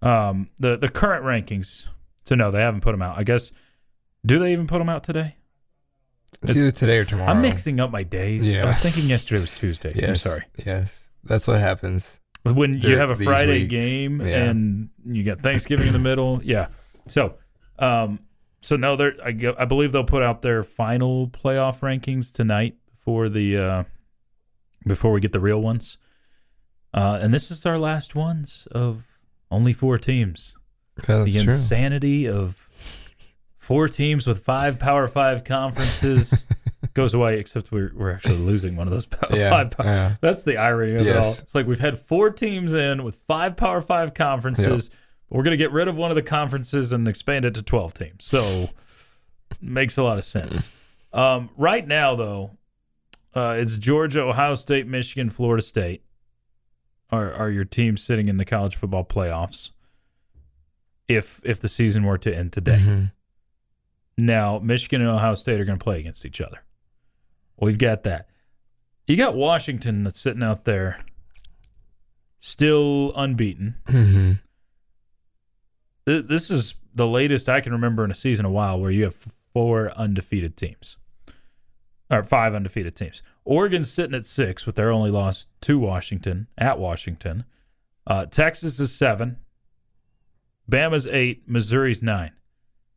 um, 0.02 0.50
the 0.58 0.78
the 0.78 0.90
current 0.90 1.24
rankings. 1.24 1.86
So 2.26 2.34
no, 2.34 2.50
they 2.50 2.60
haven't 2.60 2.82
put 2.82 2.92
them 2.94 3.04
out. 3.04 3.20
I 3.20 3.24
guess. 3.24 3.52
Do 4.26 4.40
they 4.40 4.52
even 4.52 4.66
put 4.66 4.80
them 4.80 4.90
out 4.90 5.04
today? 5.04 5.36
it's 6.42 6.56
either 6.58 6.72
today 6.72 6.98
or 6.98 7.06
tomorrow. 7.06 7.30
I'm 7.30 7.44
mixing 7.44 7.80
up 7.80 7.92
my 7.92 8.02
days. 8.02 8.50
Yeah. 8.50 8.64
I 8.64 8.66
was 8.66 8.80
thinking 8.80 9.06
yesterday 9.06 9.40
was 9.40 9.52
Tuesday. 9.52 9.94
Yes, 9.96 10.10
I'm 10.10 10.16
sorry. 10.18 10.44
Yes, 10.66 11.08
that's 11.24 11.46
what 11.46 11.60
happens. 11.60 12.20
When 12.42 12.80
you 12.80 12.98
have 12.98 13.12
a 13.12 13.16
Friday 13.16 13.60
weeks. 13.60 13.70
game 13.70 14.20
Yeah. 14.22 14.46
and 14.46 14.90
you 15.06 15.24
got 15.24 15.44
Thanksgiving 15.44 15.86
in 15.86 15.94
the 15.94 16.00
middle, 16.00 16.42
yeah. 16.44 16.70
So, 17.08 17.36
um, 17.78 18.20
so 18.62 18.76
no, 18.76 18.96
they're 18.96 19.14
I, 19.24 19.34
go, 19.34 19.56
I 19.58 19.66
believe 19.66 19.92
they'll 19.92 20.04
put 20.04 20.24
out 20.24 20.42
their 20.42 20.64
final 20.64 21.28
playoff 21.28 21.82
rankings 21.82 22.34
tonight 22.34 22.76
for 22.96 23.30
the 23.30 23.58
uh, 23.58 23.84
before 24.88 25.12
we 25.12 25.20
get 25.20 25.32
the 25.34 25.40
real 25.40 25.62
ones. 25.62 25.98
Uh, 26.94 27.20
and 27.22 27.34
this 27.34 27.52
is 27.52 27.66
our 27.66 27.78
last 27.78 28.16
ones 28.16 28.68
of 28.72 29.20
only 29.52 29.74
four 29.74 29.98
teams. 29.98 30.56
Yeah, 31.08 31.24
the 31.24 31.32
true. 31.34 31.42
insanity 31.54 32.28
of 32.28 32.70
four 33.58 33.88
teams 33.88 34.26
with 34.26 34.44
five 34.44 34.80
Power 34.80 35.08
Five 35.08 35.44
conferences 35.44 36.46
goes 36.96 37.14
away. 37.14 37.40
Except 37.40 37.72
we're 37.72 37.92
we're 37.94 38.12
actually 38.14 38.38
losing 38.38 38.76
one 38.76 38.88
of 38.88 38.92
those 38.94 39.06
Power 39.06 39.30
Yeah, 39.38 39.50
Five. 39.52 39.72
Power- 39.72 39.86
yeah. 39.86 40.16
That's 40.22 40.44
the 40.44 40.58
irony 40.58 40.96
of 40.96 41.06
it 41.06 41.16
all. 41.16 41.34
It's 41.34 41.54
like 41.54 41.68
we've 41.68 41.80
had 41.80 42.00
four 42.00 42.32
teams 42.32 42.74
in 42.74 43.04
with 43.04 43.18
five 43.28 43.56
Power 43.58 43.82
Five 43.82 44.14
conferences. 44.16 44.90
We're 45.30 45.44
going 45.44 45.52
to 45.52 45.58
get 45.58 45.72
rid 45.74 45.88
of 45.90 45.98
one 45.98 46.10
of 46.10 46.16
the 46.16 46.24
conferences 46.24 46.94
and 46.94 47.08
expand 47.08 47.46
it 47.46 47.54
to 47.56 47.62
twelve 47.62 47.94
teams. 47.94 48.24
So 48.24 48.70
makes 49.62 49.98
a 49.98 50.04
lot 50.04 50.18
of 50.18 50.24
sense. 50.24 50.72
Um, 51.14 51.50
right 51.58 51.86
now, 51.88 52.16
though, 52.16 52.57
uh, 53.36 53.56
it's 53.58 53.78
Georgia, 53.78 54.22
Ohio 54.22 54.56
State, 54.56 54.88
Michigan, 54.88 55.30
Florida 55.30 55.62
State 55.62 56.04
are 57.10 57.32
are 57.34 57.50
your 57.50 57.66
teams 57.66 58.04
sitting 58.04 58.28
in 58.28 58.38
the 58.38 58.46
college 58.46 58.76
football 58.76 59.06
playoffs. 59.06 59.72
If 61.08 61.40
if 61.46 61.60
the 61.62 61.70
season 61.70 62.04
were 62.04 62.18
to 62.18 62.36
end 62.36 62.52
today, 62.54 62.80
Mhm. 62.80 63.12
now 64.18 64.60
Michigan 64.60 65.02
and 65.02 65.10
Ohio 65.10 65.36
State 65.36 65.60
are 65.62 65.66
going 65.66 65.80
to 65.80 65.84
play 65.84 66.00
against 66.00 66.26
each 66.26 66.42
other. 66.42 66.64
We've 67.60 67.78
got 67.78 68.04
that. 68.04 68.28
You 69.08 69.16
got 69.16 69.36
Washington 69.36 70.04
that's 70.04 70.20
sitting 70.20 70.44
out 70.44 70.66
there, 70.66 71.00
still 72.40 73.14
unbeaten. 73.16 73.76
Mhm. 73.86 74.40
This 76.06 76.50
is 76.52 76.76
the 76.94 77.08
latest 77.08 77.50
I 77.50 77.62
can 77.62 77.72
remember 77.74 78.04
in 78.06 78.12
a 78.12 78.16
season 78.16 78.46
a 78.46 78.50
while 78.52 78.80
where 78.80 78.92
you 78.92 79.04
have 79.04 79.16
four 79.54 79.92
undefeated 79.92 80.56
teams, 80.58 80.98
or 82.10 82.24
five 82.24 82.54
undefeated 82.56 82.96
teams. 82.96 83.22
Oregon's 83.46 83.90
sitting 83.92 84.16
at 84.16 84.26
six 84.26 84.66
with 84.66 84.76
their 84.76 84.92
only 84.92 85.12
loss 85.12 85.48
to 85.62 85.78
Washington 85.80 86.48
at 86.58 86.80
Washington. 86.80 87.44
Uh, 88.06 88.26
Texas 88.26 88.80
is 88.80 88.94
seven. 88.94 89.38
Bama's 90.70 91.08
eight. 91.08 91.44
Missouri's 91.48 92.04
nine, 92.04 92.32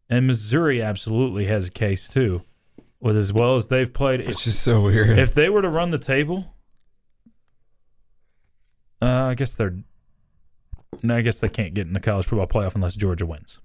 and 0.09 0.27
Missouri 0.27 0.83
absolutely 0.83 1.47
has 1.47 1.67
a 1.69 1.71
case 1.71 2.09
too, 2.09 2.43
with 3.01 3.17
as 3.17 3.33
well 3.33 3.57
as 3.57 3.69
they've 3.69 3.93
played. 3.93 4.21
It's 4.21 4.45
just 4.45 4.63
so 4.63 4.81
weird. 4.83 5.19
If 5.19 5.35
they 5.35 5.49
were 5.49 5.63
to 5.63 5.69
run 5.69 5.91
the 5.91 5.99
table, 5.99 6.55
uh, 9.03 9.07
I 9.07 9.35
guess 9.35 9.55
they're. 9.55 9.77
No, 11.03 11.17
I 11.17 11.23
guess 11.23 11.41
they 11.41 11.49
can't 11.49 11.73
get 11.75 11.87
in 11.87 11.93
the 11.93 12.01
college 12.01 12.27
football 12.27 12.47
playoff 12.49 12.75
unless 12.75 12.95
Georgia 12.97 13.25
wins. 13.25 13.59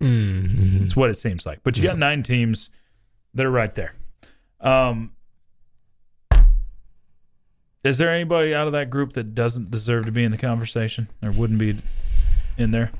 Mhm. 0.00 0.82
It's 0.82 0.96
what 0.96 1.10
it 1.10 1.14
seems 1.14 1.44
like. 1.44 1.62
But 1.62 1.76
you 1.76 1.82
got 1.82 1.98
nine 1.98 2.22
teams 2.22 2.70
that 3.34 3.44
are 3.44 3.50
right 3.50 3.74
there. 3.74 3.94
Um, 4.60 5.12
is 7.82 7.98
there 7.98 8.10
anybody 8.10 8.54
out 8.54 8.66
of 8.66 8.72
that 8.72 8.90
group 8.90 9.14
that 9.14 9.34
doesn't 9.34 9.70
deserve 9.70 10.04
to 10.06 10.12
be 10.12 10.22
in 10.24 10.30
the 10.30 10.36
conversation 10.38 11.08
or 11.22 11.30
wouldn't 11.32 11.58
be 11.58 11.76
in 12.58 12.70
there? 12.72 12.90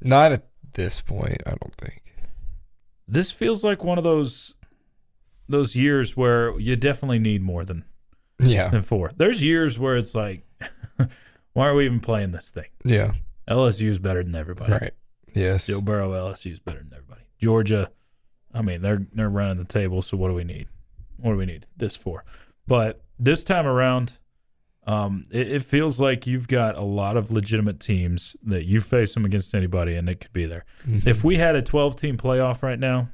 Not 0.00 0.32
at 0.32 0.46
this 0.74 1.00
point, 1.00 1.38
I 1.46 1.50
don't 1.50 1.74
think. 1.76 2.02
This 3.06 3.30
feels 3.30 3.62
like 3.62 3.84
one 3.84 3.98
of 3.98 4.04
those 4.04 4.54
those 5.48 5.76
years 5.76 6.16
where 6.16 6.58
you 6.58 6.74
definitely 6.76 7.18
need 7.18 7.42
more 7.42 7.64
than 7.64 7.84
Yeah, 8.38 8.68
than 8.70 8.82
four. 8.82 9.10
There's 9.16 9.42
years 9.42 9.78
where 9.78 9.96
it's 9.96 10.14
like, 10.14 10.44
why 11.52 11.66
are 11.68 11.74
we 11.74 11.84
even 11.84 12.00
playing 12.00 12.32
this 12.32 12.50
thing? 12.50 12.66
yeah, 12.84 13.12
LSU 13.48 13.88
is 13.88 13.98
better 13.98 14.22
than 14.24 14.34
everybody. 14.34 14.72
right. 14.72 14.94
Yes, 15.34 15.66
Joe 15.66 15.80
Burrow, 15.80 16.10
LSU 16.12 16.52
is 16.52 16.58
better 16.60 16.78
than 16.78 16.92
everybody. 16.92 17.22
Georgia, 17.40 17.90
I 18.54 18.62
mean, 18.62 18.82
they're 18.82 19.06
they're 19.12 19.28
running 19.30 19.58
the 19.58 19.64
table. 19.64 20.00
So 20.02 20.16
what 20.16 20.28
do 20.28 20.34
we 20.34 20.44
need? 20.44 20.68
What 21.22 21.32
do 21.32 21.38
we 21.38 21.46
need 21.46 21.66
this 21.76 21.96
for? 21.96 22.24
But 22.66 23.02
this 23.18 23.44
time 23.44 23.66
around, 23.66 24.18
um, 24.86 25.24
it, 25.30 25.50
it 25.52 25.64
feels 25.64 26.00
like 26.00 26.26
you've 26.26 26.48
got 26.48 26.76
a 26.76 26.82
lot 26.82 27.16
of 27.16 27.30
legitimate 27.30 27.78
teams 27.80 28.36
that 28.44 28.64
you 28.64 28.80
face 28.80 29.14
them 29.14 29.24
against 29.24 29.54
anybody, 29.54 29.94
and 29.94 30.08
it 30.08 30.20
could 30.20 30.32
be 30.32 30.46
there. 30.46 30.64
Mhm. 30.86 31.06
If 31.06 31.22
we 31.24 31.36
had 31.36 31.54
a 31.56 31.62
12 31.62 31.96
team 31.96 32.16
playoff 32.16 32.62
right 32.62 32.78
now, 32.78 33.08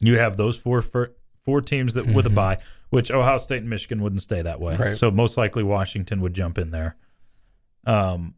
you 0.00 0.18
have 0.18 0.36
those 0.36 0.56
four 0.56 0.82
four 0.82 1.60
teams 1.60 1.94
that 1.94 2.06
with 2.06 2.26
a 2.26 2.30
Mhm. 2.30 2.34
bye, 2.34 2.58
which 2.90 3.10
Ohio 3.10 3.36
State 3.38 3.58
and 3.60 3.68
Michigan 3.70 4.02
wouldn't 4.02 4.22
stay 4.22 4.40
that 4.42 4.60
way. 4.60 4.74
Right. 4.76 4.94
So 4.94 5.10
most 5.10 5.36
likely 5.36 5.62
Washington 5.62 6.20
would 6.22 6.32
jump 6.34 6.56
in 6.58 6.70
there. 6.70 6.96
Um, 7.86 8.34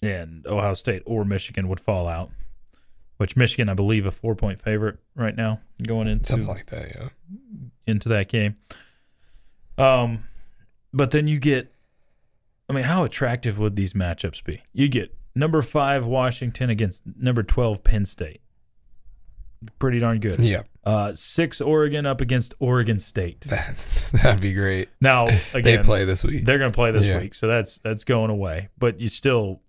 and 0.00 0.46
Ohio 0.46 0.74
State 0.74 1.02
or 1.04 1.24
Michigan 1.24 1.68
would 1.68 1.80
fall 1.80 2.06
out. 2.08 2.30
Which 3.20 3.36
Michigan, 3.36 3.68
I 3.68 3.74
believe, 3.74 4.06
a 4.06 4.10
four 4.10 4.34
point 4.34 4.62
favorite 4.62 4.96
right 5.14 5.36
now 5.36 5.60
going 5.86 6.08
into 6.08 6.24
something 6.24 6.48
like 6.48 6.64
that. 6.70 6.88
Yeah, 6.96 7.08
into 7.86 8.08
that 8.08 8.30
game. 8.30 8.56
Um, 9.76 10.24
but 10.94 11.10
then 11.10 11.28
you 11.28 11.38
get, 11.38 11.70
I 12.68 12.72
mean, 12.72 12.84
how 12.84 13.04
attractive 13.04 13.58
would 13.58 13.76
these 13.76 13.92
matchups 13.92 14.42
be? 14.42 14.62
You 14.72 14.88
get 14.88 15.14
number 15.34 15.60
five 15.60 16.06
Washington 16.06 16.70
against 16.70 17.02
number 17.14 17.42
twelve 17.42 17.84
Penn 17.84 18.06
State. 18.06 18.40
Pretty 19.78 19.98
darn 19.98 20.18
good. 20.20 20.38
yeah. 20.38 20.62
Uh, 20.82 21.14
six 21.14 21.60
Oregon 21.60 22.06
up 22.06 22.22
against 22.22 22.54
Oregon 22.58 22.98
State. 22.98 23.42
That 23.42 23.76
that'd 24.14 24.40
be 24.40 24.54
great. 24.54 24.88
Now 24.98 25.26
again, 25.52 25.62
They 25.62 25.78
play 25.82 26.06
this 26.06 26.24
week. 26.24 26.46
they're 26.46 26.56
going 26.56 26.72
to 26.72 26.74
play 26.74 26.90
this 26.90 27.04
Yeah. 27.04 27.18
week, 27.20 27.34
so 27.34 27.46
that's 27.48 27.80
that's 27.80 28.04
going 28.04 28.30
away. 28.30 28.70
But 28.78 28.98
you 28.98 29.08
still, 29.08 29.60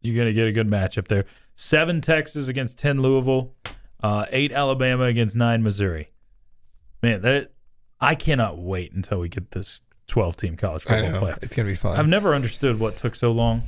you're 0.00 0.16
going 0.16 0.26
to 0.26 0.32
get 0.32 0.48
a 0.48 0.52
good 0.52 0.68
matchup 0.68 1.06
there. 1.06 1.26
Seven 1.54 2.00
Texas 2.00 2.48
against 2.48 2.78
ten 2.78 3.00
Louisville, 3.02 3.54
uh, 4.02 4.26
eight 4.30 4.52
Alabama 4.52 5.04
against 5.04 5.36
nine 5.36 5.62
Missouri. 5.62 6.10
Man, 7.02 7.22
that 7.22 7.52
I 8.00 8.14
cannot 8.14 8.58
wait 8.58 8.92
until 8.92 9.20
we 9.20 9.28
get 9.28 9.50
this 9.52 9.82
twelve 10.06 10.36
team 10.36 10.56
college 10.56 10.82
football 10.82 11.20
playoff. 11.20 11.42
it's 11.42 11.54
gonna 11.54 11.68
be 11.68 11.74
fun. 11.74 11.98
I've 11.98 12.08
never 12.08 12.34
understood 12.34 12.78
what 12.78 12.96
took 12.96 13.14
so 13.14 13.32
long. 13.32 13.62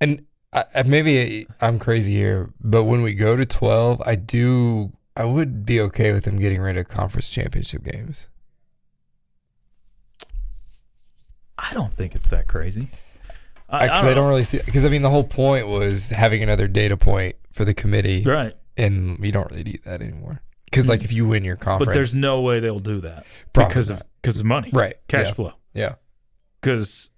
and 0.00 0.24
I, 0.52 0.82
maybe 0.84 1.46
I'm 1.60 1.78
crazy 1.78 2.12
here, 2.14 2.50
but 2.60 2.84
when 2.84 3.02
we 3.02 3.12
go 3.12 3.36
to 3.36 3.44
12, 3.44 4.00
I 4.06 4.14
do. 4.14 4.90
I 5.14 5.24
would 5.24 5.66
be 5.66 5.80
okay 5.82 6.12
with 6.12 6.24
them 6.24 6.38
getting 6.38 6.60
rid 6.60 6.76
of 6.78 6.88
conference 6.88 7.28
championship 7.28 7.82
games. 7.84 8.28
I 11.58 11.72
don't 11.72 11.92
think 11.92 12.14
it's 12.14 12.28
that 12.28 12.46
crazy. 12.46 12.90
I, 13.68 13.86
Because 13.86 14.04
I, 14.04 14.14
don't 14.14 14.28
really 14.28 14.44
see. 14.44 14.60
Because 14.64 14.84
I 14.84 14.88
mean, 14.88 15.02
the 15.02 15.10
whole 15.10 15.24
point 15.24 15.66
was 15.68 16.10
having 16.10 16.42
another 16.42 16.68
data 16.68 16.96
point 16.96 17.36
for 17.52 17.64
the 17.64 17.74
committee, 17.74 18.22
right, 18.24 18.54
and 18.76 19.18
we 19.18 19.30
don't 19.30 19.50
really 19.50 19.64
need 19.64 19.82
that 19.84 20.00
anymore. 20.00 20.40
Because 20.66 20.88
like 20.88 21.04
if 21.04 21.12
you 21.12 21.26
win 21.26 21.44
your 21.44 21.56
conference, 21.56 21.86
but 21.86 21.94
there's 21.94 22.14
no 22.14 22.42
way 22.42 22.60
they'll 22.60 22.78
do 22.78 23.00
that 23.00 23.24
Probably 23.52 23.68
because 23.70 23.88
not. 23.90 24.00
of 24.00 24.06
because 24.22 24.38
of 24.40 24.46
money, 24.46 24.70
right 24.72 24.94
Cash 25.08 25.28
yeah, 25.28 25.32
flow. 25.32 25.52
Yeah, 25.74 25.94
because 26.60 27.12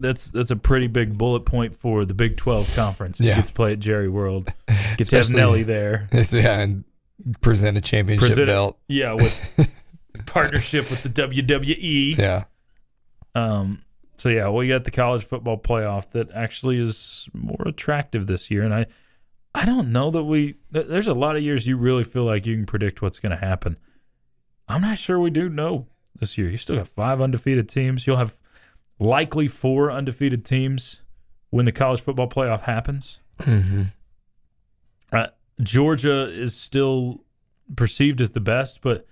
that's 0.00 0.30
that's 0.30 0.50
a 0.50 0.56
pretty 0.56 0.86
big 0.86 1.16
bullet 1.16 1.40
point 1.44 1.76
for 1.76 2.04
the 2.04 2.14
Big 2.14 2.36
Twelve 2.36 2.70
conference. 2.74 3.20
Yeah. 3.20 3.30
You 3.30 3.36
get 3.36 3.46
to 3.46 3.52
play 3.52 3.72
at 3.72 3.78
Jerry 3.78 4.08
World. 4.08 4.52
Get 4.96 5.08
to 5.08 5.16
have 5.16 5.30
Nelly 5.32 5.62
there. 5.62 6.08
Yeah, 6.32 6.60
and 6.60 6.84
present 7.42 7.76
a 7.76 7.80
championship 7.80 8.28
Present 8.28 8.46
belt. 8.46 8.78
Yeah, 8.88 9.12
with 9.12 9.70
partnership 10.26 10.90
with 10.90 11.02
the 11.02 11.10
WWE. 11.10 12.16
Yeah, 12.16 12.44
Um, 13.34 13.82
so 14.20 14.28
yeah, 14.28 14.50
we 14.50 14.68
got 14.68 14.84
the 14.84 14.90
college 14.90 15.24
football 15.24 15.56
playoff 15.56 16.10
that 16.10 16.30
actually 16.32 16.78
is 16.78 17.26
more 17.32 17.62
attractive 17.64 18.26
this 18.26 18.50
year, 18.50 18.62
and 18.62 18.74
I, 18.74 18.84
I 19.54 19.64
don't 19.64 19.92
know 19.92 20.10
that 20.10 20.24
we. 20.24 20.56
There's 20.70 21.06
a 21.06 21.14
lot 21.14 21.36
of 21.36 21.42
years 21.42 21.66
you 21.66 21.78
really 21.78 22.04
feel 22.04 22.24
like 22.24 22.46
you 22.46 22.54
can 22.54 22.66
predict 22.66 23.00
what's 23.00 23.18
going 23.18 23.30
to 23.30 23.38
happen. 23.38 23.78
I'm 24.68 24.82
not 24.82 24.98
sure 24.98 25.18
we 25.18 25.30
do 25.30 25.48
know 25.48 25.86
this 26.14 26.36
year. 26.36 26.50
You 26.50 26.58
still 26.58 26.76
got 26.76 26.88
five 26.88 27.22
undefeated 27.22 27.66
teams. 27.66 28.06
You'll 28.06 28.18
have 28.18 28.34
likely 28.98 29.48
four 29.48 29.90
undefeated 29.90 30.44
teams 30.44 31.00
when 31.48 31.64
the 31.64 31.72
college 31.72 32.02
football 32.02 32.28
playoff 32.28 32.60
happens. 32.60 33.20
Mm-hmm. 33.38 33.84
Uh, 35.10 35.28
Georgia 35.62 36.30
is 36.30 36.54
still 36.54 37.24
perceived 37.74 38.20
as 38.20 38.32
the 38.32 38.40
best, 38.40 38.82
but 38.82 39.06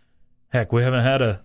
heck, 0.48 0.70
we 0.70 0.82
haven't 0.82 1.02
had 1.02 1.22
a 1.22 1.42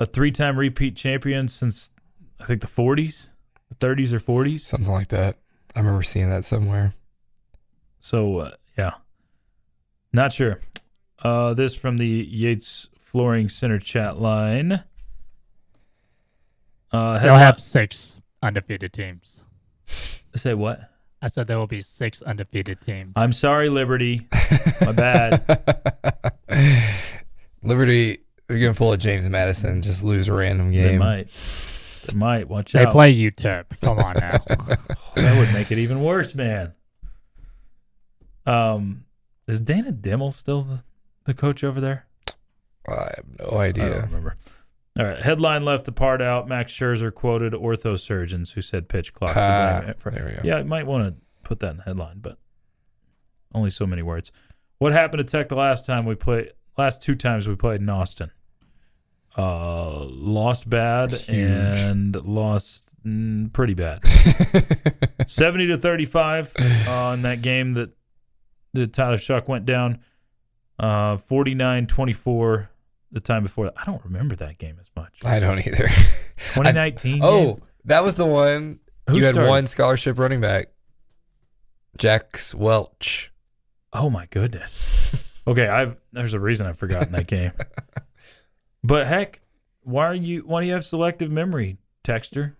a 0.00 0.06
three 0.06 0.32
time 0.32 0.58
repeat 0.58 0.96
champion 0.96 1.46
since 1.46 1.92
I 2.40 2.44
think 2.46 2.60
the 2.60 2.66
40s, 2.66 3.28
the 3.68 3.74
30s 3.76 4.12
or 4.12 4.20
40s. 4.20 4.60
Something 4.60 4.92
like 4.92 5.08
that. 5.08 5.36
I 5.76 5.80
remember 5.80 6.02
seeing 6.02 6.30
that 6.30 6.44
somewhere. 6.44 6.94
So 8.00 8.38
uh, 8.38 8.50
yeah, 8.76 8.92
not 10.12 10.32
sure. 10.32 10.60
Uh, 11.22 11.52
this 11.54 11.74
from 11.74 11.98
the 11.98 12.06
Yates 12.08 12.88
Flooring 12.98 13.48
Center 13.48 13.78
chat 13.78 14.18
line. 14.18 14.84
Uh, 16.90 17.18
They'll 17.20 17.36
have 17.36 17.60
six 17.60 18.20
undefeated 18.42 18.92
teams. 18.92 19.44
say 20.34 20.54
what? 20.54 20.80
I 21.22 21.28
said 21.28 21.46
there 21.46 21.58
will 21.58 21.66
be 21.66 21.82
six 21.82 22.22
undefeated 22.22 22.80
teams. 22.80 23.12
I'm 23.14 23.34
sorry, 23.34 23.68
Liberty. 23.68 24.26
My 24.80 24.92
bad. 24.92 25.44
Liberty, 27.62 28.20
they're 28.48 28.58
gonna 28.58 28.74
pull 28.74 28.92
a 28.92 28.96
James 28.96 29.28
Madison, 29.28 29.82
just 29.82 30.02
lose 30.02 30.28
a 30.28 30.32
random 30.32 30.72
game. 30.72 30.92
They 30.92 30.98
might. 30.98 31.30
They 32.06 32.14
might. 32.14 32.48
Watch 32.48 32.72
they 32.72 32.80
out. 32.80 32.86
They 32.86 32.90
play 32.92 33.14
UTEP. 33.14 33.80
Come 33.80 33.98
on 33.98 34.14
now. 34.14 34.38
that 35.14 35.36
would 35.38 35.52
make 35.52 35.70
it 35.70 35.78
even 35.78 36.02
worse, 36.02 36.34
man. 36.34 36.72
Um, 38.46 39.04
is 39.46 39.60
Dana 39.60 39.92
Dimel 39.92 40.32
still 40.32 40.62
the, 40.62 40.82
the 41.24 41.34
coach 41.34 41.62
over 41.62 41.80
there? 41.80 42.06
I 42.88 43.12
have 43.16 43.24
no 43.38 43.46
I 43.58 43.70
don't 43.72 43.84
idea. 43.86 44.02
remember. 44.02 44.36
All 44.98 45.04
right. 45.06 45.22
Headline 45.22 45.64
left 45.64 45.84
the 45.84 45.92
part 45.92 46.20
out. 46.20 46.48
Max 46.48 46.72
Scherzer 46.72 47.14
quoted 47.14 47.52
ortho 47.52 47.98
surgeons 47.98 48.52
who 48.52 48.60
said 48.62 48.88
pitch 48.88 49.12
clock. 49.12 49.36
Ah, 49.36 49.82
for- 49.98 50.00
for- 50.00 50.10
there 50.10 50.24
we 50.26 50.32
go. 50.32 50.40
yeah, 50.42 50.56
I 50.56 50.62
might 50.62 50.86
want 50.86 51.06
to 51.06 51.14
put 51.44 51.60
that 51.60 51.70
in 51.72 51.76
the 51.78 51.82
headline, 51.84 52.18
but 52.20 52.38
only 53.54 53.70
so 53.70 53.86
many 53.86 54.02
words. 54.02 54.32
What 54.78 54.92
happened 54.92 55.18
to 55.26 55.30
Tech 55.30 55.48
the 55.48 55.56
last 55.56 55.84
time 55.86 56.06
we 56.06 56.14
played? 56.14 56.52
Last 56.78 57.02
two 57.02 57.14
times 57.14 57.46
we 57.46 57.54
played 57.56 57.82
in 57.82 57.88
Austin. 57.88 58.30
Uh, 59.36 60.04
lost 60.04 60.68
bad 60.68 61.12
Huge. 61.12 61.28
and 61.28 62.16
lost 62.24 62.84
mm, 63.06 63.52
pretty 63.52 63.74
bad. 63.74 64.00
70 65.26 65.68
to 65.68 65.76
35 65.76 66.54
on 66.88 67.22
that 67.22 67.40
game 67.42 67.72
that 67.72 67.90
the 68.72 68.86
Tyler 68.86 69.16
Shough 69.16 69.46
went 69.48 69.66
down. 69.66 70.00
Uh 70.78 71.16
49-24 71.16 72.68
the 73.12 73.20
time 73.20 73.42
before 73.42 73.66
that. 73.66 73.74
I 73.76 73.84
don't 73.84 74.02
remember 74.04 74.34
that 74.36 74.58
game 74.58 74.76
as 74.80 74.90
much. 74.96 75.18
I 75.24 75.40
don't 75.40 75.58
either. 75.58 75.88
2019. 76.54 77.20
oh, 77.22 77.54
game? 77.54 77.62
that 77.84 78.02
was 78.04 78.16
the 78.16 78.26
one. 78.26 78.80
Who 79.08 79.18
you 79.18 79.24
had 79.24 79.34
started? 79.34 79.50
one 79.50 79.66
scholarship 79.66 80.18
running 80.18 80.40
back, 80.40 80.68
Jax 81.98 82.54
Welch. 82.54 83.32
Oh 83.92 84.10
my 84.10 84.26
goodness. 84.26 85.26
Okay, 85.46 85.66
I've 85.66 85.96
there's 86.12 86.34
a 86.34 86.38
reason 86.38 86.66
I've 86.66 86.76
forgotten 86.78 87.12
that 87.12 87.26
game. 87.26 87.52
But 88.82 89.06
heck, 89.06 89.40
why 89.82 90.06
are 90.06 90.14
you 90.14 90.40
why 90.40 90.62
do 90.62 90.66
you 90.66 90.72
have 90.72 90.84
selective 90.84 91.30
memory, 91.30 91.78
Texter? 92.04 92.54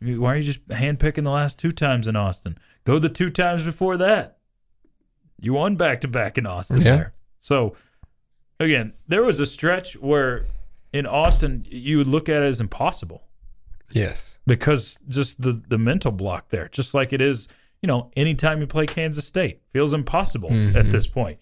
Why 0.00 0.34
are 0.34 0.36
you 0.36 0.42
just 0.42 0.66
handpicking 0.68 1.24
the 1.24 1.30
last 1.30 1.58
two 1.58 1.72
times 1.72 2.06
in 2.06 2.16
Austin? 2.16 2.58
Go 2.84 2.98
the 2.98 3.08
two 3.08 3.30
times 3.30 3.62
before 3.62 3.96
that. 3.96 4.38
You 5.40 5.54
won 5.54 5.76
back 5.76 6.00
to 6.02 6.08
back 6.08 6.36
in 6.38 6.46
Austin 6.46 6.78
Yeah. 6.78 6.96
there. 6.96 7.14
So 7.38 7.74
again, 8.60 8.92
there 9.08 9.22
was 9.22 9.40
a 9.40 9.46
stretch 9.46 9.94
where 9.96 10.46
in 10.92 11.06
Austin 11.06 11.66
you 11.68 11.98
would 11.98 12.06
look 12.06 12.28
at 12.28 12.42
it 12.42 12.46
as 12.46 12.60
impossible 12.60 13.22
Yes. 13.92 14.38
because 14.46 14.98
just 15.08 15.40
the 15.40 15.62
the 15.68 15.78
mental 15.78 16.12
block 16.12 16.50
there, 16.50 16.68
just 16.68 16.94
like 16.94 17.12
it 17.12 17.20
is, 17.20 17.48
you 17.82 17.86
know, 17.86 18.10
anytime 18.16 18.60
you 18.60 18.66
play 18.66 18.86
Kansas 18.86 19.26
State, 19.26 19.60
feels 19.72 19.92
impossible 19.92 20.50
at 20.50 20.54
mm-hmm. 20.54 20.90
this 20.90 21.06
point. 21.06 21.38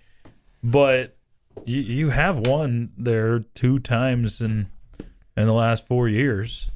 But 0.63 1.17
you 1.65 1.81
you 1.81 2.11
have 2.11 2.39
won 2.39 2.93
there 2.97 3.41
two 3.41 3.79
times 3.79 4.41
in 4.41 4.69
in 5.37 5.47
the 5.47 5.53
last 5.53 5.87
four 5.87 6.09
years. 6.09 6.71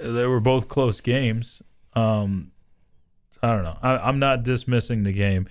They 0.00 0.26
were 0.26 0.40
both 0.40 0.68
close 0.68 1.00
games. 1.00 1.62
Um, 1.94 2.50
I 3.42 3.48
don't 3.54 3.64
know. 3.64 3.78
I, 3.82 3.96
I'm 3.98 4.18
not 4.18 4.42
dismissing 4.42 5.02
the 5.02 5.12
game. 5.12 5.48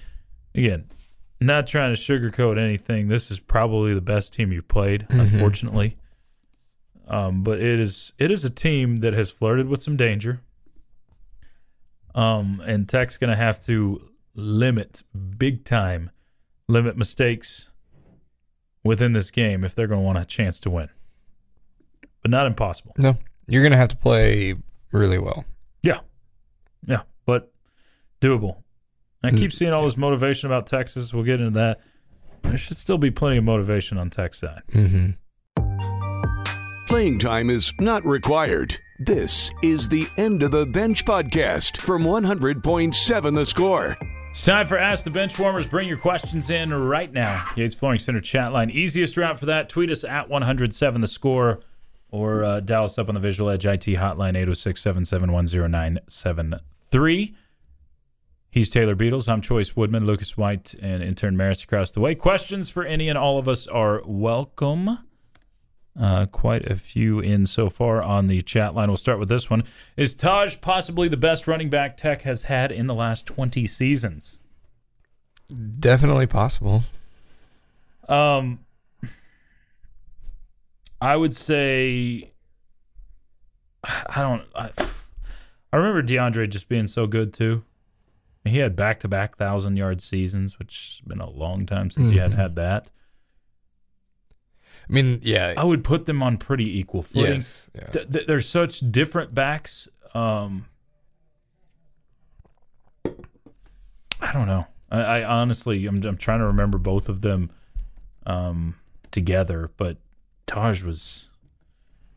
Again, 0.55 0.85
not 1.39 1.67
trying 1.67 1.95
to 1.95 2.01
sugarcoat 2.01 2.59
anything. 2.59 3.07
This 3.07 3.31
is 3.31 3.39
probably 3.39 3.93
the 3.93 4.01
best 4.01 4.33
team 4.33 4.51
you've 4.51 4.67
played, 4.67 5.05
unfortunately. 5.09 5.97
Um, 7.07 7.43
but 7.43 7.59
it 7.59 7.79
is 7.79 8.13
it 8.17 8.31
is 8.31 8.45
a 8.45 8.49
team 8.49 8.97
that 8.97 9.13
has 9.13 9.29
flirted 9.29 9.67
with 9.67 9.81
some 9.81 9.97
danger. 9.97 10.41
Um, 12.15 12.61
and 12.65 12.87
Tech's 12.87 13.17
going 13.17 13.31
to 13.31 13.35
have 13.35 13.59
to 13.65 14.09
limit 14.35 15.03
big 15.37 15.65
time, 15.65 16.11
limit 16.67 16.97
mistakes 16.97 17.69
within 18.83 19.13
this 19.13 19.31
game 19.31 19.63
if 19.63 19.73
they're 19.75 19.87
going 19.87 20.01
to 20.01 20.05
want 20.05 20.17
a 20.17 20.25
chance 20.25 20.59
to 20.61 20.69
win. 20.69 20.89
But 22.21 22.31
not 22.31 22.47
impossible. 22.47 22.93
No, 22.97 23.17
you're 23.47 23.63
gonna 23.63 23.75
have 23.77 23.89
to 23.89 23.97
play 23.97 24.55
really 24.93 25.17
well. 25.19 25.43
Yeah, 25.81 25.99
yeah, 26.87 27.01
but 27.25 27.51
doable. 28.21 28.63
I 29.21 29.31
Mm. 29.31 29.37
keep 29.39 29.51
seeing 29.53 29.73
all 29.73 29.83
this 29.83 29.97
motivation 29.97 30.47
about 30.47 30.65
Texas. 30.67 31.13
We'll 31.13 31.23
get 31.25 31.41
into 31.41 31.51
that. 31.59 31.81
There 32.43 32.57
should 32.57 32.77
still 32.77 32.97
be 32.97 33.11
plenty 33.11 33.37
of 33.37 33.43
motivation 33.43 33.97
on 33.97 34.09
Tech's 34.09 34.39
side. 34.39 34.61
Mm-hmm. 34.71 35.11
Playing 36.87 37.19
time 37.19 37.49
is 37.49 37.73
not 37.79 38.05
required. 38.05 38.77
This 38.99 39.51
is 39.63 39.87
the 39.89 40.07
End 40.17 40.43
of 40.43 40.51
the 40.51 40.65
Bench 40.65 41.03
podcast 41.05 41.77
from 41.77 42.03
100.7 42.03 43.35
The 43.35 43.45
Score. 43.45 43.97
It's 44.33 44.45
time 44.45 44.65
for 44.65 44.79
Ask 44.79 45.03
the 45.03 45.11
Benchwarmers. 45.11 45.69
Bring 45.69 45.87
your 45.87 45.99
questions 45.99 46.49
in 46.49 46.73
right 46.73 47.13
now. 47.13 47.45
Yates 47.55 47.75
Flooring 47.75 47.99
Center 47.99 48.19
chat 48.19 48.51
line. 48.51 48.71
Easiest 48.71 49.15
route 49.15 49.37
for 49.37 49.45
that, 49.45 49.69
tweet 49.69 49.91
us 49.91 50.03
at 50.03 50.27
107 50.27 51.01
the 51.01 51.07
score 51.07 51.59
or 52.09 52.43
uh, 52.43 52.59
dial 52.59 52.85
us 52.85 52.97
up 52.97 53.09
on 53.09 53.13
the 53.13 53.21
Visual 53.21 53.47
Edge 53.51 53.67
IT 53.67 53.81
hotline 53.85 54.35
806 54.35 54.81
771 54.81 55.45
0973. 55.69 57.35
He's 58.49 58.71
Taylor 58.71 58.95
Beadles. 58.95 59.29
I'm 59.29 59.39
Chois 59.39 59.75
Woodman, 59.75 60.07
Lucas 60.07 60.35
White, 60.35 60.73
and 60.81 61.03
intern 61.03 61.37
Maris 61.37 61.63
across 61.63 61.91
the 61.91 61.99
way. 61.99 62.15
Questions 62.15 62.71
for 62.71 62.83
any 62.83 63.09
and 63.09 63.19
all 63.19 63.37
of 63.37 63.47
us 63.47 63.67
are 63.67 64.01
welcome. 64.03 64.97
Uh, 65.99 66.25
quite 66.25 66.65
a 66.65 66.75
few 66.75 67.19
in 67.19 67.45
so 67.45 67.69
far 67.69 68.01
on 68.01 68.25
the 68.27 68.41
chat 68.41 68.73
line. 68.73 68.87
We'll 68.87 68.97
start 68.97 69.19
with 69.19 69.29
this 69.29 69.47
one. 69.47 69.63
Is 69.95 70.15
Tahj 70.15 70.59
possibly 70.59 71.07
the 71.07 71.17
best 71.17 71.47
running 71.47 71.69
back 71.69 71.97
Tech 71.97 72.23
has 72.23 72.43
had 72.43 72.71
in 72.71 72.87
the 72.87 72.95
last 72.95 73.27
20 73.27 73.67
seasons? 73.67 74.39
Definitely 75.79 76.25
possible. 76.25 76.83
Um, 78.09 78.65
I 80.99 81.15
would 81.15 81.35
say, 81.35 82.31
I 83.83 84.21
don't. 84.21 84.43
I, 84.55 84.69
I 85.71 85.77
remember 85.77 86.01
DeAndre 86.01 86.49
just 86.49 86.69
being 86.69 86.87
so 86.87 87.07
good 87.07 87.33
too. 87.33 87.63
He 88.45 88.57
had 88.57 88.75
back-to-back 88.75 89.37
thousand 89.37 89.77
yard 89.77 90.01
seasons, 90.01 90.59
which 90.59 90.99
has 91.01 91.07
been 91.07 91.21
a 91.21 91.29
long 91.29 91.65
time 91.65 91.89
since 91.89 92.09
he 92.09 92.17
had 92.17 92.33
had 92.33 92.55
that. 92.55 92.87
I 94.89 94.93
mean, 94.93 95.19
yeah. 95.23 95.53
I 95.57 95.63
would 95.63 95.83
put 95.83 96.05
them 96.05 96.21
on 96.21 96.37
pretty 96.37 96.79
equal 96.79 97.03
footing. 97.03 97.35
yes. 97.35 97.69
Yeah. 97.73 97.85
Th- 97.87 98.11
th- 98.11 98.27
they're 98.27 98.41
such 98.41 98.79
different 98.91 99.33
backs. 99.33 99.87
Um, 100.13 100.65
I 104.21 104.31
don't 104.31 104.47
know. 104.47 104.67
I, 104.91 105.01
I 105.01 105.23
honestly, 105.23 105.85
I'm, 105.85 106.03
I'm 106.03 106.17
trying 106.17 106.39
to 106.39 106.45
remember 106.45 106.77
both 106.77 107.09
of 107.09 107.21
them 107.21 107.49
um, 108.25 108.75
together, 109.11 109.71
but 109.77 109.97
Tahj 110.47 110.83
was. 110.83 111.27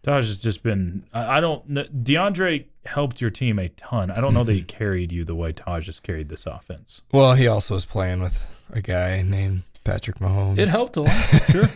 Tahj 0.04 0.26
has 0.26 0.38
just 0.38 0.62
been. 0.62 1.04
I, 1.12 1.38
I 1.38 1.40
don't. 1.40 1.68
DeAndre 1.68 2.66
helped 2.84 3.20
your 3.20 3.30
team 3.30 3.58
a 3.58 3.68
ton. 3.70 4.10
I 4.10 4.20
don't 4.20 4.34
know 4.34 4.44
that 4.44 4.52
he 4.52 4.62
carried 4.80 5.10
you 5.10 5.24
the 5.24 5.34
way 5.34 5.52
Tahj 5.52 5.86
has 5.86 5.98
carried 6.00 6.28
this 6.28 6.46
offense. 6.46 7.02
Well, 7.12 7.34
he 7.34 7.46
also 7.48 7.74
was 7.74 7.84
playing 7.84 8.20
with 8.20 8.46
a 8.70 8.80
guy 8.80 9.22
named 9.22 9.62
Patrick 9.86 10.18
Mahomes. 10.18 10.58
It 10.58 10.68
helped 10.68 10.96
a 10.96 11.02
lot, 11.02 11.12
sure. 11.50 11.68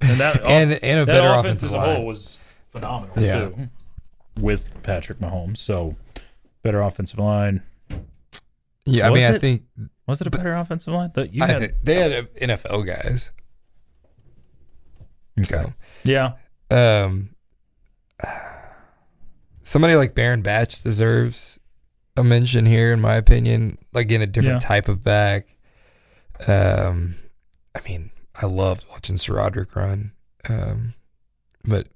And 0.00 0.20
that 0.20 0.40
And- 0.44 0.72
and 0.82 1.00
a 1.00 1.04
that 1.04 1.06
better 1.06 1.28
offense 1.28 1.62
offensive 1.62 1.66
as 1.70 1.72
a 1.72 1.76
line. 1.78 1.96
whole 1.96 2.06
was 2.06 2.40
phenomenal 2.70 3.18
Yeah. 3.22 3.38
too, 3.48 3.68
with 4.40 4.82
Patrick 4.82 5.18
Mahomes. 5.18 5.58
So 5.58 5.96
better 6.62 6.80
offensive 6.82 7.18
line. 7.18 7.62
Yeah, 8.86 9.06
I 9.06 9.10
Was 9.10 9.18
mean, 9.20 9.30
I 9.30 9.34
it? 9.36 9.40
think 9.40 9.62
Was 10.06 10.20
it 10.20 10.26
a 10.26 10.30
better 10.30 10.52
offensive 10.54 10.92
line? 10.92 11.10
That 11.14 11.32
you 11.32 11.42
had, 11.42 11.58
think 11.60 11.72
they 11.82 11.94
had 11.96 12.34
NFL 12.34 12.82
guys. 12.86 13.30
okay. 15.40 15.64
So, 15.64 15.72
Yeah, 16.04 16.32
um, 16.70 17.30
somebody 19.62 19.94
like 19.94 20.14
Baron 20.14 20.42
Batch 20.42 20.82
deserves 20.82 21.58
a 22.16 22.22
mention 22.24 22.66
here, 22.66 22.92
in 22.92 23.00
my 23.00 23.14
opinion. 23.16 23.78
Like 23.92 24.10
in 24.10 24.22
a 24.22 24.26
different 24.26 24.62
Yeah. 24.62 24.68
type 24.68 24.88
of 24.88 25.02
back. 25.02 25.46
Um, 26.48 27.16
I 27.74 27.80
mean, 27.88 28.10
I 28.40 28.46
loved 28.46 28.84
watching 28.90 29.16
SaRodorick 29.16 29.74
run, 29.74 30.12
um, 30.48 30.94
but 31.64 31.88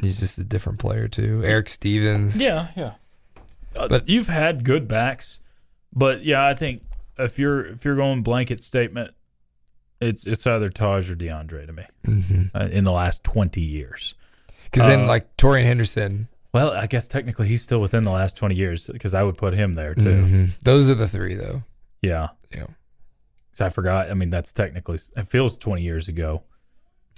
he's 0.00 0.20
just 0.20 0.38
a 0.38 0.44
different 0.44 0.78
player 0.78 1.08
too. 1.08 1.42
Eric 1.44 1.68
Stephens. 1.68 2.36
Yeah, 2.36 2.68
yeah. 2.76 2.94
Uh, 3.76 3.88
But- 3.88 4.08
you've 4.08 4.28
had 4.28 4.64
good 4.64 4.88
backs, 4.88 5.38
but 5.92 6.24
yeah, 6.24 6.46
I 6.46 6.54
think 6.54 6.82
if 7.18 7.38
you're 7.38 7.66
if 7.66 7.84
you're 7.84 7.96
going 7.96 8.22
blanket 8.22 8.62
statement, 8.62 9.12
it's 10.00 10.26
it's 10.26 10.46
either 10.46 10.68
Tahj 10.68 11.10
or 11.10 11.14
DeAndre 11.16 11.66
to 11.66 11.72
me 11.72 11.84
hmm 12.04 12.42
uh, 12.54 12.68
in 12.70 12.84
the 12.84 12.92
last 12.92 13.22
twenty 13.24 13.60
years. 13.62 14.14
Because 14.64 14.86
then, 14.88 15.00
Uh, 15.04 15.06
like 15.06 15.36
Taurean 15.36 15.64
Henderson, 15.64 16.28
Well, 16.54 16.70
I 16.70 16.86
guess 16.86 17.06
technically 17.06 17.46
he's 17.48 17.62
still 17.62 17.80
within 17.80 18.04
the 18.04 18.10
last 18.10 18.36
twenty 18.36 18.54
years 18.56 18.88
because 18.92 19.12
I 19.14 19.22
would 19.22 19.36
put 19.36 19.52
him 19.54 19.74
there 19.74 19.94
too. 19.94 20.02
mhm. 20.24 20.50
those 20.62 20.88
are 20.90 20.94
the 20.94 21.08
three, 21.08 21.34
though. 21.34 21.62
Yeah, 22.02 22.28
Yeah, 22.54 22.66
I 23.60 23.68
forgot. 23.68 24.10
I 24.10 24.14
mean, 24.14 24.30
that's 24.30 24.52
technically 24.52 24.98
it 25.16 25.28
feels 25.28 25.58
twenty 25.58 25.82
years 25.82 26.08
ago. 26.08 26.42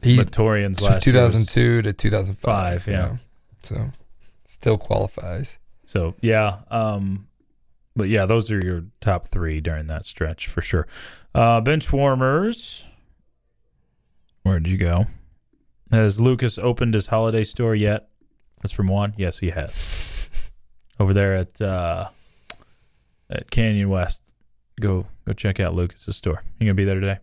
he 0.02 0.16
but 0.16 0.30
Taurean's 0.30 0.80
last 0.80 1.02
2002 1.04 1.82
to 1.82 1.92
2005. 1.92 2.38
Five, 2.38 2.92
yeah. 2.92 3.16
so 3.62 3.92
still 4.44 4.78
qualifies. 4.78 5.58
So 5.86 6.14
yeah, 6.20 6.58
um, 6.70 7.28
but 7.96 8.08
yeah, 8.08 8.26
those 8.26 8.50
are 8.50 8.64
your 8.64 8.84
top 9.00 9.26
three 9.26 9.60
during 9.60 9.86
that 9.86 10.04
stretch 10.04 10.48
for 10.48 10.62
sure. 10.62 10.86
Uh, 11.34 11.60
bench 11.60 11.92
warmers. 11.92 12.86
Where 14.42 14.58
did 14.60 14.70
you 14.70 14.78
go? 14.78 15.06
Has 15.90 16.20
Lucas 16.20 16.58
opened 16.58 16.94
his 16.94 17.06
holiday 17.06 17.44
store 17.44 17.74
yet? 17.74 18.08
That's 18.60 18.72
from 18.72 18.88
Juan. 18.88 19.14
Yes, 19.16 19.38
he 19.38 19.50
has. 19.50 20.28
Over 21.00 21.12
there 21.12 21.36
at 21.36 21.60
uh, 21.60 22.08
at 23.30 23.50
Canyon 23.50 23.88
West. 23.88 24.34
Go 24.80 25.06
go 25.26 25.32
check 25.32 25.60
out 25.60 25.74
Lucas's 25.74 26.16
store. 26.16 26.42
You 26.58 26.66
gonna 26.66 26.74
be 26.74 26.84
there 26.84 27.00
today? 27.00 27.18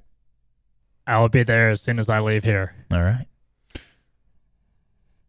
I 1.08 1.20
will 1.20 1.30
be 1.30 1.44
there 1.44 1.70
as 1.70 1.82
soon 1.82 2.00
as 2.00 2.10
I 2.10 2.20
leave 2.20 2.44
here. 2.44 2.74
All 2.92 3.02
right. 3.02 3.26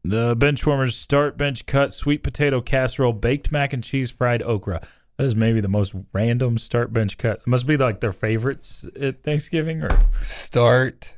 The 0.04 0.34
bench 0.34 0.66
warmers 0.66 0.96
start 0.96 1.38
bench 1.38 1.64
cut 1.66 1.92
sweet 1.94 2.22
potato 2.22 2.60
casserole, 2.60 3.12
baked 3.12 3.52
mac 3.52 3.72
and 3.72 3.82
cheese, 3.84 4.10
fried 4.10 4.42
okra. 4.42 4.82
That 5.16 5.24
is 5.24 5.36
maybe 5.36 5.60
the 5.60 5.68
most 5.68 5.94
random 6.12 6.58
start 6.58 6.92
bench 6.92 7.18
cut. 7.18 7.38
It 7.38 7.46
must 7.46 7.66
be 7.66 7.76
like 7.76 8.00
their 8.00 8.12
favorites 8.12 8.84
at 9.00 9.22
Thanksgiving 9.22 9.82
or 9.82 9.96
Start 10.22 11.14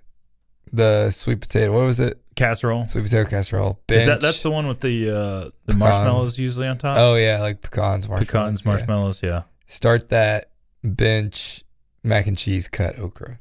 the 0.73 1.11
sweet 1.11 1.41
potato. 1.41 1.73
What 1.73 1.87
was 1.87 2.01
it? 2.01 2.21
casserole. 2.35 2.85
Sweet 2.85 3.05
potato 3.05 3.29
casserole. 3.31 3.81
Is 3.89 3.99
Bench. 3.99 4.07
that 4.07 4.21
that's 4.21 4.43
the 4.43 4.51
one 4.51 4.67
with 4.67 4.81
the 4.81 5.09
uh, 5.11 5.15
the 5.15 5.53
Pecans. 5.69 5.79
marshmallows 5.79 6.39
usually 6.39 6.67
on 6.67 6.77
top? 6.79 6.97
Oh 6.99 7.15
yeah, 7.15 7.41
like 7.41 7.63
pecans, 7.63 8.09
marshmallows. 8.09 8.27
Pecans, 8.27 8.65
yeah. 8.65 8.73
marshmallows, 8.73 9.23
yeah. 9.23 9.43
Start 9.67 10.09
that 10.11 10.51
bench 10.85 11.65
mac 12.03 12.27
and 12.27 12.37
cheese 12.39 12.69
cut 12.69 12.99
okra. 12.99 13.39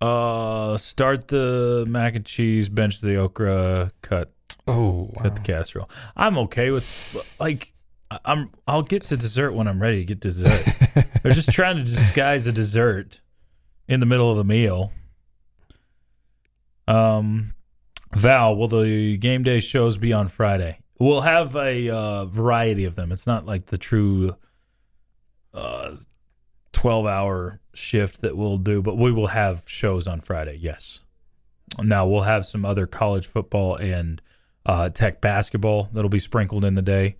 Uh, 0.00 0.76
start 0.76 1.28
the 1.28 1.84
mac 1.88 2.14
and 2.14 2.24
cheese, 2.24 2.68
bench 2.68 3.00
the 3.00 3.16
okra, 3.16 3.90
cut 4.02 4.32
Oh, 4.66 5.10
wow. 5.14 5.22
cut 5.22 5.36
the 5.36 5.42
casserole. 5.42 5.88
I'm 6.16 6.36
okay 6.38 6.70
with 6.70 7.36
like 7.40 7.72
I'm. 8.24 8.50
I'll 8.66 8.82
get 8.82 9.04
to 9.04 9.16
dessert 9.16 9.52
when 9.52 9.66
I'm 9.66 9.80
ready 9.80 9.98
to 10.00 10.04
get 10.04 10.20
dessert. 10.20 10.64
They're 11.22 11.32
just 11.32 11.52
trying 11.52 11.76
to 11.76 11.84
disguise 11.84 12.46
a 12.46 12.52
dessert 12.52 13.20
in 13.86 14.00
the 14.00 14.06
middle 14.06 14.30
of 14.30 14.38
a 14.38 14.44
meal. 14.44 14.92
Um, 16.86 17.54
Val, 18.14 18.56
will 18.56 18.68
the 18.68 19.16
game 19.18 19.42
day 19.42 19.60
shows 19.60 19.98
be 19.98 20.12
on 20.12 20.28
Friday? 20.28 20.78
We'll 20.98 21.20
have 21.22 21.54
a 21.56 21.88
uh, 21.90 22.24
variety 22.26 22.84
of 22.84 22.94
them. 22.96 23.12
It's 23.12 23.26
not 23.26 23.46
like 23.46 23.66
the 23.66 23.78
true 23.78 24.36
uh, 25.58 25.96
12 26.72 27.06
hour 27.06 27.60
shift 27.74 28.20
that 28.22 28.36
we'll 28.36 28.58
do, 28.58 28.82
but 28.82 28.96
we 28.96 29.12
will 29.12 29.26
have 29.26 29.64
shows 29.66 30.06
on 30.06 30.20
Friday. 30.20 30.58
Yes. 30.60 31.00
Now 31.80 32.06
we'll 32.06 32.22
have 32.22 32.46
some 32.46 32.64
other 32.64 32.86
college 32.86 33.26
football 33.26 33.76
and 33.76 34.22
uh, 34.64 34.88
tech 34.88 35.20
basketball 35.20 35.88
that'll 35.92 36.08
be 36.08 36.18
sprinkled 36.18 36.64
in 36.64 36.74
the 36.74 36.82
day 36.82 37.16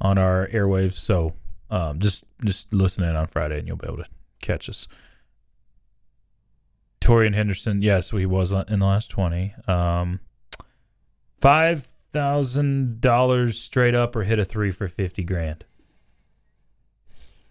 on 0.00 0.18
our 0.18 0.48
airwaves. 0.48 0.94
So 0.94 1.34
um, 1.70 1.98
just 1.98 2.24
just 2.44 2.72
listen 2.74 3.04
in 3.04 3.16
on 3.16 3.26
Friday 3.26 3.58
and 3.58 3.66
you'll 3.66 3.76
be 3.76 3.86
able 3.86 3.98
to 3.98 4.10
catch 4.40 4.68
us. 4.68 4.88
Taurean 7.00 7.34
Henderson, 7.34 7.82
yes, 7.82 8.10
he 8.10 8.26
was 8.26 8.52
in 8.52 8.78
the 8.78 8.86
last 8.86 9.10
twenty. 9.10 9.54
Um, 9.66 10.20
Five 11.42 11.92
thousand 12.12 13.00
dollars 13.00 13.58
straight 13.58 13.96
up, 13.96 14.14
or 14.14 14.22
hit 14.22 14.38
a 14.38 14.44
three 14.44 14.70
for 14.70 14.86
fifty 14.86 15.24
grand. 15.24 15.64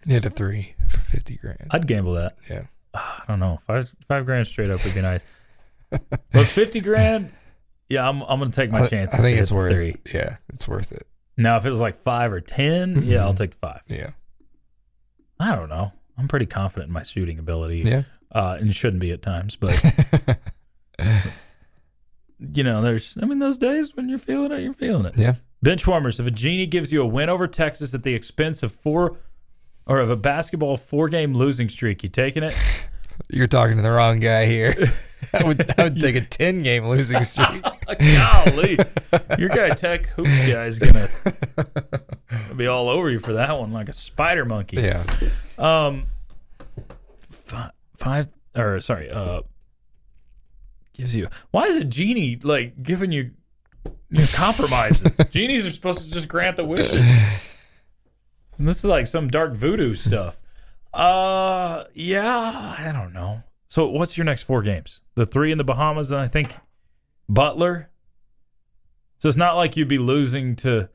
Hit 0.06 0.24
a 0.24 0.30
three 0.30 0.74
for 0.88 0.98
fifty 0.98 1.36
grand. 1.36 1.68
I'd 1.70 1.86
gamble 1.86 2.14
that. 2.14 2.36
Yeah. 2.50 2.64
I 2.94 3.22
don't 3.28 3.40
know. 3.40 3.58
Five 3.66 3.92
five 4.08 4.26
grand 4.26 4.46
straight 4.46 4.70
up 4.70 4.84
would 4.84 4.94
be 4.94 5.00
nice. 5.02 5.22
but 5.90 6.46
fifty 6.46 6.80
grand, 6.80 7.32
yeah, 7.88 8.08
I'm 8.08 8.22
I'm 8.22 8.38
gonna 8.38 8.50
take 8.50 8.70
my 8.70 8.82
I- 8.82 8.86
chances. 8.88 9.18
I 9.18 9.22
think 9.22 9.38
it's 9.38 9.52
worth. 9.52 9.72
three. 9.72 9.96
Yeah, 10.12 10.36
it's 10.52 10.66
worth 10.68 10.92
it. 10.92 11.06
Now, 11.36 11.56
if 11.56 11.64
it 11.64 11.70
was 11.70 11.80
like 11.80 11.96
five 11.96 12.30
or 12.32 12.40
10 12.42 13.04
yeah, 13.04 13.22
I'll 13.24 13.32
take 13.32 13.52
the 13.52 13.56
five. 13.56 13.80
Yeah. 13.88 14.10
I 15.40 15.56
don't 15.56 15.70
know. 15.70 15.90
I'm 16.18 16.28
pretty 16.28 16.44
confident 16.46 16.88
in 16.88 16.92
my 16.92 17.02
shooting 17.04 17.38
ability. 17.38 17.78
Yeah. 17.78 18.02
uh, 18.32 18.58
and 18.60 18.74
shouldn't 18.74 19.00
be 19.00 19.12
at 19.12 19.22
times. 19.22 19.56
But 19.56 19.82
you 22.38 22.64
know, 22.64 22.82
there's 22.82 23.16
I 23.20 23.26
mean 23.26 23.38
those 23.38 23.58
days 23.58 23.96
when 23.96 24.08
you're 24.08 24.18
feeling 24.18 24.52
it, 24.52 24.60
you're 24.62 24.74
feeling 24.74 25.06
it. 25.06 25.16
yeah. 25.16 25.34
Bench 25.62 25.86
warmers. 25.86 26.18
If 26.18 26.26
a 26.26 26.30
genie 26.30 26.66
gives 26.66 26.92
you 26.92 27.02
a 27.02 27.06
win 27.06 27.28
over 27.28 27.46
Texas 27.46 27.94
at 27.94 28.02
the 28.02 28.14
expense 28.14 28.62
of 28.62 28.72
four 28.72 29.18
or 29.86 29.98
of 29.98 30.10
a 30.10 30.16
basketball 30.16 30.76
four 30.76 31.08
game 31.08 31.34
losing 31.34 31.68
streak, 31.68 32.02
you 32.02 32.08
taking 32.08 32.42
it? 32.42 32.56
You're 33.28 33.46
talking 33.46 33.76
to 33.76 33.82
the 33.82 33.90
wrong 33.90 34.20
guy 34.20 34.46
here. 34.46 34.74
I 35.34 35.44
would, 35.44 35.78
I 35.78 35.84
would 35.84 36.00
take 36.00 36.16
a 36.16 36.20
10 36.30 36.60
game 36.62 36.86
losing 36.86 37.22
streak. 37.22 37.62
Golly, 37.98 38.78
your 39.38 39.48
guy 39.48 39.70
Tech 39.70 40.06
hoops 40.08 40.28
guy 40.28 40.66
is 40.66 40.78
gonna 40.78 41.08
be 42.56 42.66
all 42.66 42.88
over 42.88 43.10
you 43.10 43.18
for 43.18 43.34
that 43.34 43.58
one 43.58 43.72
like 43.72 43.88
a 43.88 43.92
spider 43.92 44.44
monkey. 44.44 44.78
yeah. 44.78 45.04
Um, 45.58 46.04
five, 47.30 47.70
five 47.96 48.28
or 48.56 48.80
sorry, 48.80 49.10
uh, 49.10 49.42
gives 50.94 51.14
you. 51.14 51.28
Why 51.50 51.64
is 51.66 51.76
a 51.76 51.84
genie 51.84 52.36
like 52.42 52.82
giving 52.82 53.12
you, 53.12 53.30
you 54.10 54.20
know, 54.20 54.26
compromises? 54.32 55.16
Genies 55.30 55.64
are 55.66 55.70
supposed 55.70 56.00
to 56.00 56.10
just 56.10 56.28
grant 56.28 56.56
the 56.56 56.64
wishes. 56.64 57.04
And 58.58 58.68
this 58.68 58.78
is 58.78 58.84
like 58.84 59.06
some 59.06 59.28
dark 59.28 59.54
voodoo 59.54 59.94
stuff. 59.94 60.40
Uh, 60.92 61.84
yeah, 61.94 62.76
I 62.78 62.92
don't 62.92 63.12
know. 63.12 63.42
So, 63.68 63.88
what's 63.88 64.16
your 64.18 64.26
next 64.26 64.42
four 64.42 64.62
games? 64.62 65.00
The 65.14 65.24
three 65.24 65.50
in 65.52 65.58
the 65.58 65.64
Bahamas, 65.64 66.12
and 66.12 66.20
I 66.20 66.28
think 66.28 66.54
Butler. 67.28 67.88
So 69.18 69.28
it's 69.28 69.38
not 69.38 69.56
like 69.56 69.76
you'd 69.76 69.88
be 69.88 69.98
losing 69.98 70.56
to 70.56 70.90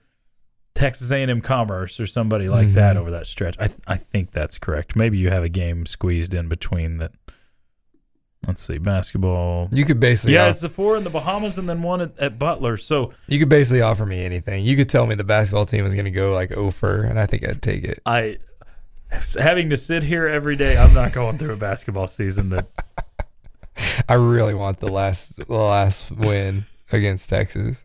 Texas 0.76 1.12
A&M 1.12 1.42
Commerce 1.42 2.00
or 2.00 2.06
somebody 2.06 2.50
like 2.50 2.74
that 2.74 2.98
over 2.98 3.12
that 3.12 3.26
stretch. 3.26 3.56
I 3.60 3.68
th- 3.68 3.80
I 3.88 3.96
think 3.96 4.32
that's 4.32 4.60
correct. 4.60 4.96
Maybe 4.96 5.18
you 5.18 5.30
have 5.30 5.44
a 5.44 5.50
game 5.50 5.86
squeezed 5.86 6.34
in 6.34 6.48
between 6.50 6.98
that. 6.98 7.14
Let's 8.58 8.66
see, 8.66 8.80
basketball. 8.80 9.70
You 9.72 9.86
could 9.86 10.00
basically 10.00 10.34
Yeah, 10.34 10.46
off- 10.46 10.50
it's 10.54 10.62
the 10.62 10.68
four 10.70 10.98
in 10.98 11.04
the 11.04 11.12
Bahamas 11.12 11.60
and 11.60 11.70
then 11.70 11.84
one 11.84 12.02
at, 12.02 12.18
at 12.18 12.40
Butler. 12.40 12.76
So 12.76 13.14
you 13.28 13.38
could 13.38 13.50
basically 13.50 13.82
offer 13.82 14.04
me 14.04 14.26
anything. 14.26 14.64
You 14.64 14.76
could 14.76 14.90
tell 14.90 15.06
me 15.06 15.14
the 15.14 15.24
basketball 15.24 15.68
team 15.68 15.86
is 15.86 15.94
going 15.94 16.06
to 16.06 16.12
go 16.12 16.34
like 16.34 16.52
over, 16.54 17.04
and 17.04 17.20
I 17.20 17.28
think 17.28 17.48
I'd 17.48 17.62
take 17.62 17.84
it. 17.84 18.00
I, 18.04 18.38
having 19.38 19.70
to 19.70 19.78
sit 19.78 20.02
here 20.02 20.28
every 20.28 20.56
day, 20.56 20.76
I'm 20.76 20.96
not 20.96 21.14
going 21.14 21.38
through 21.38 21.54
a 21.54 21.56
basketball 21.56 22.08
season 22.08 22.50
that 22.50 22.66
I 24.10 24.16
really 24.16 24.56
want 24.56 24.80
the 24.80 24.90
last 24.90 25.36
the 25.38 25.54
last 25.54 26.10
win 26.10 26.66
against 26.92 27.30
Texas. 27.30 27.78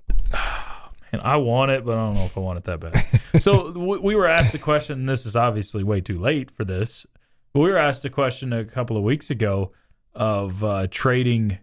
and 1.12 1.20
I 1.20 1.36
want 1.36 1.70
it, 1.70 1.84
but 1.84 1.98
I 1.98 2.06
don't 2.06 2.14
know 2.14 2.24
if 2.24 2.38
I 2.38 2.40
want 2.40 2.60
it 2.60 2.64
that 2.64 2.80
bad. 2.80 3.42
so 3.42 3.72
we 4.02 4.14
were 4.14 4.26
asked 4.26 4.54
a 4.54 4.58
question. 4.58 5.00
And 5.00 5.06
this 5.10 5.26
is 5.26 5.36
obviously 5.36 5.84
way 5.84 6.00
too 6.00 6.18
late 6.18 6.50
for 6.50 6.64
this, 6.64 7.06
but 7.52 7.60
we 7.60 7.68
were 7.70 7.76
asked 7.76 8.06
a 8.06 8.10
question 8.10 8.54
a 8.54 8.64
couple 8.64 8.96
of 8.96 9.02
weeks 9.02 9.28
ago 9.28 9.72
of 10.14 10.62
uh, 10.62 10.86
trading. 10.90 11.58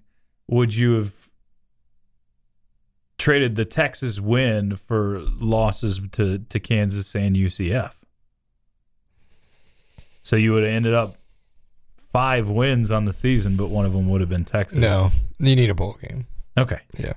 Would 0.47 0.75
you 0.75 0.93
have 0.93 1.29
traded 3.17 3.55
the 3.55 3.65
Texas 3.65 4.19
win 4.19 4.75
for 4.75 5.19
losses 5.39 5.99
to 6.13 6.39
to 6.39 6.59
Kansas 6.59 7.15
and 7.15 7.35
UCF? 7.35 7.93
So 10.23 10.35
you 10.35 10.53
would 10.53 10.63
have 10.63 10.71
ended 10.71 10.93
up 10.93 11.17
five 12.11 12.49
wins 12.49 12.91
on 12.91 13.05
the 13.05 13.13
season, 13.13 13.55
but 13.55 13.67
one 13.67 13.85
of 13.85 13.93
them 13.93 14.09
would 14.09 14.21
have 14.21 14.29
been 14.29 14.45
Texas. 14.45 14.79
No, 14.79 15.11
you 15.39 15.55
need 15.55 15.69
a 15.69 15.75
bowl 15.75 15.97
game. 16.01 16.25
Okay. 16.57 16.79
Yeah. 16.97 17.13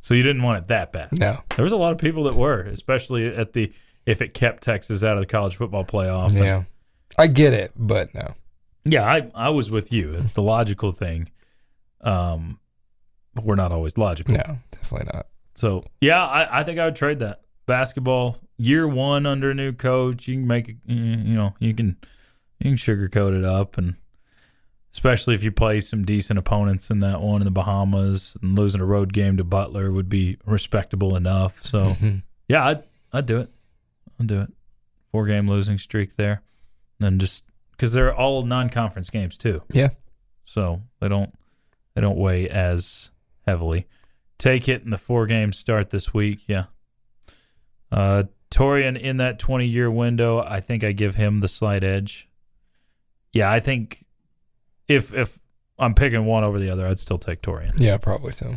So 0.00 0.14
you 0.14 0.22
didn't 0.22 0.42
want 0.42 0.58
it 0.58 0.68
that 0.68 0.92
bad. 0.92 1.12
No. 1.12 1.40
There 1.56 1.64
was 1.64 1.72
a 1.72 1.76
lot 1.76 1.92
of 1.92 1.98
people 1.98 2.24
that 2.24 2.34
were, 2.34 2.60
especially 2.60 3.26
at 3.26 3.52
the 3.54 3.72
if 4.04 4.22
it 4.22 4.34
kept 4.34 4.62
Texas 4.62 5.02
out 5.02 5.14
of 5.14 5.20
the 5.20 5.26
college 5.26 5.56
football 5.56 5.84
playoff. 5.84 6.32
Yeah. 6.34 6.62
I 7.18 7.26
get 7.26 7.52
it, 7.52 7.72
but 7.76 8.14
no. 8.14 8.34
Yeah, 8.86 9.04
I 9.04 9.30
I 9.34 9.48
was 9.50 9.70
with 9.70 9.92
you. 9.92 10.14
It's 10.14 10.32
the 10.32 10.42
logical 10.42 10.92
thing. 10.92 11.30
Um, 12.00 12.60
but 13.34 13.44
we're 13.44 13.56
not 13.56 13.72
always 13.72 13.98
logical. 13.98 14.34
No, 14.34 14.58
definitely 14.70 15.10
not. 15.12 15.26
So 15.54 15.84
yeah, 16.00 16.24
I, 16.24 16.60
I 16.60 16.64
think 16.64 16.78
I 16.78 16.84
would 16.84 16.96
trade 16.96 17.18
that 17.18 17.42
basketball 17.66 18.38
year 18.56 18.86
one 18.86 19.26
under 19.26 19.50
a 19.50 19.54
new 19.54 19.72
coach. 19.72 20.28
You 20.28 20.36
can 20.36 20.46
make 20.46 20.68
it, 20.68 20.76
you 20.86 21.34
know, 21.34 21.54
you 21.58 21.74
can 21.74 21.96
you 22.58 22.70
can 22.70 22.76
sugarcoat 22.76 23.36
it 23.36 23.44
up, 23.44 23.76
and 23.76 23.96
especially 24.92 25.34
if 25.34 25.44
you 25.44 25.52
play 25.52 25.80
some 25.80 26.04
decent 26.04 26.38
opponents 26.38 26.90
in 26.90 27.00
that 27.00 27.20
one 27.20 27.42
in 27.42 27.44
the 27.44 27.50
Bahamas, 27.50 28.36
and 28.42 28.56
losing 28.56 28.80
a 28.80 28.86
road 28.86 29.12
game 29.12 29.36
to 29.36 29.44
Butler 29.44 29.90
would 29.92 30.08
be 30.08 30.38
respectable 30.46 31.16
enough. 31.16 31.62
So 31.62 31.96
yeah, 32.48 32.64
I'd 32.64 32.84
I'd 33.12 33.26
do 33.26 33.40
it. 33.40 33.50
I'd 34.20 34.26
do 34.28 34.40
it. 34.40 34.52
Four 35.10 35.26
game 35.26 35.48
losing 35.48 35.78
streak 35.78 36.16
there, 36.16 36.42
then 36.98 37.18
just 37.18 37.44
because 37.76 37.92
they're 37.92 38.14
all 38.14 38.42
non 38.42 38.68
conference 38.70 39.10
games 39.10 39.36
too 39.38 39.62
Yeah. 39.72 39.90
so 40.44 40.82
they 41.00 41.08
don't 41.08 41.32
they 41.94 42.00
don't 42.00 42.16
weigh 42.18 42.48
as 42.48 43.10
heavily. 43.46 43.86
Take 44.38 44.68
it 44.68 44.82
in 44.82 44.90
the 44.90 44.98
four 44.98 45.26
games 45.26 45.58
start 45.58 45.90
this 45.90 46.12
week. 46.12 46.40
Yeah. 46.46 46.64
Uh, 47.90 48.24
Taurean 48.50 48.98
in 49.00 49.16
that 49.18 49.38
twenty 49.38 49.66
year 49.66 49.90
window, 49.90 50.38
I 50.40 50.60
think 50.60 50.84
I 50.84 50.92
give 50.92 51.14
him 51.14 51.40
the 51.40 51.48
slight 51.48 51.82
edge. 51.84 52.28
Yeah, 53.32 53.50
I 53.50 53.60
think 53.60 54.04
if 54.88 55.12
if 55.14 55.40
I'm 55.78 55.94
picking 55.94 56.24
one 56.24 56.44
over 56.44 56.58
the 56.58 56.70
other, 56.70 56.86
I'd 56.86 56.98
still 56.98 57.18
take 57.18 57.42
Taurean. 57.42 57.72
Yeah, 57.78 57.96
probably 57.98 58.32
so. 58.32 58.56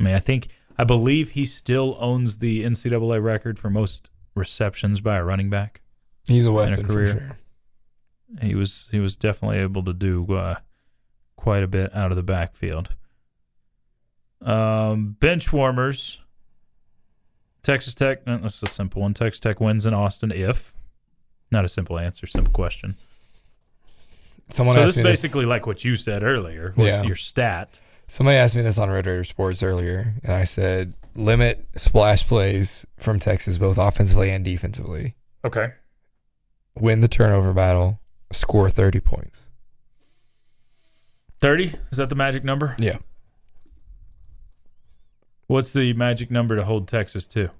I 0.00 0.02
mean, 0.02 0.14
I 0.14 0.18
think 0.18 0.48
I 0.76 0.84
believe 0.84 1.30
he 1.30 1.44
still 1.46 1.96
owns 1.98 2.38
the 2.38 2.62
NCAA 2.64 3.22
record 3.22 3.58
for 3.58 3.68
most 3.70 4.10
receptions 4.34 5.00
by 5.00 5.16
a 5.16 5.24
running 5.24 5.50
back. 5.50 5.80
He's 6.26 6.46
a 6.46 6.52
weapon 6.52 6.84
career. 6.84 7.14
for 7.14 7.18
sure. 7.20 7.38
He 8.42 8.54
was 8.54 8.88
he 8.90 9.00
was 9.00 9.16
definitely 9.16 9.58
able 9.58 9.84
to 9.84 9.92
do 9.92 10.26
uh, 10.34 10.56
quite 11.36 11.62
a 11.62 11.68
bit 11.68 11.94
out 11.94 12.10
of 12.10 12.16
the 12.16 12.22
backfield. 12.22 12.94
Um, 14.42 15.16
bench 15.18 15.52
warmers. 15.52 16.20
Texas 17.62 17.94
Tech. 17.94 18.26
no, 18.26 18.38
That's 18.38 18.62
a 18.62 18.66
simple 18.66 19.02
one. 19.02 19.14
Texas 19.14 19.40
Tech 19.40 19.60
wins 19.60 19.84
in 19.84 19.94
Austin 19.94 20.30
if. 20.30 20.74
Not 21.50 21.64
a 21.64 21.68
simple 21.68 21.98
answer, 21.98 22.26
simple 22.26 22.52
question. 22.52 22.96
Someone 24.50 24.74
so 24.74 24.82
asked 24.82 24.96
this 24.96 24.98
is 24.98 25.02
basically 25.04 25.44
like 25.44 25.66
what 25.66 25.84
you 25.84 25.96
said 25.96 26.22
earlier. 26.22 26.72
Yeah. 26.76 27.02
Your 27.02 27.16
stat. 27.16 27.80
Somebody 28.06 28.36
asked 28.38 28.54
me 28.54 28.62
this 28.62 28.78
on 28.78 28.88
Red 28.88 29.06
Raider 29.06 29.24
Sports 29.24 29.62
earlier, 29.62 30.14
and 30.22 30.32
I 30.32 30.44
said 30.44 30.94
limit 31.14 31.66
splash 31.76 32.26
plays 32.26 32.86
from 32.96 33.18
Texas, 33.18 33.58
both 33.58 33.76
offensively 33.76 34.30
and 34.30 34.44
defensively. 34.44 35.14
Okay. 35.44 35.72
Win 36.76 37.00
the 37.00 37.08
turnover 37.08 37.52
battle, 37.52 38.00
score 38.32 38.68
30 38.70 39.00
points. 39.00 39.44
Thirty 41.40 41.72
is 41.92 41.98
that 41.98 42.08
the 42.08 42.16
magic 42.16 42.42
number? 42.42 42.74
Yeah. 42.78 42.98
What's 45.46 45.72
the 45.72 45.92
magic 45.94 46.30
number 46.30 46.56
to 46.56 46.64
hold 46.64 46.88
Texas 46.88 47.26
to? 47.28 47.50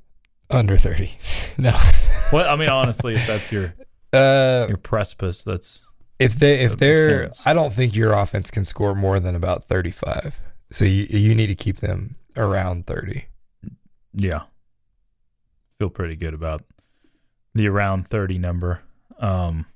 Under 0.51 0.77
30. 0.77 1.17
no. 1.59 1.79
Well, 2.33 2.49
I 2.51 2.57
mean, 2.57 2.69
honestly, 2.69 3.15
if 3.15 3.27
that's 3.27 3.53
your 3.53 3.75
Uh, 4.13 4.67
your 4.69 4.79
precipice, 4.79 5.45
that's 5.45 5.83
if 6.19 6.35
they 6.35 6.61
if 6.61 6.77
they're. 6.79 7.31
I 7.47 7.55
don't 7.55 7.73
think 7.73 7.95
your 7.95 8.13
offense 8.13 8.51
can 8.51 8.65
score 8.65 8.95
more 8.95 9.21
than 9.21 9.35
about 9.37 9.65
35. 9.67 10.41
So 10.73 10.85
you 10.85 11.07
you 11.09 11.35
need 11.35 11.47
to 11.47 11.55
keep 11.55 11.79
them 11.79 12.17
around 12.37 12.87
30. 12.87 13.27
Yeah. 14.15 14.43
Feel 15.79 15.91
pretty 15.91 16.17
good 16.17 16.35
about 16.35 16.65
the 17.55 17.69
around 17.69 18.09
30 18.09 18.39
number. 18.39 18.83
Um 19.21 19.67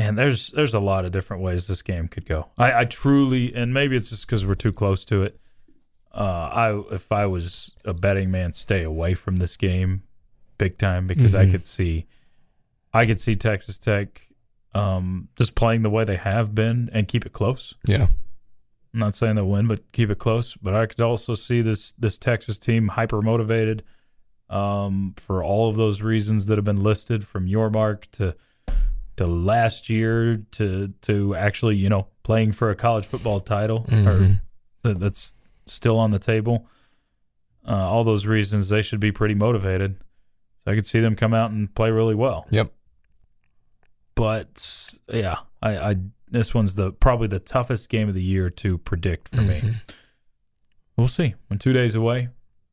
and 0.00 0.16
there's 0.18 0.50
there's 0.50 0.74
a 0.74 0.80
lot 0.80 1.04
of 1.04 1.12
different 1.12 1.42
ways 1.42 1.66
this 1.66 1.82
game 1.82 2.08
could 2.08 2.26
go. 2.26 2.48
I, 2.58 2.80
I 2.80 2.84
truly 2.84 3.54
and 3.54 3.72
maybe 3.74 3.96
it's 3.96 4.10
just 4.10 4.26
because 4.26 4.44
we're 4.46 4.54
too 4.54 4.72
close 4.72 5.04
to 5.06 5.22
it. 5.22 5.38
Uh 6.12 6.22
I 6.22 6.94
if 6.94 7.12
I 7.12 7.26
was 7.26 7.76
a 7.84 7.92
betting 7.94 8.30
man, 8.30 8.52
stay 8.52 8.82
away 8.82 9.14
from 9.14 9.36
this 9.36 9.56
game 9.56 10.02
big 10.58 10.78
time 10.78 11.06
because 11.06 11.34
I 11.34 11.46
Mhm. 11.46 11.50
could 11.52 11.66
see 11.66 12.06
I 12.92 13.06
could 13.06 13.20
see 13.20 13.34
Texas 13.36 13.78
Tech 13.78 14.28
um 14.74 15.28
just 15.36 15.54
playing 15.54 15.82
the 15.82 15.90
way 15.90 16.04
they 16.04 16.16
have 16.16 16.54
been 16.54 16.88
and 16.92 17.06
keep 17.08 17.26
it 17.26 17.32
close. 17.32 17.74
Yeah. 17.86 18.06
I'm 18.92 18.98
not 19.00 19.14
saying 19.14 19.36
they'll 19.36 19.46
win, 19.48 19.68
but 19.68 19.92
keep 19.92 20.10
it 20.10 20.18
close. 20.18 20.56
But 20.56 20.74
I 20.74 20.86
could 20.86 21.00
also 21.00 21.34
see 21.36 21.62
this 21.62 21.92
this 21.92 22.18
Texas 22.18 22.58
team 22.58 22.88
hyper 22.88 23.22
motivated 23.22 23.84
um, 24.48 25.14
for 25.16 25.44
all 25.44 25.68
of 25.68 25.76
those 25.76 26.02
reasons 26.02 26.46
that 26.46 26.58
have 26.58 26.64
been 26.64 26.82
listed, 26.82 27.24
from 27.24 27.46
your 27.46 27.70
mark 27.70 28.10
to 28.12 28.34
to 29.20 29.26
last 29.26 29.90
year 29.90 30.36
to 30.52 30.88
to 31.02 31.34
actually 31.36 31.76
you 31.76 31.90
know 31.90 32.06
playing 32.22 32.52
for 32.52 32.70
a 32.70 32.74
college 32.74 33.04
football 33.04 33.38
title 33.38 33.84
or 33.90 34.18
Mhm. 34.18 34.40
that, 34.82 34.98
that's 34.98 35.34
still 35.66 35.98
on 35.98 36.10
the 36.10 36.18
table. 36.18 36.66
Uh, 37.68 37.72
all 37.76 38.02
those 38.02 38.24
reasons 38.24 38.70
they 38.70 38.80
should 38.80 38.98
be 39.00 39.12
pretty 39.12 39.34
motivated. 39.34 39.96
So 40.64 40.72
I 40.72 40.74
could 40.74 40.86
see 40.86 41.00
them 41.00 41.16
come 41.16 41.34
out 41.34 41.50
and 41.50 41.74
play 41.74 41.90
really 41.90 42.14
well 42.14 42.46
Yep. 42.50 42.72
but 44.14 44.94
yeah, 45.12 45.38
I, 45.62 45.76
I 45.90 45.96
this 46.30 46.54
one's 46.54 46.74
the 46.74 46.92
probably 46.92 47.26
the 47.28 47.38
toughest 47.40 47.88
game 47.88 48.08
of 48.08 48.14
the 48.14 48.22
year 48.22 48.48
to 48.50 48.78
predict 48.78 49.34
for 49.34 49.42
me. 49.42 49.60
Mhm. 49.60 49.74
We'll 50.96 51.08
see. 51.08 51.34
When 51.48 51.58
two 51.58 51.72
days 51.72 51.94
away, 51.94 52.28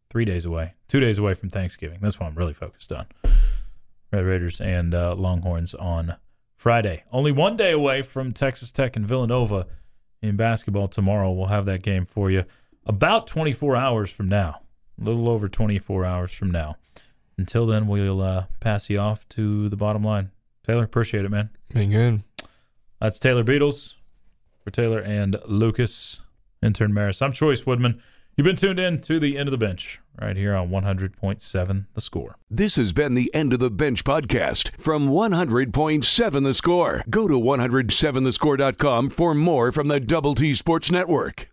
three 0.10 0.26
days 0.26 0.46
away, 0.46 0.74
two 0.88 1.00
days 1.00 1.18
away 1.18 1.34
from 1.34 1.50
Thanksgiving. 1.50 2.00
That's 2.02 2.20
what 2.20 2.28
I'm 2.28 2.36
really 2.36 2.54
focused 2.54 2.92
on. 2.92 3.06
Red 4.12 4.26
Raiders 4.26 4.62
and 4.62 4.94
uh, 4.94 5.16
Longhorns 5.16 5.74
on 5.74 6.16
Friday. 6.58 7.04
Only 7.12 7.32
one 7.32 7.56
day 7.56 7.72
away 7.72 8.02
from 8.02 8.34
Texas 8.34 8.72
Tech 8.72 8.96
and 8.96 9.06
Villanova 9.06 9.68
in 10.22 10.36
basketball 10.36 10.88
tomorrow. 10.88 11.32
We'll 11.32 11.48
have 11.48 11.66
that 11.66 11.84
game 11.84 12.04
for 12.04 12.30
you 12.30 12.44
about 12.86 13.28
24 13.28 13.76
hours 13.76 14.10
from 14.10 14.28
now, 14.28 14.62
a 15.00 15.04
little 15.04 15.30
over 15.30 15.48
24 15.48 16.04
hours 16.04 16.32
from 16.32 16.50
now. 16.52 16.76
Until 17.38 17.68
then, 17.68 17.88
we'll 17.88 18.22
uh, 18.22 18.46
pass 18.60 18.90
you 18.90 18.98
off 18.98 19.30
to 19.30 19.70
the 19.70 19.76
bottom 19.76 20.04
line. 20.04 20.32
Taylor, 20.66 20.84
appreciate 20.84 21.24
it, 21.24 21.30
man. 21.30 21.52
Been 21.74 21.92
good. 21.92 22.24
That's 23.00 23.20
Taylor 23.20 23.44
Beadles 23.44 23.96
for 24.64 24.72
Taylor 24.72 25.00
and 25.00 25.40
Lucas, 25.46 26.22
intern 26.64 26.94
Maris. 26.94 27.22
I'm 27.22 27.32
Chois 27.32 27.66
Woodman. 27.68 28.02
You've 28.38 28.46
been 28.46 28.56
tuned 28.56 28.80
in 28.80 29.02
to 29.02 29.20
the 29.20 29.36
end 29.36 29.48
of 29.48 29.52
the 29.52 29.58
bench 29.58 30.00
right 30.22 30.38
here 30.38 30.56
on 30.56 30.70
100.7 30.70 31.86
The 31.96 32.02
Score. 32.02 32.38
This 32.52 32.76
has 32.76 32.94
been 32.94 33.16
the 33.16 33.34
End 33.34 33.52
of 33.52 33.58
the 33.58 33.72
Bench 33.72 34.04
podcast 34.04 34.70
from 34.80 35.10
100.7 35.10 36.44
The 36.44 36.54
Score. 36.54 37.04
Go 37.10 37.28
to 37.28 37.34
107thescore.com 37.34 39.10
for 39.10 39.34
more 39.34 39.72
from 39.72 39.88
the 39.88 40.00
Double 40.00 40.36
T 40.36 40.54
Sports 40.54 40.92
Network. 40.92 41.50